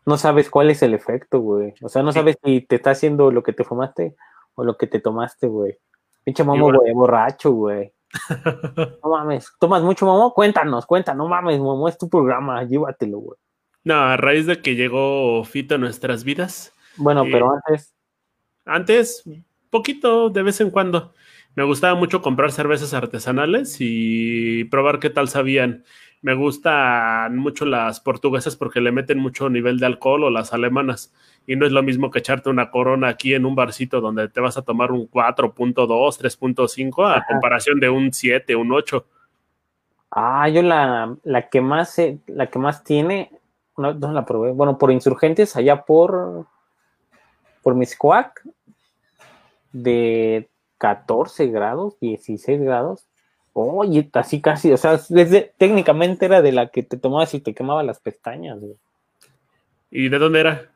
no 0.05 0.17
sabes 0.17 0.49
cuál 0.49 0.69
es 0.69 0.81
el 0.81 0.93
efecto, 0.93 1.39
güey. 1.39 1.73
O 1.81 1.89
sea, 1.89 2.01
no 2.03 2.11
sabes 2.13 2.37
si 2.43 2.61
te 2.61 2.77
está 2.77 2.91
haciendo 2.91 3.29
lo 3.31 3.43
que 3.43 3.51
te 3.51 3.65
fumaste 3.65 4.15
o 4.55 4.63
lo 4.63 4.77
que 4.77 4.87
te 4.87 5.01
tomaste, 5.01 5.47
güey. 5.47 5.77
Pinche 6.23 6.43
mamá, 6.43 6.61
güey, 6.61 6.93
borracho, 6.93 7.51
güey. 7.51 7.91
no 9.03 9.09
mames, 9.09 9.51
¿tomas 9.59 9.83
mucho, 9.83 10.05
mamá? 10.05 10.31
Cuéntanos, 10.33 10.85
cuéntanos, 10.85 11.25
no 11.25 11.29
mames, 11.29 11.59
mamá, 11.59 11.89
es 11.89 11.97
tu 11.97 12.09
programa, 12.09 12.63
llévatelo, 12.63 13.19
güey. 13.19 13.37
No, 13.83 13.95
a 13.95 14.17
raíz 14.17 14.45
de 14.45 14.61
que 14.61 14.75
llegó 14.75 15.43
Fito 15.43 15.75
a 15.75 15.77
nuestras 15.77 16.23
vidas. 16.23 16.73
Bueno, 16.97 17.23
eh, 17.23 17.29
pero 17.31 17.53
antes. 17.53 17.93
Antes, 18.65 19.23
poquito, 19.69 20.29
de 20.29 20.43
vez 20.43 20.59
en 20.59 20.71
cuando. 20.71 21.13
Me 21.57 21.63
gustaba 21.63 21.95
mucho 21.95 22.21
comprar 22.21 22.51
cervezas 22.51 22.93
artesanales 22.93 23.77
y 23.79 24.65
probar 24.65 24.99
qué 24.99 25.09
tal 25.09 25.27
sabían. 25.27 25.85
Me 26.21 26.35
gustan 26.35 27.35
mucho 27.35 27.65
las 27.65 27.99
portuguesas 27.99 28.55
porque 28.55 28.79
le 28.79 28.91
meten 28.91 29.17
mucho 29.17 29.49
nivel 29.49 29.79
de 29.79 29.87
alcohol 29.87 30.25
o 30.25 30.29
las 30.29 30.53
alemanas. 30.53 31.11
Y 31.47 31.55
no 31.55 31.65
es 31.65 31.71
lo 31.71 31.81
mismo 31.81 32.11
que 32.11 32.19
echarte 32.19 32.51
una 32.51 32.69
corona 32.69 33.07
aquí 33.07 33.33
en 33.33 33.43
un 33.43 33.55
barcito 33.55 34.01
donde 34.01 34.29
te 34.29 34.39
vas 34.39 34.55
a 34.57 34.61
tomar 34.61 34.91
un 34.91 35.09
4.2, 35.09 35.87
3.5 36.19 37.17
a 37.17 37.25
comparación 37.25 37.79
de 37.79 37.89
un 37.89 38.13
7, 38.13 38.55
un 38.55 38.73
8. 38.73 39.03
Ah, 40.11 40.47
yo 40.49 40.61
la, 40.61 41.17
la 41.23 41.49
que 41.49 41.59
más 41.59 41.99
la 42.27 42.45
que 42.51 42.59
más 42.59 42.83
tiene 42.83 43.31
no, 43.77 43.93
la 43.93 44.25
probé? 44.27 44.51
Bueno, 44.51 44.77
por 44.77 44.91
insurgentes, 44.91 45.55
allá 45.55 45.81
por, 45.81 46.45
por 47.63 47.73
Miscuac, 47.73 48.43
de 49.71 50.47
14 50.77 51.47
grados, 51.47 51.99
16 51.99 52.61
grados. 52.61 53.07
Oye, 53.53 54.09
así 54.13 54.41
casi, 54.41 54.71
o 54.71 54.77
sea, 54.77 54.99
desde, 55.09 55.53
técnicamente 55.57 56.25
era 56.25 56.41
de 56.41 56.51
la 56.51 56.67
que 56.67 56.83
te 56.83 56.97
tomabas 56.97 57.33
y 57.33 57.39
te 57.39 57.55
quemaba 57.55 57.81
las 57.83 57.99
pestañas. 57.99 58.59
¿Y 59.89 60.09
de 60.09 60.19
dónde 60.19 60.39
era? 60.41 60.69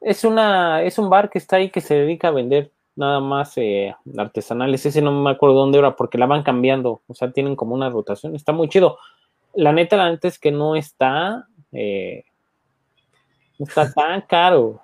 Es 0.00 0.24
una, 0.24 0.82
es 0.82 0.98
un 0.98 1.08
bar 1.08 1.30
que 1.30 1.38
está 1.38 1.56
ahí 1.56 1.70
que 1.70 1.80
se 1.80 1.94
dedica 1.94 2.28
a 2.28 2.32
vender 2.32 2.70
nada 2.94 3.20
más 3.20 3.56
eh, 3.56 3.94
artesanales. 4.18 4.84
Ese 4.84 5.00
no 5.00 5.12
me 5.12 5.30
acuerdo 5.30 5.56
dónde 5.56 5.78
era 5.78 5.96
porque 5.96 6.18
la 6.18 6.26
van 6.26 6.42
cambiando. 6.42 7.00
O 7.06 7.14
sea, 7.14 7.32
tienen 7.32 7.56
como 7.56 7.74
una 7.74 7.88
rotación. 7.88 8.34
Está 8.34 8.52
muy 8.52 8.68
chido. 8.68 8.98
La 9.54 9.72
neta, 9.72 9.96
la 9.96 10.10
neta 10.10 10.28
es 10.28 10.38
que 10.38 10.52
no 10.52 10.76
está 10.76 11.46
eh, 11.72 12.24
no 13.58 13.66
está 13.66 13.92
tan 13.92 14.20
caro. 14.22 14.80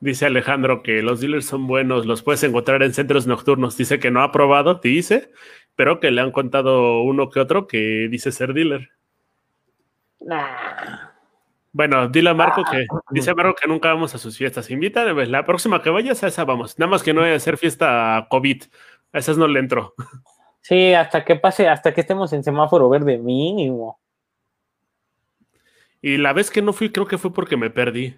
Dice 0.00 0.26
Alejandro 0.26 0.82
que 0.82 1.02
los 1.02 1.20
dealers 1.20 1.46
son 1.46 1.66
buenos, 1.66 2.06
los 2.06 2.22
puedes 2.22 2.42
encontrar 2.44 2.82
en 2.82 2.94
centros 2.94 3.26
nocturnos. 3.26 3.76
Dice 3.76 3.98
que 3.98 4.10
no 4.10 4.22
ha 4.22 4.30
probado, 4.30 4.74
dice, 4.74 5.30
pero 5.74 5.98
que 5.98 6.10
le 6.10 6.20
han 6.20 6.30
contado 6.30 7.02
uno 7.02 7.30
que 7.30 7.40
otro 7.40 7.66
que 7.66 8.08
dice 8.08 8.30
ser 8.30 8.54
dealer. 8.54 8.90
Bueno, 11.72 12.08
dile 12.08 12.30
a 12.30 12.34
Marco 12.34 12.62
que 12.64 12.86
ah. 12.90 13.00
dice 13.10 13.34
Marco 13.34 13.54
que 13.54 13.68
nunca 13.68 13.88
vamos 13.88 14.14
a 14.14 14.18
sus 14.18 14.36
fiestas. 14.36 14.70
Invita, 14.70 15.12
pues, 15.14 15.28
la 15.28 15.44
próxima 15.44 15.82
que 15.82 15.90
vayas 15.90 16.22
a 16.22 16.28
esa 16.28 16.44
vamos. 16.44 16.78
Nada 16.78 16.90
más 16.90 17.02
que 17.02 17.12
no 17.12 17.20
vaya 17.20 17.34
a 17.34 17.40
ser 17.40 17.56
fiesta 17.56 18.26
COVID. 18.30 18.62
A 19.12 19.18
esas 19.18 19.38
no 19.38 19.46
le 19.46 19.60
entro. 19.60 19.94
Sí, 20.60 20.92
hasta 20.92 21.24
que 21.24 21.36
pase, 21.36 21.66
hasta 21.66 21.94
que 21.94 22.02
estemos 22.02 22.32
en 22.34 22.44
semáforo 22.44 22.90
verde 22.90 23.16
mínimo. 23.16 23.98
Y 26.02 26.18
la 26.18 26.32
vez 26.32 26.50
que 26.50 26.60
no 26.60 26.72
fui, 26.72 26.90
creo 26.90 27.06
que 27.06 27.16
fue 27.16 27.32
porque 27.32 27.56
me 27.56 27.70
perdí. 27.70 28.16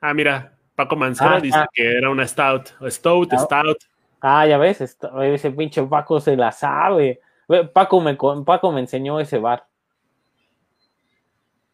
Ah, 0.00 0.14
mira, 0.14 0.56
Paco 0.74 0.96
Mancera 0.96 1.36
ah, 1.36 1.40
dice 1.40 1.58
ah. 1.58 1.68
que 1.72 1.96
era 1.96 2.10
una 2.10 2.26
stout, 2.26 2.68
stout, 2.88 3.32
stout. 3.32 3.78
Ah, 4.20 4.46
ya 4.46 4.58
ves, 4.58 4.80
ese 4.80 5.50
pinche 5.50 5.82
Paco 5.84 6.20
se 6.20 6.36
la 6.36 6.52
sabe. 6.52 7.20
Paco 7.72 8.00
me, 8.00 8.14
Paco 8.14 8.72
me 8.72 8.80
enseñó 8.80 9.20
ese 9.20 9.38
bar. 9.38 9.66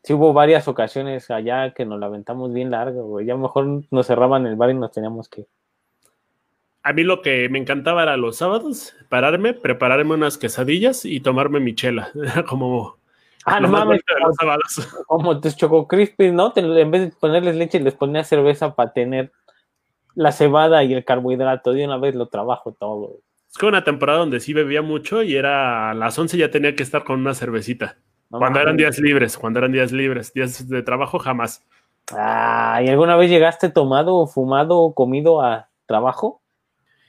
Sí 0.03 0.13
hubo 0.13 0.33
varias 0.33 0.67
ocasiones 0.67 1.31
allá 1.31 1.73
que 1.73 1.85
nos 1.85 2.01
la 2.01 2.07
aventamos 2.07 2.53
bien 2.53 2.71
largo, 2.71 3.05
güey. 3.05 3.27
Ya 3.27 3.37
mejor 3.37 3.85
nos 3.91 4.07
cerraban 4.07 4.47
el 4.47 4.57
bar 4.57 4.71
y 4.71 4.75
nos 4.75 4.91
teníamos 4.91 5.29
que... 5.29 5.47
A 6.83 6.93
mí 6.93 7.05
lo 7.05 7.23
que 7.23 7.49
me 7.49 7.61
encantaba 7.61 8.03
era 8.03 8.17
los 8.17 8.39
sábados, 8.39 8.97
pararme, 9.09 9.55
prepararme 9.55 10.15
unas 10.15 10.39
quesadillas 10.39 11.05
y 11.05 11.21
tomarme 11.21 11.61
mi 11.61 11.77
chela. 11.77 12.11
Como 12.49 12.97
Ah, 13.45 13.61
no 13.61 13.69
mames. 13.69 14.03
Como 15.07 15.41
tus 15.41 15.57
Choco 15.57 15.89
Crispy, 15.89 16.31
¿no? 16.31 16.53
en 16.55 16.91
vez 16.91 17.11
de 17.11 17.17
ponerles 17.19 17.57
leche, 17.57 17.81
les 17.81 17.95
ponía 17.95 18.25
cerveza 18.25 18.75
para 18.75 18.93
tener 18.93 19.33
la 20.15 20.33
cebada 20.33 20.85
y 20.85 20.95
el 20.95 21.05
carbohidrato. 21.05 21.73
De 21.73 21.85
una 21.85 21.97
vez 21.97 22.15
lo 22.15 22.27
trabajo 22.27 22.73
todo. 22.73 23.19
Es 23.51 23.59
que 23.59 23.67
una 23.67 23.85
temporada 23.85 24.21
donde 24.21 24.41
sí 24.41 24.53
bebía 24.53 24.83
mucho 24.83 25.23
y 25.23 25.37
era 25.37 25.91
a 25.91 25.95
las 25.95 26.19
11 26.19 26.39
ya 26.39 26.51
tenía 26.51 26.75
que 26.75 26.83
estar 26.83 27.05
con 27.05 27.21
una 27.21 27.35
cervecita. 27.35 27.97
cuando 28.31 28.61
eran 28.61 28.77
días 28.77 28.99
libres, 28.99 29.37
cuando 29.37 29.59
eran 29.59 29.73
días 29.73 29.93
libres, 29.93 30.33
días 30.33 30.69
de 30.69 30.83
trabajo 30.83 31.19
jamás. 31.19 31.65
Ah, 32.13 32.81
¿y 32.83 32.89
alguna 32.89 33.17
vez 33.17 33.31
llegaste 33.31 33.69
tomado, 33.69 34.27
fumado, 34.27 34.95
comido 34.95 35.43
a 35.43 35.69
trabajo? 35.87 36.41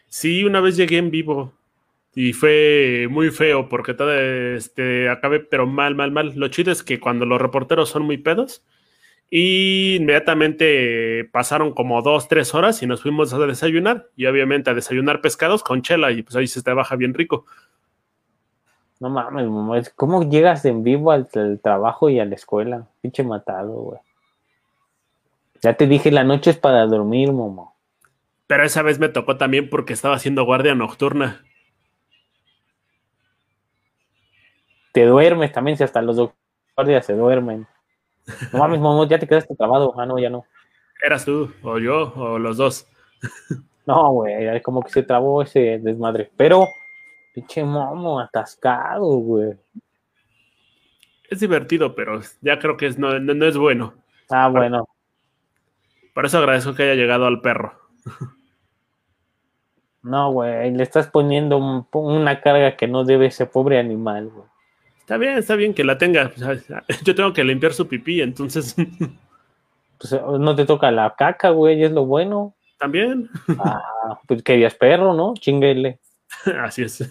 Sí, 0.08 0.44
una 0.44 0.60
vez 0.60 0.76
llegué 0.76 0.98
en 0.98 1.12
vivo 1.12 1.54
y 2.16 2.34
fue 2.34 3.08
muy 3.10 3.32
feo 3.32 3.70
porque 3.70 3.94
todo 3.94 4.14
este 4.14 5.10
acabé 5.10 5.40
pero 5.40 5.66
mal, 5.66 5.96
mal, 5.96 6.12
mal. 6.12 6.34
Lo 6.36 6.48
chido 6.50 6.72
es 6.72 6.84
que 6.84 7.00
cuando 7.00 7.26
los 7.26 7.42
reporteros 7.42 7.90
son 7.90 8.04
muy 8.04 8.18
pedos 8.18 8.64
y 9.30 9.96
inmediatamente 9.96 11.28
pasaron 11.32 11.74
como 11.74 12.02
dos, 12.04 12.28
tres 12.28 12.54
horas 12.54 12.84
y 12.84 12.88
nos 12.88 13.02
fuimos 13.02 13.34
a 13.34 13.40
desayunar 13.40 14.10
y 14.16 14.28
obviamente 14.28 14.70
a 14.70 14.76
desayunar 14.76 15.22
pescados 15.22 15.64
con 15.64 15.82
chela 15.82 16.12
y 16.12 16.22
pues 16.22 16.36
ahí 16.36 16.48
se 16.48 16.62
te 16.62 16.72
baja 16.74 16.96
bien 16.96 17.16
rico. 17.16 17.46
No 19.00 19.10
mames, 19.10 19.90
¿cómo 19.96 20.30
llegas 20.30 20.64
en 20.66 20.84
vivo 20.84 21.12
al, 21.12 21.28
trabajo 21.62 22.10
y 22.10 22.20
a 22.20 22.26
la 22.26 22.36
escuela? 22.36 22.88
Pinche 23.02 23.24
matado, 23.24 23.74
güey. 23.74 24.00
Ya 25.62 25.74
te 25.74 25.88
dije, 25.88 26.12
la 26.12 26.24
noche 26.24 26.52
es 26.52 26.58
para 26.58 26.86
dormir, 26.86 27.32
momo. 27.32 27.76
Pero 28.46 28.64
esa 28.64 28.82
vez 28.84 29.00
me 29.00 29.10
tocó 29.10 29.38
también 29.38 29.70
porque 29.70 29.94
estaba 29.94 30.16
haciendo 30.16 30.46
guardia 30.46 30.76
nocturna. 30.76 31.44
Te 34.94 35.06
duermes 35.06 35.52
también, 35.52 35.76
si 35.76 35.84
hasta 35.84 36.02
los 36.02 36.32
guardias 36.76 37.06
se 37.06 37.14
duermen. 37.14 37.68
No 38.54 38.60
mames, 38.60 38.80
mamón, 38.80 39.10
ya 39.10 39.20
te 39.20 39.28
quedaste 39.28 39.56
trabado. 39.56 39.94
Ah, 40.00 40.06
no, 40.06 40.18
ya 40.18 40.30
no. 40.30 40.46
¿Eras 41.04 41.26
tú, 41.26 41.52
o 41.64 41.78
yo, 41.80 42.14
o 42.16 42.40
los 42.40 42.56
dos? 42.56 42.88
No, 43.86 44.14
güey, 44.14 44.62
como 44.62 44.82
que 44.82 44.92
se 44.92 45.04
trabó 45.04 45.42
ese 45.42 45.78
desmadre. 45.78 46.32
Pero, 46.38 46.70
pinche 47.36 47.66
momo, 47.66 48.18
atascado, 48.18 49.18
güey. 49.18 49.58
Es 51.30 51.42
divertido, 51.42 51.94
pero 51.94 52.22
ya 52.40 52.60
creo 52.60 52.78
que 52.78 52.86
es, 52.86 52.98
no, 52.98 53.20
no, 53.20 53.46
es 53.46 53.58
bueno. 53.58 53.94
Ah, 54.30 54.48
bueno. 54.48 54.88
Por 56.14 56.26
eso 56.26 56.38
agradezco 56.38 56.74
que 56.74 56.84
haya 56.84 56.96
llegado 56.96 57.26
al 57.26 57.42
perro. 57.42 57.78
No, 60.02 60.32
güey, 60.32 60.72
le 60.72 60.84
estás 60.84 61.08
poniendo 61.08 61.58
una 61.92 62.40
carga 62.40 62.78
que 62.78 62.88
no 62.88 63.04
debe 63.04 63.26
ese 63.26 63.48
pobre 63.48 63.80
animal, 63.80 64.30
güey. 64.30 64.53
Está 65.04 65.18
bien, 65.18 65.38
está 65.38 65.58
bien 65.58 65.74
que 65.74 65.84
la 65.84 65.98
tenga. 65.98 66.32
Yo 67.04 67.14
tengo 67.14 67.34
que 67.34 67.44
limpiar 67.44 67.74
su 67.74 67.88
pipí, 67.88 68.22
entonces. 68.22 68.76
Pues 70.00 70.22
no 70.38 70.54
te 70.54 70.66
toca 70.66 70.92
la 70.92 71.16
caca, 71.18 71.52
güey, 71.52 71.82
es 71.82 71.92
lo 71.94 72.06
bueno. 72.06 72.56
También. 72.78 73.30
Ah, 73.58 74.20
pues 74.28 74.44
querías 74.44 74.76
perro, 74.76 75.14
¿no? 75.14 75.34
Chinguele. 75.36 76.00
Así 76.62 76.82
es. 76.82 77.10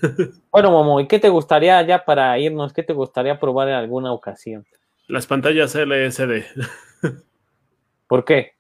Bueno, 0.51 0.71
Momo, 0.73 1.01
¿y 1.01 1.07
qué 1.07 1.19
te 1.19 1.31
gustaría 1.31 1.81
ya 1.87 2.05
para 2.05 2.39
irnos? 2.39 2.75
¿Qué 2.75 2.83
te 2.83 2.93
gustaría 2.93 3.41
probar 3.41 3.69
en 3.69 3.75
alguna 3.77 4.13
ocasión? 4.13 4.67
Las 5.07 5.27
pantallas 5.27 5.75
LSD. 5.75 6.45
¿Por 8.09 8.27
qué? 8.27 8.57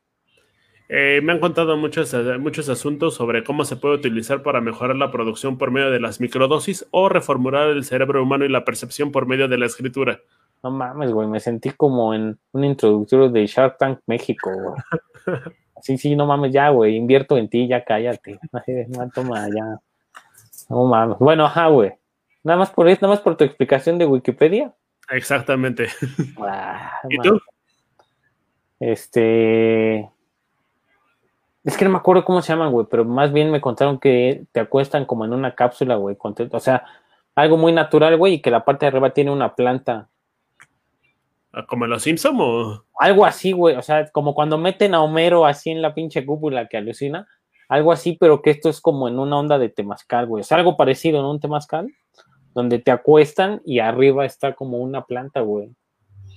Eh, 0.95 1.22
me 1.22 1.32
han 1.32 1.40
contado 1.40 1.74
muchos, 1.78 2.14
muchos 2.38 2.68
asuntos 2.68 3.14
sobre 3.14 3.43
cómo 3.45 3.64
se 3.64 3.76
puede 3.76 3.95
utilizar 3.95 4.43
para 4.43 4.61
mejorar 4.61 4.95
la 4.97 5.11
producción 5.11 5.57
por 5.57 5.70
medio 5.70 5.90
de 5.90 5.99
las 5.99 6.20
microdosis 6.20 6.86
o 6.90 7.09
reformular 7.09 7.70
el 7.70 7.82
cerebro 7.84 8.22
humano 8.22 8.45
y 8.45 8.51
la 8.51 8.66
percepción 8.66 9.11
por 9.11 9.24
medio 9.24 9.49
de 9.49 9.57
la 9.57 9.64
escritura. 9.64 10.20
No 10.62 10.70
mames, 10.70 11.11
güey, 11.11 11.26
me 11.28 11.40
sentí 11.40 11.70
como 11.70 12.12
en 12.12 12.38
un 12.53 12.64
introductorio 12.64 13.30
de 13.30 13.47
Shark 13.47 13.78
Tank 13.78 14.01
México, 14.07 14.51
güey. 14.51 14.74
Sí, 15.80 15.99
sí, 15.99 16.14
no 16.14 16.26
mames, 16.26 16.53
ya, 16.53 16.68
güey, 16.68 16.95
invierto 16.95 17.36
en 17.36 17.49
ti, 17.49 17.66
ya 17.66 17.82
cállate. 17.82 18.38
No, 18.86 19.11
toma, 19.11 19.49
ya. 19.49 19.80
No 20.68 20.84
mames. 20.84 21.18
Bueno, 21.18 21.47
ajá, 21.47 21.66
güey. 21.68 21.93
Nada 22.45 22.59
más 22.59 22.70
por 22.70 22.86
nada 22.86 23.09
más 23.09 23.20
por 23.20 23.36
tu 23.36 23.43
explicación 23.43 23.99
de 23.99 24.07
Wikipedia. 24.07 24.72
Exactamente. 25.11 25.88
Ah, 26.38 27.01
¿Y 27.09 27.18
tú? 27.18 27.40
Este. 28.78 30.09
Es 31.65 31.77
que 31.77 31.85
no 31.85 31.93
me 31.93 31.99
acuerdo 31.99 32.25
cómo 32.25 32.43
se 32.43 32.53
llaman, 32.53 32.73
güey, 32.73 32.87
pero 32.91 33.05
más 33.05 33.33
bien 33.33 33.51
me 33.51 33.61
contaron 33.61 33.99
que 33.99 34.45
te 34.53 34.61
acuestan 34.61 35.05
como 35.05 35.25
en 35.25 35.33
una 35.33 35.55
cápsula, 35.55 35.97
güey. 35.97 36.17
O 36.51 36.61
sea, 36.61 36.85
algo 37.35 37.57
muy 37.57 37.73
natural, 37.73 38.17
güey, 38.17 38.35
y 38.35 38.43
que 38.43 38.51
la 38.51 38.65
parte 38.65 38.85
de 38.85 38.89
arriba 38.89 39.11
tiene 39.11 39.31
una 39.31 39.55
planta 39.55 40.09
Ah, 41.53 41.67
¿Como 41.67 41.85
en 41.85 41.91
los 41.91 42.03
Simpsons 42.03 42.39
o...? 42.41 42.85
Algo 42.99 43.27
así, 43.27 43.53
güey. 43.53 43.77
O 43.77 43.83
sea, 43.83 44.09
como 44.11 44.35
cuando 44.35 44.57
meten 44.57 44.95
a 44.95 45.03
Homero 45.03 45.45
así 45.45 45.71
en 45.71 45.83
la 45.83 45.95
pinche 45.95 46.25
cúpula 46.25 46.67
que 46.69 46.79
alucina. 46.79 47.29
Algo 47.69 47.93
así, 47.93 48.17
pero 48.19 48.41
que 48.41 48.51
esto 48.51 48.69
es 48.71 48.81
como 48.81 49.09
en 49.09 49.19
una 49.19 49.39
onda 49.39 49.59
de 49.59 49.69
temazcal, 49.69 50.27
güey. 50.27 50.41
O 50.41 50.45
sea, 50.45 50.59
algo 50.59 50.77
parecido, 50.77 51.21
en 51.21 51.27
Un 51.27 51.41
temazcal. 51.41 51.93
Donde 52.55 52.79
te 52.79 52.91
acuestan 52.91 53.61
y 53.65 53.79
arriba 53.79 54.25
está 54.25 54.55
como 54.55 54.79
una 54.79 55.05
planta, 55.05 55.41
güey. 55.41 55.71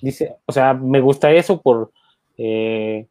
Dice, 0.02 0.38
o 0.46 0.52
sea, 0.52 0.74
me 0.74 1.00
gusta 1.02 1.32
eso 1.32 1.62
por 1.62 1.92
eh, 2.38 3.08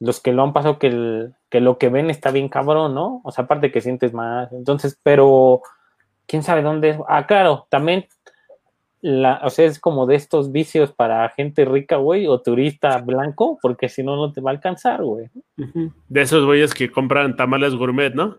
los 0.00 0.20
que 0.20 0.32
lo 0.32 0.42
han 0.42 0.52
pasado, 0.52 0.78
que, 0.78 1.30
que 1.48 1.60
lo 1.60 1.78
que 1.78 1.88
ven 1.88 2.10
está 2.10 2.30
bien 2.30 2.48
cabrón, 2.48 2.94
¿no? 2.94 3.20
O 3.24 3.32
sea, 3.32 3.44
aparte 3.44 3.72
que 3.72 3.80
sientes 3.80 4.12
más. 4.12 4.52
Entonces, 4.52 4.98
pero 5.02 5.62
quién 6.26 6.42
sabe 6.42 6.62
dónde 6.62 6.90
es. 6.90 6.98
Ah, 7.08 7.26
claro, 7.26 7.66
también 7.68 8.06
la, 9.00 9.40
o 9.44 9.50
sea, 9.50 9.66
es 9.66 9.78
como 9.78 10.06
de 10.06 10.16
estos 10.16 10.50
vicios 10.50 10.92
para 10.92 11.28
gente 11.30 11.64
rica, 11.64 11.96
güey, 11.96 12.26
o 12.26 12.40
turista 12.40 12.98
blanco, 12.98 13.58
porque 13.62 13.88
si 13.88 14.02
no, 14.02 14.16
no 14.16 14.32
te 14.32 14.40
va 14.40 14.50
a 14.50 14.54
alcanzar, 14.54 15.02
güey. 15.02 15.30
De 16.08 16.20
esos 16.20 16.44
güeyes 16.44 16.74
que 16.74 16.90
compran 16.90 17.36
tamales 17.36 17.74
gourmet, 17.74 18.14
¿no? 18.14 18.38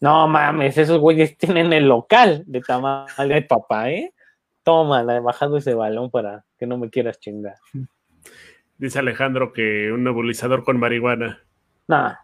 No 0.00 0.28
mames, 0.28 0.76
esos 0.76 0.98
güeyes 0.98 1.38
tienen 1.38 1.72
el 1.72 1.86
local 1.86 2.42
de 2.46 2.60
tamales 2.60 3.16
de 3.16 3.42
papá, 3.42 3.90
¿eh? 3.90 4.12
Toma, 4.64 5.02
la 5.02 5.16
he 5.16 5.20
bajado 5.20 5.56
ese 5.56 5.74
balón 5.74 6.10
para 6.10 6.44
que 6.58 6.66
no 6.66 6.78
me 6.78 6.90
quieras 6.90 7.18
chingar. 7.20 7.56
Dice 8.78 8.98
Alejandro 8.98 9.52
que 9.52 9.92
un 9.92 10.04
nebulizador 10.04 10.64
con 10.64 10.78
marihuana. 10.78 11.42
Nah, 11.86 12.14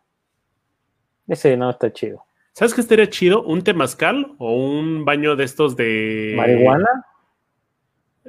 ese 1.28 1.56
no 1.56 1.70
está 1.70 1.92
chido. 1.92 2.24
¿Sabes 2.52 2.74
qué 2.74 2.80
estaría 2.80 3.08
chido? 3.08 3.42
¿Un 3.42 3.62
temazcal 3.62 4.34
o 4.38 4.54
un 4.54 5.04
baño 5.04 5.36
de 5.36 5.44
estos 5.44 5.76
de. 5.76 6.34
¿Marihuana? 6.36 7.06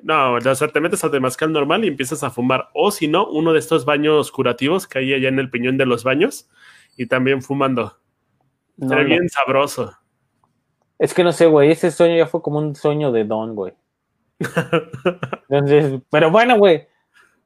No, 0.04 0.36
o 0.36 0.56
sea, 0.56 0.68
te 0.68 0.80
metes 0.80 1.04
al 1.04 1.12
temazcal 1.12 1.52
normal 1.52 1.84
y 1.84 1.88
empiezas 1.88 2.24
a 2.24 2.30
fumar. 2.30 2.70
O 2.74 2.92
si 2.92 3.08
no, 3.08 3.28
uno 3.28 3.54
de 3.54 3.60
estos 3.60 3.86
baños 3.86 4.32
curativos 4.32 4.88
que 4.88 5.00
hay 5.00 5.14
allá 5.14 5.30
en 5.30 5.40
el 5.40 5.50
piñón 5.50 5.78
de 5.78 5.86
los 5.86 6.04
baños 6.04 6.50
y 6.98 7.08
también 7.08 7.42
fumando. 7.42 7.98
No, 8.78 9.04
bien 9.04 9.30
sabroso. 9.30 9.98
Es 10.98 11.14
que 11.14 11.24
no 11.24 11.32
sé, 11.32 11.48
güey, 11.48 11.72
ese 11.72 11.92
sueño 11.92 12.16
ya 12.18 12.28
fue 12.28 12.42
como 12.42 12.60
un 12.60 12.76
sueño 12.76 13.12
de 13.12 13.26
Don, 13.26 13.56
güey. 13.56 13.74
Entonces, 15.50 16.00
pero 16.10 16.32
bueno, 16.32 16.58
güey, 16.58 16.88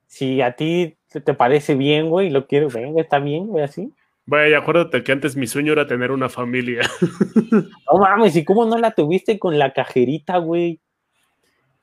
si 0.08 0.42
a 0.42 0.56
ti 0.56 0.98
te 1.10 1.34
parece 1.34 1.76
bien, 1.76 2.10
güey, 2.10 2.30
lo 2.30 2.48
quiero, 2.48 2.70
venga, 2.70 3.02
está 3.02 3.20
bien, 3.20 3.48
güey, 3.48 3.64
así. 3.64 3.92
Güey, 4.28 4.56
acuérdate 4.56 5.04
que 5.04 5.12
antes 5.12 5.36
mi 5.36 5.46
sueño 5.46 5.74
era 5.74 5.86
tener 5.86 6.12
una 6.12 6.30
familia. 6.30 6.82
no 7.52 8.00
mames, 8.00 8.36
¿y 8.36 8.44
cómo 8.44 8.66
no 8.66 8.78
la 8.78 8.92
tuviste 8.92 9.38
con 9.38 9.60
la 9.60 9.72
cajerita, 9.72 10.38
güey? 10.38 10.80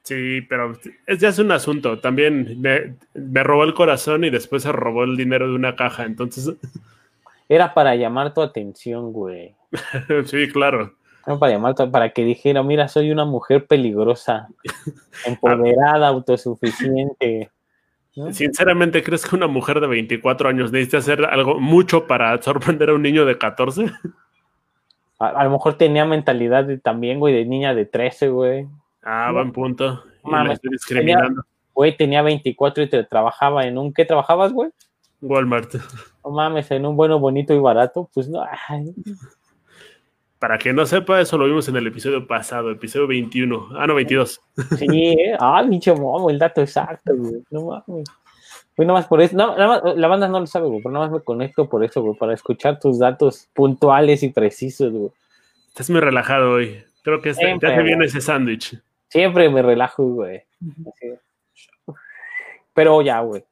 Sí, 0.02 0.40
pero 0.48 0.72
es 1.06 1.18
ya 1.20 1.28
es 1.28 1.38
un 1.38 1.52
asunto. 1.52 2.00
También 2.00 2.60
me, 2.60 3.44
robó 3.44 3.62
el 3.62 3.74
corazón 3.74 4.24
y 4.24 4.30
después 4.30 4.64
se 4.64 4.72
robó 4.72 5.04
el 5.04 5.16
dinero 5.16 5.48
de 5.48 5.54
una 5.54 5.76
caja, 5.76 6.04
entonces. 6.04 6.54
Era 7.48 7.74
para 7.74 7.94
llamar 7.94 8.34
tu 8.34 8.40
atención, 8.40 9.12
güey. 9.12 9.54
sí, 10.26 10.48
claro. 10.48 10.94
Era 11.24 11.38
para 11.38 11.52
llamar, 11.52 11.74
para 11.90 12.10
que 12.10 12.24
dijera, 12.24 12.64
mira, 12.64 12.88
soy 12.88 13.12
una 13.12 13.24
mujer 13.24 13.66
peligrosa, 13.66 14.48
empoderada, 15.24 16.08
autosuficiente. 16.08 17.50
Sinceramente, 18.32 19.02
¿crees 19.02 19.26
que 19.26 19.36
una 19.36 19.46
mujer 19.46 19.80
de 19.80 19.86
24 19.86 20.48
años 20.48 20.70
necesita 20.70 20.98
hacer 20.98 21.24
algo 21.24 21.58
mucho 21.58 22.06
para 22.06 22.40
sorprender 22.42 22.90
a 22.90 22.94
un 22.94 23.02
niño 23.02 23.24
de 23.24 23.38
14? 23.38 23.86
A, 25.18 25.44
lo 25.44 25.50
mejor 25.50 25.74
tenía 25.74 26.04
mentalidad 26.04 26.64
de, 26.64 26.78
también, 26.78 27.20
güey, 27.20 27.32
de 27.32 27.44
niña 27.44 27.74
de 27.74 27.86
13, 27.86 28.28
güey. 28.28 28.66
Ah, 29.02 29.30
buen 29.32 29.52
punto. 29.52 30.02
Mames, 30.24 30.54
estoy 30.54 30.72
discriminando. 30.72 31.42
Güey, 31.72 31.96
tenía 31.96 32.22
24 32.22 32.84
y 32.84 32.90
te 32.90 33.04
trabajaba 33.04 33.64
en 33.64 33.78
un. 33.78 33.94
¿Qué 33.94 34.04
trabajabas, 34.04 34.52
güey? 34.52 34.70
Walmart. 35.20 35.74
No 36.24 36.30
mames, 36.30 36.70
en 36.70 36.84
un 36.84 36.96
bueno, 36.96 37.18
bonito 37.18 37.54
y 37.54 37.58
barato. 37.58 38.10
Pues 38.12 38.28
no. 38.28 38.44
Para 40.42 40.58
que 40.58 40.72
no 40.72 40.84
sepa, 40.86 41.20
eso 41.20 41.38
lo 41.38 41.44
vimos 41.44 41.68
en 41.68 41.76
el 41.76 41.86
episodio 41.86 42.26
pasado, 42.26 42.72
episodio 42.72 43.06
21. 43.06 43.68
Ah, 43.76 43.86
no, 43.86 43.94
22. 43.94 44.40
Sí, 44.76 44.86
¿eh? 44.90 45.36
Ah, 45.38 45.64
pinche 45.70 45.94
momo, 45.94 46.30
el 46.30 46.38
dato 46.40 46.60
exacto, 46.60 47.14
güey. 47.14 47.44
No 47.52 47.66
mames. 47.66 48.08
Güey, 48.76 48.88
nada 48.88 48.98
más 48.98 49.06
por 49.06 49.22
eso. 49.22 49.36
No, 49.36 49.56
la 49.94 50.08
banda 50.08 50.26
no 50.26 50.40
lo 50.40 50.46
sabe, 50.48 50.66
güey, 50.66 50.82
pero 50.82 50.92
nada 50.92 51.06
más 51.06 51.14
me 51.14 51.22
conecto 51.22 51.68
por 51.68 51.84
eso, 51.84 52.02
güey, 52.02 52.18
para 52.18 52.34
escuchar 52.34 52.80
tus 52.80 52.98
datos 52.98 53.48
puntuales 53.52 54.24
y 54.24 54.30
precisos, 54.30 54.92
güey. 54.92 55.12
Estás 55.68 55.88
muy 55.90 56.00
relajado 56.00 56.50
hoy. 56.50 56.82
Creo 57.04 57.22
que 57.22 57.32
te 57.34 57.66
hace 57.68 57.82
bien 57.84 58.02
ese 58.02 58.20
sándwich. 58.20 58.76
Siempre 59.10 59.48
me 59.48 59.62
relajo, 59.62 60.02
güey. 60.02 60.42
Pero 62.74 63.00
ya, 63.00 63.20
güey. 63.20 63.44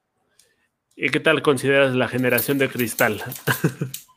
¿Y 0.96 1.08
qué 1.10 1.20
tal 1.20 1.40
consideras 1.40 1.94
la 1.94 2.08
generación 2.08 2.58
de 2.58 2.68
cristal? 2.68 3.22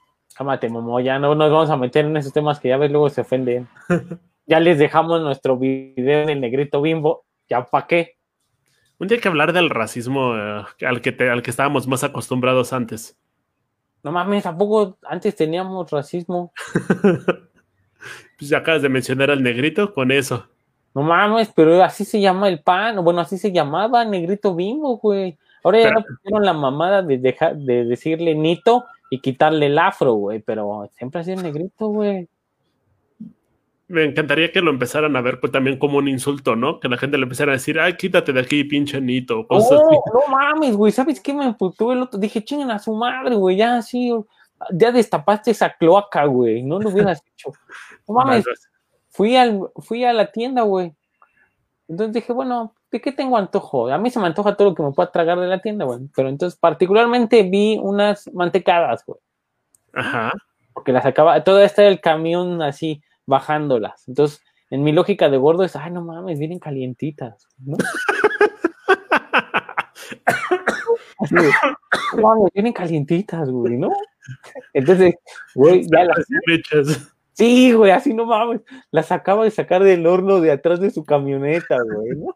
Cámate, 0.44 0.68
Momo, 0.68 1.00
ya 1.00 1.20
no 1.20 1.36
nos 1.36 1.50
vamos 1.50 1.70
a 1.70 1.78
meter 1.78 2.04
en 2.04 2.18
esos 2.18 2.34
temas 2.34 2.60
que 2.60 2.68
ya 2.68 2.76
ves, 2.76 2.92
luego 2.92 3.10
se 3.10 3.22
ofenden. 3.22 3.70
ya 4.46 4.60
les 4.60 4.78
dejamos 4.78 5.22
nuestro 5.22 5.58
video 5.58 6.26
del 6.26 6.42
negrito 6.42 6.82
bimbo. 6.82 7.24
¿Ya 7.48 7.64
para 7.64 7.88
qué? 7.88 8.18
Un 9.00 9.08
día 9.08 9.16
hay 9.16 9.22
que 9.22 9.30
hablar 9.30 9.54
del 9.54 9.70
racismo 9.70 10.36
eh, 10.36 10.66
al, 10.86 11.00
que 11.00 11.16
al 11.30 11.42
que 11.42 11.50
estábamos 11.50 11.88
más 11.88 12.04
acostumbrados 12.04 12.74
antes. 12.74 13.18
No 14.04 14.12
mames, 14.12 14.44
tampoco 14.44 14.98
antes 15.04 15.34
teníamos 15.34 15.90
racismo? 15.90 16.52
pues 18.38 18.52
acabas 18.52 18.82
de 18.82 18.90
mencionar 18.90 19.32
al 19.32 19.42
negrito 19.42 19.94
con 19.94 20.12
eso. 20.12 20.46
No 20.94 21.04
mames, 21.04 21.54
pero 21.56 21.82
así 21.82 22.04
se 22.04 22.20
llama 22.20 22.50
el 22.50 22.62
pan. 22.62 23.02
Bueno, 23.02 23.22
así 23.22 23.38
se 23.38 23.54
llamaba 23.54 24.04
Negrito 24.04 24.54
Bimbo, 24.54 24.98
güey. 24.98 25.38
Ahora 25.64 25.80
ya 25.80 25.92
no 25.92 26.04
pusieron 26.04 26.44
la 26.44 26.52
mamada 26.52 27.02
de, 27.02 27.18
dejar, 27.18 27.56
de 27.56 27.86
decirle 27.86 28.36
Nito 28.36 28.84
y 29.14 29.20
quitarle 29.20 29.68
el 29.68 29.78
afro, 29.78 30.14
güey. 30.14 30.40
Pero 30.40 30.90
siempre 30.98 31.22
ha 31.22 31.24
sido 31.24 31.40
Negrito, 31.40 31.88
güey. 31.88 32.28
Me 33.88 34.06
encantaría 34.06 34.52
que 34.52 34.62
lo 34.62 34.72
empezaran 34.72 35.16
a 35.16 35.22
ver 35.22 35.40
pues, 35.40 35.52
también 35.52 35.78
como 35.78 36.00
un 36.00 36.08
insulto, 36.08 36.56
¿no? 36.56 36.80
Que 36.80 36.90
la 36.90 36.98
gente 36.98 37.18
le 37.18 37.24
empezara 37.24 37.52
a 37.52 37.54
decir, 37.54 37.80
ay, 37.80 37.96
quítate 37.96 38.34
de 38.34 38.40
aquí, 38.40 38.64
pinche 38.64 39.00
Nito. 39.00 39.46
Cosas 39.46 39.80
no, 39.80 39.92
no 39.92 40.36
mames, 40.36 40.76
güey. 40.76 40.92
¿Sabes 40.92 41.22
qué 41.22 41.32
me 41.32 41.46
emputó 41.46 41.94
el 41.94 42.02
otro? 42.02 42.20
Dije, 42.20 42.44
chingan 42.44 42.72
a 42.72 42.80
su 42.80 42.96
madre, 42.96 43.36
güey. 43.36 43.58
Ya 43.58 43.78
así, 43.78 44.12
ya 44.72 44.92
destapaste 44.92 45.52
esa 45.52 45.72
cloaca, 45.72 46.26
güey. 46.26 46.64
No 46.64 46.80
lo 46.80 46.90
hubieras 46.90 47.22
hecho. 47.34 47.52
No 48.08 48.16
mames. 48.16 48.46
Fui, 49.10 49.36
al, 49.36 49.60
fui 49.78 50.04
a 50.04 50.12
la 50.12 50.32
tienda, 50.32 50.64
güey. 50.64 50.96
Entonces 51.88 52.14
dije, 52.14 52.34
bueno, 52.34 52.74
¿de 52.92 53.02
qué 53.02 53.12
tengo 53.12 53.38
antojo? 53.38 53.90
A 53.90 53.98
mí 53.98 54.10
se 54.10 54.20
me 54.20 54.28
antoja 54.28 54.56
todo 54.56 54.70
lo 54.70 54.76
que 54.76 54.84
me 54.84 54.92
pueda 54.92 55.12
tragar 55.12 55.40
de 55.40 55.48
la 55.48 55.62
tienda, 55.62 55.86
güey. 55.86 56.00
Pero 56.16 56.30
entonces, 56.30 56.58
particularmente 56.60 57.44
vi 57.44 57.78
unas 57.82 58.32
mantecadas, 58.34 59.06
güey. 59.06 59.20
Ajá. 59.94 60.32
Porque 60.74 60.92
las 60.92 61.06
acaba, 61.06 61.44
todo 61.44 61.62
este 61.62 61.88
el 61.88 62.00
camión 62.02 62.62
así, 62.62 63.04
bajándolas. 63.26 64.08
Entonces, 64.08 64.42
en 64.70 64.84
mi 64.84 64.92
lógica 64.92 65.30
de 65.30 65.38
gordo 65.38 65.64
es, 65.64 65.76
ay, 65.76 65.92
no 65.92 66.02
mames, 66.02 66.40
vienen 66.40 66.60
calientitas, 66.60 67.48
¿no? 67.60 67.78
Así 71.20 71.36
no 71.36 72.22
mames, 72.22 72.52
vienen 72.54 72.74
calientitas, 72.74 73.50
güey, 73.50 73.78
¿no? 73.78 73.92
Entonces, 74.74 75.16
güey, 75.54 75.86
ya 75.92 76.06
las... 76.06 77.13
Sí, 77.34 77.74
güey, 77.74 77.92
así 77.92 78.14
no 78.14 78.26
mames. 78.26 78.62
Las 78.92 79.12
acaba 79.12 79.44
de 79.44 79.52
sacar 79.52 79.84
del 79.84 80.06
horno 80.06 80.40
de 80.40 80.52
atrás 80.52 80.80
de 80.80 80.92
su 80.92 81.04
camioneta, 81.04 81.78
güey, 81.84 82.18
¿no? 82.18 82.36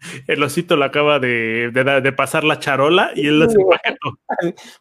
El 0.26 0.42
osito 0.42 0.76
le 0.76 0.84
acaba 0.84 1.18
de, 1.18 1.70
de, 1.72 2.00
de 2.00 2.12
pasar 2.12 2.44
la 2.44 2.58
charola 2.58 3.10
y 3.14 3.26
él 3.26 3.40
las 3.40 3.54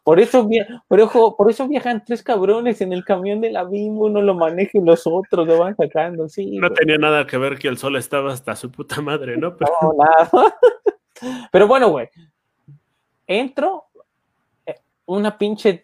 por 0.04 0.20
eso, 0.20 0.48
por, 0.88 1.00
ojo, 1.00 1.36
por 1.38 1.50
eso 1.50 1.68
viajan 1.68 2.04
tres 2.06 2.22
cabrones 2.22 2.82
en 2.82 2.94
el 2.94 3.04
camión 3.04 3.42
de 3.42 3.52
la 3.52 3.64
Bimbo, 3.64 4.06
uno 4.06 4.22
lo 4.22 4.36
maneja 4.36 4.78
y 4.78 4.82
los 4.82 5.08
otros 5.08 5.48
lo 5.48 5.58
van 5.58 5.76
sacando, 5.76 6.28
sí. 6.28 6.58
No 6.58 6.70
tenía 6.70 6.98
nada 6.98 7.26
que 7.26 7.38
ver 7.38 7.58
que 7.58 7.68
el 7.68 7.78
sol 7.78 7.96
estaba 7.96 8.34
hasta 8.34 8.56
su 8.56 8.72
puta 8.72 9.02
madre, 9.02 9.38
¿no? 9.38 9.56
Pero... 9.56 9.72
No, 9.82 9.94
nada. 9.98 10.58
Pero 11.52 11.68
bueno, 11.68 11.90
güey. 11.90 12.10
Entro, 13.26 13.86
una 15.06 15.38
pinche. 15.38 15.82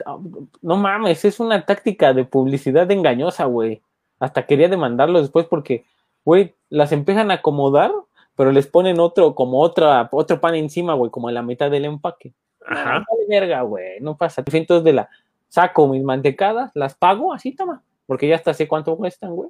No 0.61 0.75
mames, 0.77 1.25
es 1.25 1.39
una 1.39 1.65
táctica 1.65 2.13
de 2.13 2.25
publicidad 2.25 2.89
engañosa, 2.91 3.45
güey. 3.45 3.81
Hasta 4.19 4.45
quería 4.45 4.69
demandarlo 4.69 5.21
después 5.21 5.47
porque, 5.47 5.85
güey, 6.23 6.55
las 6.69 6.91
empiezan 6.91 7.31
a 7.31 7.35
acomodar 7.35 7.91
pero 8.35 8.51
les 8.51 8.67
ponen 8.67 8.99
otro, 8.99 9.35
como 9.35 9.59
otra, 9.59 10.09
otro 10.11 10.39
pan 10.39 10.55
encima, 10.55 10.93
güey, 10.93 11.11
como 11.11 11.29
en 11.29 11.35
la 11.35 11.43
mitad 11.43 11.69
del 11.69 11.85
empaque. 11.85 12.33
Ajá. 12.65 12.99
No, 12.99 13.05
verga, 13.29 13.61
güey, 13.61 13.99
no 13.99 14.17
pasa. 14.17 14.43
Entonces 14.45 14.83
de 14.83 14.93
la, 14.93 15.09
saco 15.47 15.87
mis 15.87 16.03
mantecadas, 16.03 16.71
las 16.73 16.95
pago, 16.95 17.33
así 17.33 17.55
toma, 17.55 17.83
porque 18.05 18.27
ya 18.27 18.35
hasta 18.35 18.53
sé 18.53 18.67
cuánto 18.67 18.95
cuestan, 18.97 19.35
güey. 19.35 19.49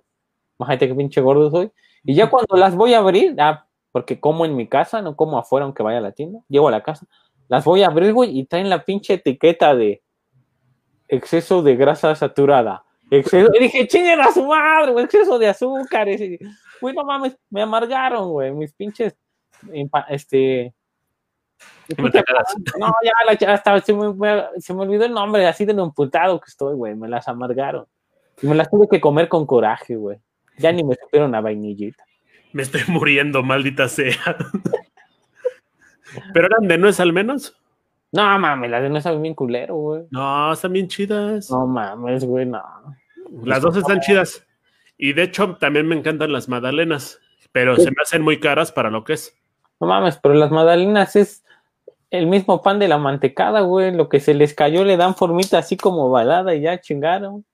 Imagínate 0.59 0.87
que 0.89 0.95
pinche 0.95 1.21
gordo 1.21 1.49
soy. 1.49 1.71
Y 2.03 2.15
ya 2.15 2.29
cuando 2.29 2.57
las 2.57 2.75
voy 2.75 2.93
a 2.93 2.99
abrir, 2.99 3.35
ah, 3.39 3.65
porque 3.91 4.19
como 4.19 4.45
en 4.45 4.55
mi 4.55 4.67
casa, 4.67 5.01
no 5.01 5.15
como 5.15 5.37
afuera 5.37 5.65
aunque 5.65 5.83
vaya 5.83 5.99
a 5.99 6.01
la 6.01 6.11
tienda, 6.11 6.39
llego 6.49 6.67
a 6.67 6.71
la 6.71 6.83
casa, 6.83 7.07
las 7.51 7.65
voy 7.65 7.83
a 7.83 7.87
abrir, 7.87 8.13
güey, 8.13 8.39
y 8.39 8.45
traen 8.45 8.69
la 8.69 8.85
pinche 8.85 9.15
etiqueta 9.15 9.75
de 9.75 10.01
exceso 11.09 11.61
de 11.61 11.75
grasa 11.75 12.15
saturada. 12.15 12.85
Exceso, 13.09 13.51
y 13.53 13.59
dije, 13.59 13.85
chinguen 13.89 14.21
a 14.21 14.31
su 14.31 14.45
madre, 14.45 14.93
güey, 14.93 15.03
exceso 15.03 15.37
de 15.37 15.49
azúcar. 15.49 16.07
Güey, 16.79 16.95
no 16.95 17.03
mames, 17.03 17.37
me 17.49 17.61
amargaron, 17.61 18.29
güey, 18.31 18.53
mis 18.53 18.71
pinches, 18.71 19.17
este... 20.07 20.73
No, 22.79 22.93
ya, 23.37 23.53
hasta 23.53 23.81
se 23.81 23.93
me, 23.93 24.13
se 24.57 24.73
me, 24.73 24.81
olvidó 24.83 25.03
el 25.03 25.11
nombre, 25.11 25.45
así 25.45 25.65
de 25.65 25.73
lo 25.73 25.83
emputado 25.83 26.39
que 26.39 26.47
estoy, 26.47 26.73
güey, 26.75 26.95
me 26.95 27.09
las 27.09 27.27
amargaron. 27.27 27.85
Y 28.41 28.47
me 28.47 28.55
las 28.55 28.69
tuve 28.69 28.87
que 28.89 29.01
comer 29.01 29.27
con 29.27 29.45
coraje, 29.45 29.97
güey. 29.97 30.19
Ya 30.57 30.71
ni 30.71 30.85
me 30.85 30.95
supieron 30.95 31.35
a 31.35 31.41
vainillita. 31.41 32.05
Me 32.53 32.63
estoy 32.63 32.83
muriendo, 32.87 33.43
maldita 33.43 33.89
sea. 33.89 34.37
¿Pero 36.33 36.47
eran 36.47 36.67
de 36.67 36.77
nuez 36.77 36.99
al 36.99 37.13
menos? 37.13 37.57
No 38.11 38.37
mames, 38.39 38.69
las 38.69 38.83
de 38.83 38.89
nuez 38.89 39.03
son 39.03 39.21
bien 39.21 39.33
culero, 39.33 39.75
güey. 39.75 40.03
No, 40.11 40.51
están 40.51 40.73
bien 40.73 40.87
chidas. 40.87 41.49
No 41.49 41.65
mames, 41.65 42.25
güey, 42.25 42.45
no. 42.45 42.61
Las 43.43 43.61
dos 43.61 43.77
están 43.77 44.01
chidas. 44.01 44.45
Y 44.97 45.13
de 45.13 45.23
hecho, 45.23 45.55
también 45.55 45.87
me 45.87 45.95
encantan 45.95 46.33
las 46.33 46.49
magdalenas, 46.49 47.19
pero 47.51 47.75
se 47.77 47.89
me 47.89 48.01
hacen 48.01 48.21
muy 48.21 48.39
caras 48.39 48.71
para 48.71 48.89
lo 48.89 49.03
que 49.03 49.13
es. 49.13 49.35
No 49.79 49.87
mames, 49.87 50.17
pero 50.17 50.35
las 50.35 50.51
magdalenas 50.51 51.15
es 51.15 51.43
el 52.11 52.27
mismo 52.27 52.61
pan 52.61 52.77
de 52.79 52.89
la 52.89 52.97
mantecada, 52.97 53.61
güey. 53.61 53.95
Lo 53.95 54.09
que 54.09 54.19
se 54.19 54.33
les 54.33 54.53
cayó 54.53 54.83
le 54.83 54.97
dan 54.97 55.15
formita 55.15 55.57
así 55.57 55.77
como 55.77 56.09
balada 56.09 56.53
y 56.53 56.61
ya 56.61 56.81
chingaron. 56.81 57.45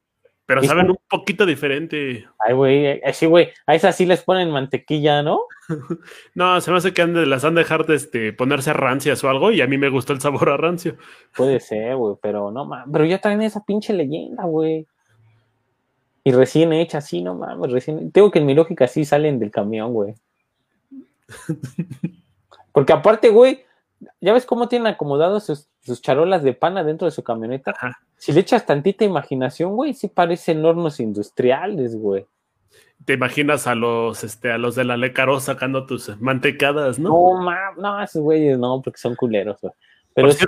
Pero 0.47 0.63
saben 0.63 0.89
un 0.89 0.97
poquito 1.09 1.45
diferente. 1.45 2.25
Ay, 2.39 2.53
güey, 2.53 3.01
así, 3.03 3.25
güey. 3.25 3.49
A 3.65 3.75
esas 3.75 3.97
sí 3.97 4.05
les 4.05 4.23
ponen 4.23 4.49
mantequilla, 4.49 5.21
¿no? 5.21 5.41
no, 6.35 6.61
se 6.61 6.71
me 6.71 6.77
hace 6.77 6.93
que 6.93 7.05
las 7.05 7.43
han 7.43 7.53
de 7.53 7.61
dejar 7.61 7.85
de 7.85 7.95
este, 7.95 8.31
ponerse 8.31 8.71
rancias 8.71 9.21
o 9.25 9.29
algo 9.29 9.51
y 9.51 9.59
a 9.59 9.67
mí 9.67 9.77
me 9.77 9.89
gustó 9.89 10.13
el 10.13 10.21
sabor 10.21 10.49
a 10.49 10.55
rancio. 10.55 10.95
Puede 11.35 11.59
ser, 11.59 11.97
güey, 11.97 12.15
pero 12.21 12.49
no 12.49 12.63
mames. 12.63 12.87
Pero 12.93 13.03
ya 13.03 13.19
traen 13.19 13.41
esa 13.41 13.65
pinche 13.65 13.91
leyenda, 13.91 14.45
güey. 14.45 14.87
Y 16.23 16.31
recién 16.31 16.71
hecha, 16.71 17.01
sí, 17.01 17.21
no 17.21 17.35
mames, 17.35 17.69
recién. 17.69 18.09
Tengo 18.13 18.31
que 18.31 18.39
en 18.39 18.45
mi 18.45 18.53
lógica 18.53 18.87
sí 18.87 19.03
salen 19.03 19.39
del 19.39 19.51
camión, 19.51 19.91
güey. 19.91 20.15
Porque 22.71 22.93
aparte, 22.93 23.29
güey, 23.31 23.65
ya 24.21 24.33
ves 24.33 24.45
cómo 24.45 24.67
tienen 24.67 24.87
acomodados 24.87 25.45
sus, 25.45 26.01
charolas 26.01 26.43
de 26.43 26.53
pan 26.53 26.77
adentro 26.77 27.05
de 27.05 27.11
su 27.11 27.23
camioneta. 27.23 27.73
Si 28.17 28.31
le 28.31 28.41
echas 28.41 28.65
tantita 28.65 29.05
imaginación, 29.05 29.75
güey, 29.75 29.93
sí 29.93 30.07
parecen 30.07 30.63
hornos 30.65 30.99
industriales, 30.99 31.95
güey. 31.95 32.25
Te 33.05 33.13
imaginas 33.13 33.67
a 33.67 33.75
los, 33.75 34.23
este, 34.23 34.51
a 34.51 34.57
los 34.57 34.75
de 34.75 34.83
la 34.83 34.97
Lecaro 34.97 35.39
sacando 35.39 35.85
tus 35.85 36.19
mantecadas, 36.19 36.99
¿no? 36.99 37.09
No, 37.09 37.41
mames, 37.41 37.77
no, 37.77 38.01
esos 38.01 38.21
güeyes 38.21 38.57
no, 38.57 38.81
porque 38.83 38.99
son 38.99 39.15
culeros, 39.15 39.61
güey. 39.61 39.73
Pero 40.13 40.31
sí, 40.31 40.45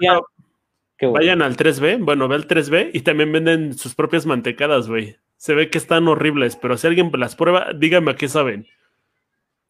Vayan 1.01 1.41
al 1.41 1.55
3B, 1.55 2.03
bueno, 2.03 2.27
ve 2.27 2.35
al 2.35 2.47
3B 2.47 2.89
y 2.93 3.01
también 3.01 3.31
venden 3.31 3.77
sus 3.77 3.95
propias 3.95 4.25
mantecadas, 4.25 4.89
güey 4.89 5.15
se 5.39 5.53
ve 5.53 5.69
que 5.69 5.77
están 5.77 6.07
horribles, 6.09 6.57
pero 6.57 6.77
si 6.77 6.85
alguien 6.85 7.11
las 7.13 7.37
prueba, 7.37 7.67
dígame 7.73 8.11
a 8.11 8.15
qué 8.17 8.27
saben. 8.27 8.67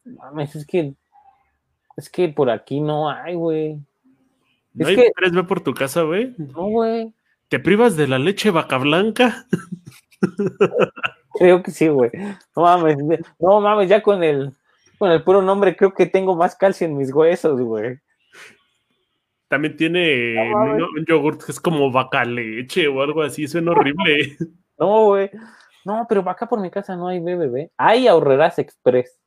Mames, 0.04 0.56
es 0.56 0.66
que 0.66 0.94
es 2.00 2.10
que 2.10 2.28
por 2.28 2.50
aquí 2.50 2.80
no 2.80 3.10
hay, 3.10 3.34
güey. 3.34 3.78
¿No 4.72 4.88
hay 4.88 4.96
que... 4.96 5.12
3B 5.12 5.46
por 5.46 5.60
tu 5.60 5.74
casa, 5.74 6.02
güey? 6.02 6.34
No, 6.38 6.64
güey. 6.68 7.14
¿Te 7.48 7.60
privas 7.60 7.96
de 7.96 8.08
la 8.08 8.18
leche 8.18 8.50
vaca 8.50 8.78
blanca? 8.78 9.46
creo 11.38 11.62
que 11.62 11.70
sí, 11.70 11.88
güey. 11.88 12.10
No 12.56 12.62
mames, 12.62 12.96
no 13.38 13.60
mames, 13.60 13.88
ya 13.88 14.02
con 14.02 14.24
el 14.24 14.52
con 14.98 15.10
el 15.10 15.22
puro 15.22 15.40
nombre 15.40 15.76
creo 15.76 15.94
que 15.94 16.06
tengo 16.06 16.36
más 16.36 16.56
calcio 16.56 16.86
en 16.86 16.96
mis 16.96 17.12
huesos, 17.12 17.60
güey. 17.60 17.98
También 19.48 19.76
tiene 19.76 20.36
un, 20.54 20.82
un, 20.82 21.04
yogurt 21.06 21.42
que 21.42 21.52
es 21.52 21.60
como 21.60 21.90
vaca 21.90 22.24
leche 22.24 22.86
o 22.88 23.02
algo 23.02 23.22
así, 23.22 23.48
suena 23.48 23.72
horrible. 23.72 24.36
no, 24.78 25.06
güey. 25.06 25.30
No, 25.84 26.06
pero 26.08 26.28
acá 26.28 26.48
por 26.48 26.60
mi 26.60 26.70
casa 26.70 26.96
no 26.96 27.08
hay 27.08 27.18
BBB. 27.18 27.70
Hay 27.76 28.06
ahorrerás 28.06 28.58
express. 28.58 29.19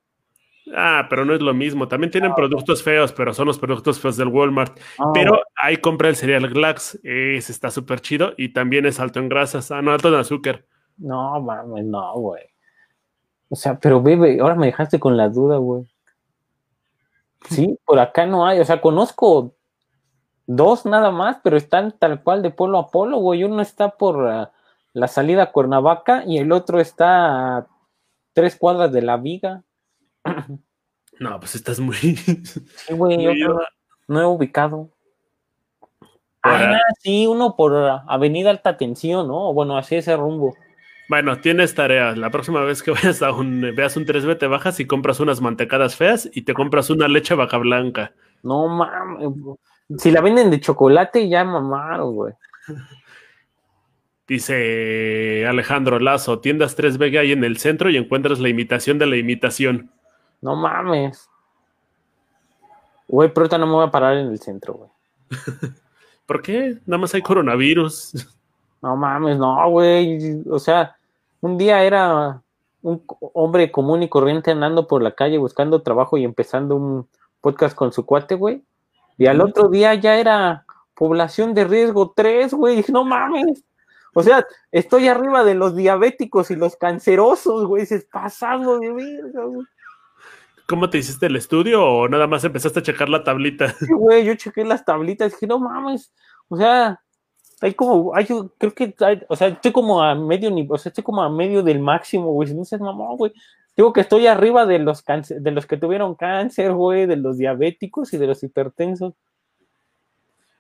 Ah, 0.76 1.08
pero 1.10 1.26
no 1.26 1.34
es 1.34 1.42
lo 1.42 1.54
mismo. 1.54 1.88
También 1.88 2.12
tienen 2.12 2.34
productos 2.34 2.84
feos, 2.84 3.12
pero 3.12 3.34
son 3.34 3.48
los 3.48 3.60
productos 3.60 4.00
feos 4.00 4.16
del 4.16 4.30
Walmart. 4.30 4.80
Ah, 4.98 5.12
pero 5.14 5.42
ahí 5.56 5.78
compra 5.78 6.10
el 6.10 6.16
cereal 6.16 6.48
Glax. 6.48 7.00
Ese 7.04 7.52
está 7.52 7.70
súper 7.70 8.00
chido 8.00 8.34
y 8.38 8.54
también 8.54 8.86
es 8.86 9.00
alto 9.00 9.20
en 9.20 9.30
grasas. 9.30 9.72
Ah, 9.72 9.82
no, 9.82 9.92
alto 9.92 10.08
en 10.08 10.16
azúcar. 10.16 10.66
No, 10.98 11.42
mames, 11.42 11.86
no, 11.86 12.14
güey. 12.14 12.44
O 13.50 13.56
sea, 13.56 13.78
pero 13.78 14.02
bebe, 14.02 14.40
ahora 14.40 14.56
me 14.56 14.68
dejaste 14.68 15.00
con 15.00 15.18
la 15.18 15.30
duda, 15.30 15.58
güey. 15.58 15.84
Sí, 17.50 17.78
por 17.86 18.00
acá 18.00 18.26
no 18.26 18.48
hay. 18.48 18.60
O 18.60 18.66
sea, 18.66 18.80
conozco 18.80 19.54
dos 20.48 20.86
nada 20.86 21.12
más, 21.12 21.40
pero 21.44 21.58
están 21.58 21.92
tal 22.00 22.24
cual 22.24 22.42
de 22.42 22.52
polo 22.52 22.78
a 22.78 22.90
polo, 22.90 23.18
güey. 23.18 23.44
Uno 23.44 23.62
está 23.62 23.90
por. 23.90 24.28
Ah, 24.28 24.52
la 24.94 25.08
salida 25.08 25.44
a 25.44 25.52
Cuernavaca 25.52 26.24
y 26.26 26.38
el 26.38 26.52
otro 26.52 26.80
está 26.80 27.58
a 27.58 27.68
tres 28.34 28.56
cuadras 28.56 28.92
de 28.92 29.02
la 29.02 29.18
viga. 29.18 29.64
No, 31.20 31.40
pues 31.40 31.56
estás 31.56 31.80
muy. 31.80 31.96
Sí, 32.76 32.94
güey, 32.94 33.18
no, 34.08 34.22
he 34.22 34.26
ubicado. 34.26 34.90
Ah, 36.42 36.78
sí, 37.00 37.26
uno 37.26 37.56
por 37.56 37.74
Avenida 38.08 38.50
Alta 38.50 38.76
Tensión, 38.76 39.28
¿no? 39.28 39.54
Bueno, 39.54 39.78
así 39.78 39.96
ese 39.96 40.16
rumbo. 40.18 40.54
Bueno, 41.08 41.40
tienes 41.40 41.74
tarea. 41.76 42.16
La 42.16 42.30
próxima 42.30 42.62
vez 42.62 42.84
que 42.84 42.92
vayas 42.92 43.22
a 43.22 43.32
un, 43.32 43.62
veas 43.76 43.96
un 43.96 44.06
3B, 44.06 44.38
te 44.38 44.48
bajas 44.48 44.80
y 44.80 44.86
compras 44.86 45.20
unas 45.20 45.42
mantecadas 45.42 45.96
feas 45.96 46.30
y 46.34 46.42
te 46.42 46.54
compras 46.54 46.90
una 46.90 47.08
leche 47.08 47.36
vaca 47.36 47.58
blanca. 47.58 48.14
No 48.42 48.68
mames. 48.68 49.30
Si 49.98 50.12
la 50.12 50.22
venden 50.22 50.50
de 50.50 50.60
chocolate, 50.60 51.30
ya 51.30 51.44
mamaron, 51.44 52.16
güey. 52.16 52.34
Dice 54.28 55.46
Alejandro 55.48 56.00
Lazo, 56.00 56.40
tiendas 56.40 56.78
3B 56.78 57.20
hay 57.20 57.34
en 57.34 57.44
el 57.44 57.58
centro 57.58 57.90
y 57.90 57.98
encuentras 57.98 58.40
la 58.40 58.50
imitación 58.50 58.98
de 58.98 59.06
la 59.06 59.18
imitación. 59.18 59.92
No 60.44 60.58
mames. 60.58 61.30
Güey, 63.08 63.30
pero 63.30 63.44
ahorita 63.44 63.58
no 63.58 63.66
me 63.66 63.74
voy 63.74 63.88
a 63.88 63.92
parar 63.92 64.18
en 64.18 64.28
el 64.28 64.40
centro, 64.40 64.74
güey. 64.74 64.90
¿Por 66.26 66.42
qué? 66.42 66.78
Nada 66.86 67.00
más 67.00 67.14
hay 67.14 67.22
coronavirus. 67.22 68.28
No 68.82 68.98
mames, 68.98 69.38
no, 69.38 69.70
güey. 69.70 70.44
O 70.50 70.60
sea, 70.60 70.98
un 71.40 71.58
día 71.58 71.82
era 71.84 72.42
un 72.82 73.02
hombre 73.34 73.72
común 73.72 74.04
y 74.04 74.10
corriente 74.10 74.52
andando 74.52 74.86
por 74.86 75.02
la 75.02 75.12
calle 75.12 75.38
buscando 75.38 75.82
trabajo 75.82 76.18
y 76.18 76.26
empezando 76.26 76.76
un 76.76 77.08
podcast 77.40 77.74
con 77.74 77.94
su 77.94 78.06
cuate, 78.06 78.36
güey. 78.36 78.62
Y 79.18 79.28
al 79.28 79.40
otro 79.40 79.70
día 79.70 79.94
ya 79.94 80.18
era 80.18 80.66
población 80.94 81.54
de 81.54 81.64
riesgo 81.64 82.12
3, 82.14 82.54
güey. 82.54 82.84
No 82.90 83.06
mames. 83.06 83.64
O 84.14 84.22
sea, 84.22 84.46
estoy 84.74 85.08
arriba 85.08 85.46
de 85.46 85.56
los 85.56 85.74
diabéticos 85.74 86.52
y 86.52 86.58
los 86.58 86.76
cancerosos, 86.76 87.66
güey. 87.66 87.84
Es 87.84 88.06
pasando 88.12 88.78
de 88.80 88.92
verga, 88.92 89.46
güey. 89.46 89.66
Cómo 90.74 90.90
te 90.90 90.98
hiciste 90.98 91.28
el 91.28 91.36
estudio 91.36 91.86
o 91.86 92.10
nada 92.10 92.26
más 92.26 92.44
empezaste 92.44 92.80
a 92.80 92.82
checar 92.82 93.08
la 93.08 93.24
tablita? 93.24 93.70
Sí, 93.70 93.94
güey, 93.94 94.26
yo 94.26 94.34
chequé 94.34 94.66
las 94.66 94.84
tablitas 94.84 95.32
y 95.32 95.36
dije, 95.36 95.46
no 95.46 95.60
mames, 95.60 96.12
o 96.48 96.58
sea, 96.58 97.00
hay 97.62 97.76
como, 97.76 98.16
hay, 98.16 98.26
creo 98.26 98.74
que, 98.74 98.96
o 99.28 99.36
sea, 99.36 99.50
estoy 99.50 99.72
como 99.72 100.02
a 100.02 100.16
medio 100.16 100.50
nivel, 100.50 100.72
o 100.72 100.78
sea, 100.80 100.90
estoy 100.90 101.04
como 101.04 101.22
a 101.22 101.30
medio 101.30 101.62
del 101.62 101.78
máximo, 101.78 102.32
güey, 102.32 102.50
si 102.50 102.56
no 102.56 102.66
seas 102.66 102.82
mamón, 102.82 103.18
güey. 103.18 103.34
Digo 103.78 103.94
que 103.94 104.02
estoy 104.02 104.26
arriba 104.26 104.66
de 104.66 104.80
los, 104.80 105.04
de 105.06 105.52
los 105.52 105.68
que 105.68 105.78
tuvieron 105.78 106.16
cáncer, 106.16 106.74
güey, 106.74 107.06
de 107.06 107.18
los 107.18 107.38
diabéticos 107.38 108.12
y 108.14 108.18
de 108.18 108.26
los 108.26 108.42
hipertensos. 108.42 109.14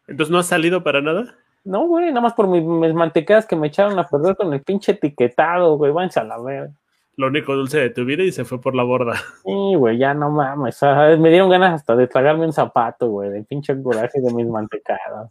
¿Entonces 0.07 0.31
no 0.31 0.37
has 0.37 0.45
salido 0.45 0.83
para 0.83 1.01
nada? 1.01 1.35
No, 1.63 1.87
güey, 1.87 2.09
nada 2.09 2.21
más 2.21 2.33
por 2.33 2.47
mis, 2.47 2.63
mantecadas 2.93 3.47
que 3.47 3.55
me 3.55 3.67
echaron 3.67 3.97
a 3.97 4.07
perder 4.07 4.35
con 4.35 4.53
el 4.53 4.61
pinche 4.61 4.91
etiquetado, 4.91 5.75
güey, 5.75 5.91
váyanse 5.91 6.19
a 6.19 6.23
la 6.23 6.39
verga. 6.39 6.71
Lo 7.15 7.27
único 7.27 7.55
dulce 7.55 7.79
de 7.79 7.89
tu 7.91 8.05
vida 8.05 8.23
y 8.23 8.31
se 8.31 8.45
fue 8.45 8.59
por 8.59 8.75
la 8.75 8.83
borda. 8.83 9.13
Sí, 9.45 9.75
güey, 9.75 9.97
ya 9.97 10.13
no 10.13 10.31
mames. 10.31 10.79
Me 11.19 11.29
dieron 11.29 11.49
ganas 11.49 11.73
hasta 11.73 11.95
de 11.95 12.07
tragarme 12.07 12.45
un 12.45 12.53
zapato, 12.53 13.09
güey, 13.09 13.29
del 13.29 13.45
pinche 13.45 13.81
coraje 13.81 14.19
de 14.19 14.33
mis 14.33 14.47
mantecadas. 14.47 15.29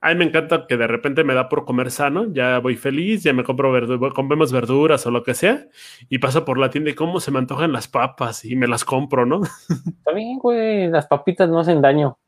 A 0.00 0.10
mí 0.10 0.16
me 0.16 0.24
encanta 0.26 0.66
que 0.68 0.76
de 0.76 0.86
repente 0.86 1.24
me 1.24 1.34
da 1.34 1.48
por 1.48 1.64
comer 1.64 1.90
sano, 1.90 2.26
ya 2.30 2.58
voy 2.58 2.76
feliz, 2.76 3.22
ya 3.22 3.32
me 3.32 3.44
compro 3.44 3.72
verduras, 3.72 4.12
comemos 4.12 4.52
verduras 4.52 5.06
o 5.06 5.10
lo 5.10 5.22
que 5.22 5.34
sea, 5.34 5.66
y 6.08 6.18
paso 6.18 6.44
por 6.44 6.58
la 6.58 6.68
tienda 6.68 6.90
y 6.90 6.94
cómo 6.94 7.18
se 7.18 7.30
me 7.30 7.38
antojan 7.38 7.72
las 7.72 7.88
papas 7.88 8.44
y 8.44 8.56
me 8.56 8.68
las 8.68 8.84
compro, 8.84 9.24
¿no? 9.24 9.40
Está 9.98 10.12
bien, 10.12 10.38
güey, 10.38 10.88
las 10.88 11.06
papitas 11.06 11.48
no 11.48 11.60
hacen 11.60 11.80
daño. 11.80 12.18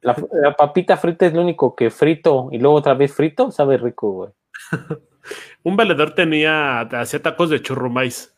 La, 0.00 0.14
papita 0.56 0.96
frita 0.96 1.26
es 1.26 1.34
lo 1.34 1.42
único 1.42 1.74
que 1.74 1.90
frito 1.90 2.48
y 2.52 2.58
luego 2.58 2.76
otra 2.76 2.94
vez 2.94 3.12
frito, 3.12 3.50
sabe 3.50 3.76
rico, 3.76 4.10
güey. 4.12 4.30
Un 5.62 5.76
valedor 5.76 6.14
tenía, 6.14 6.80
hacía 6.80 7.22
tacos 7.22 7.50
de 7.50 7.62
churrumais. 7.62 8.32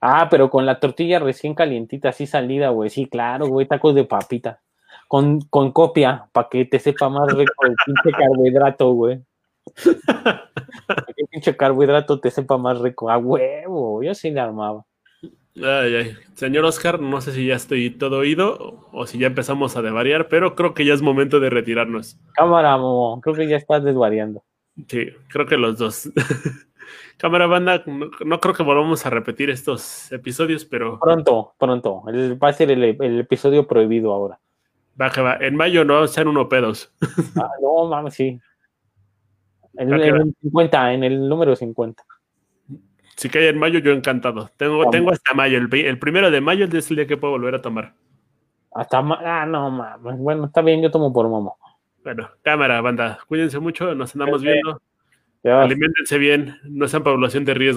Ah, 0.00 0.28
pero 0.30 0.50
con 0.50 0.66
la 0.66 0.78
tortilla 0.78 1.18
recién 1.18 1.54
calientita, 1.54 2.10
así 2.10 2.26
salida, 2.26 2.68
güey. 2.70 2.90
Sí, 2.90 3.06
claro, 3.06 3.46
güey, 3.46 3.66
tacos 3.66 3.94
de 3.94 4.04
papita. 4.04 4.60
Con, 5.08 5.40
con 5.42 5.72
copia, 5.72 6.26
para 6.32 6.48
que 6.48 6.64
te 6.64 6.78
sepa 6.78 7.08
más 7.08 7.32
rico 7.32 7.66
el 7.66 7.74
pinche 7.84 8.10
carbohidrato, 8.10 8.92
güey. 8.92 9.20
Para 10.06 11.06
que 11.06 11.22
el 11.22 11.28
pinche 11.28 11.56
carbohidrato 11.56 12.20
te 12.20 12.30
sepa 12.30 12.56
más 12.56 12.78
rico. 12.80 13.10
A 13.10 13.18
huevo, 13.18 14.02
yo 14.02 14.14
sí 14.14 14.30
le 14.30 14.40
armaba. 14.40 14.84
Ay, 15.56 15.94
ay. 15.94 16.16
Señor 16.34 16.64
Oscar, 16.66 17.00
no 17.00 17.20
sé 17.20 17.32
si 17.32 17.46
ya 17.46 17.54
estoy 17.54 17.90
todo 17.90 18.18
oído 18.18 18.86
o 18.92 19.06
si 19.06 19.18
ya 19.18 19.28
empezamos 19.28 19.76
a 19.76 19.82
desvariar, 19.82 20.28
pero 20.28 20.54
creo 20.54 20.74
que 20.74 20.84
ya 20.84 20.92
es 20.92 21.00
momento 21.00 21.40
de 21.40 21.48
retirarnos. 21.48 22.18
Cámara, 22.34 22.76
Momo, 22.76 23.20
creo 23.22 23.34
que 23.34 23.48
ya 23.48 23.56
estás 23.56 23.82
desvariando. 23.82 24.42
Sí, 24.88 25.08
creo 25.28 25.46
que 25.46 25.56
los 25.56 25.78
dos. 25.78 26.10
Cámara 27.16 27.46
banda, 27.46 27.82
no, 27.86 28.40
creo 28.40 28.54
que 28.54 28.62
volvamos 28.62 29.06
a 29.06 29.10
repetir 29.10 29.48
estos 29.48 30.12
episodios, 30.12 30.64
pero. 30.64 30.98
Pronto, 31.00 31.54
pronto. 31.58 32.02
va 32.04 32.48
a 32.48 32.52
ser 32.52 32.70
el, 32.70 32.84
episodio 33.20 33.66
prohibido 33.66 34.12
ahora. 34.12 34.38
Va 35.00 35.10
que 35.10 35.22
va. 35.22 35.36
En 35.40 35.56
mayo 35.56 35.84
no 35.84 36.06
sean 36.06 36.28
uno 36.28 36.48
pedos. 36.48 36.92
Ah, 37.36 37.50
no, 37.62 37.86
mames, 37.86 38.14
sí. 38.14 38.40
En, 39.78 39.92
el 39.92 40.34
50, 40.42 40.92
en 40.92 41.04
el 41.04 41.28
número 41.28 41.54
50. 41.54 42.02
Si 43.16 43.28
cae 43.30 43.48
en 43.48 43.58
mayo, 43.58 43.78
yo 43.78 43.92
encantado. 43.92 44.50
Tengo, 44.56 44.88
tengo 44.90 45.10
hasta 45.10 45.32
mayo. 45.34 45.58
El, 45.58 45.98
primero 45.98 46.30
de 46.30 46.40
mayo 46.40 46.66
es 46.66 46.90
el 46.90 46.96
día 46.96 47.06
que 47.06 47.16
puedo 47.16 47.32
volver 47.32 47.54
a 47.54 47.62
tomar. 47.62 47.94
Hasta 48.74 48.98
Ah, 48.98 49.46
no, 49.46 49.70
mames. 49.70 50.18
Bueno, 50.18 50.46
está 50.46 50.60
bien, 50.60 50.82
yo 50.82 50.90
tomo 50.90 51.12
por 51.12 51.28
momo. 51.28 51.56
Bueno, 52.06 52.30
cámara, 52.42 52.80
banda. 52.80 53.18
Cuídense 53.26 53.58
mucho, 53.58 53.92
nos 53.96 54.14
andamos 54.14 54.40
viendo. 54.40 54.80
Alimentense 55.42 56.18
bien, 56.18 56.56
no 56.62 56.86
sean 56.86 57.02
población 57.02 57.44
de 57.44 57.52
riesgo. 57.54 57.74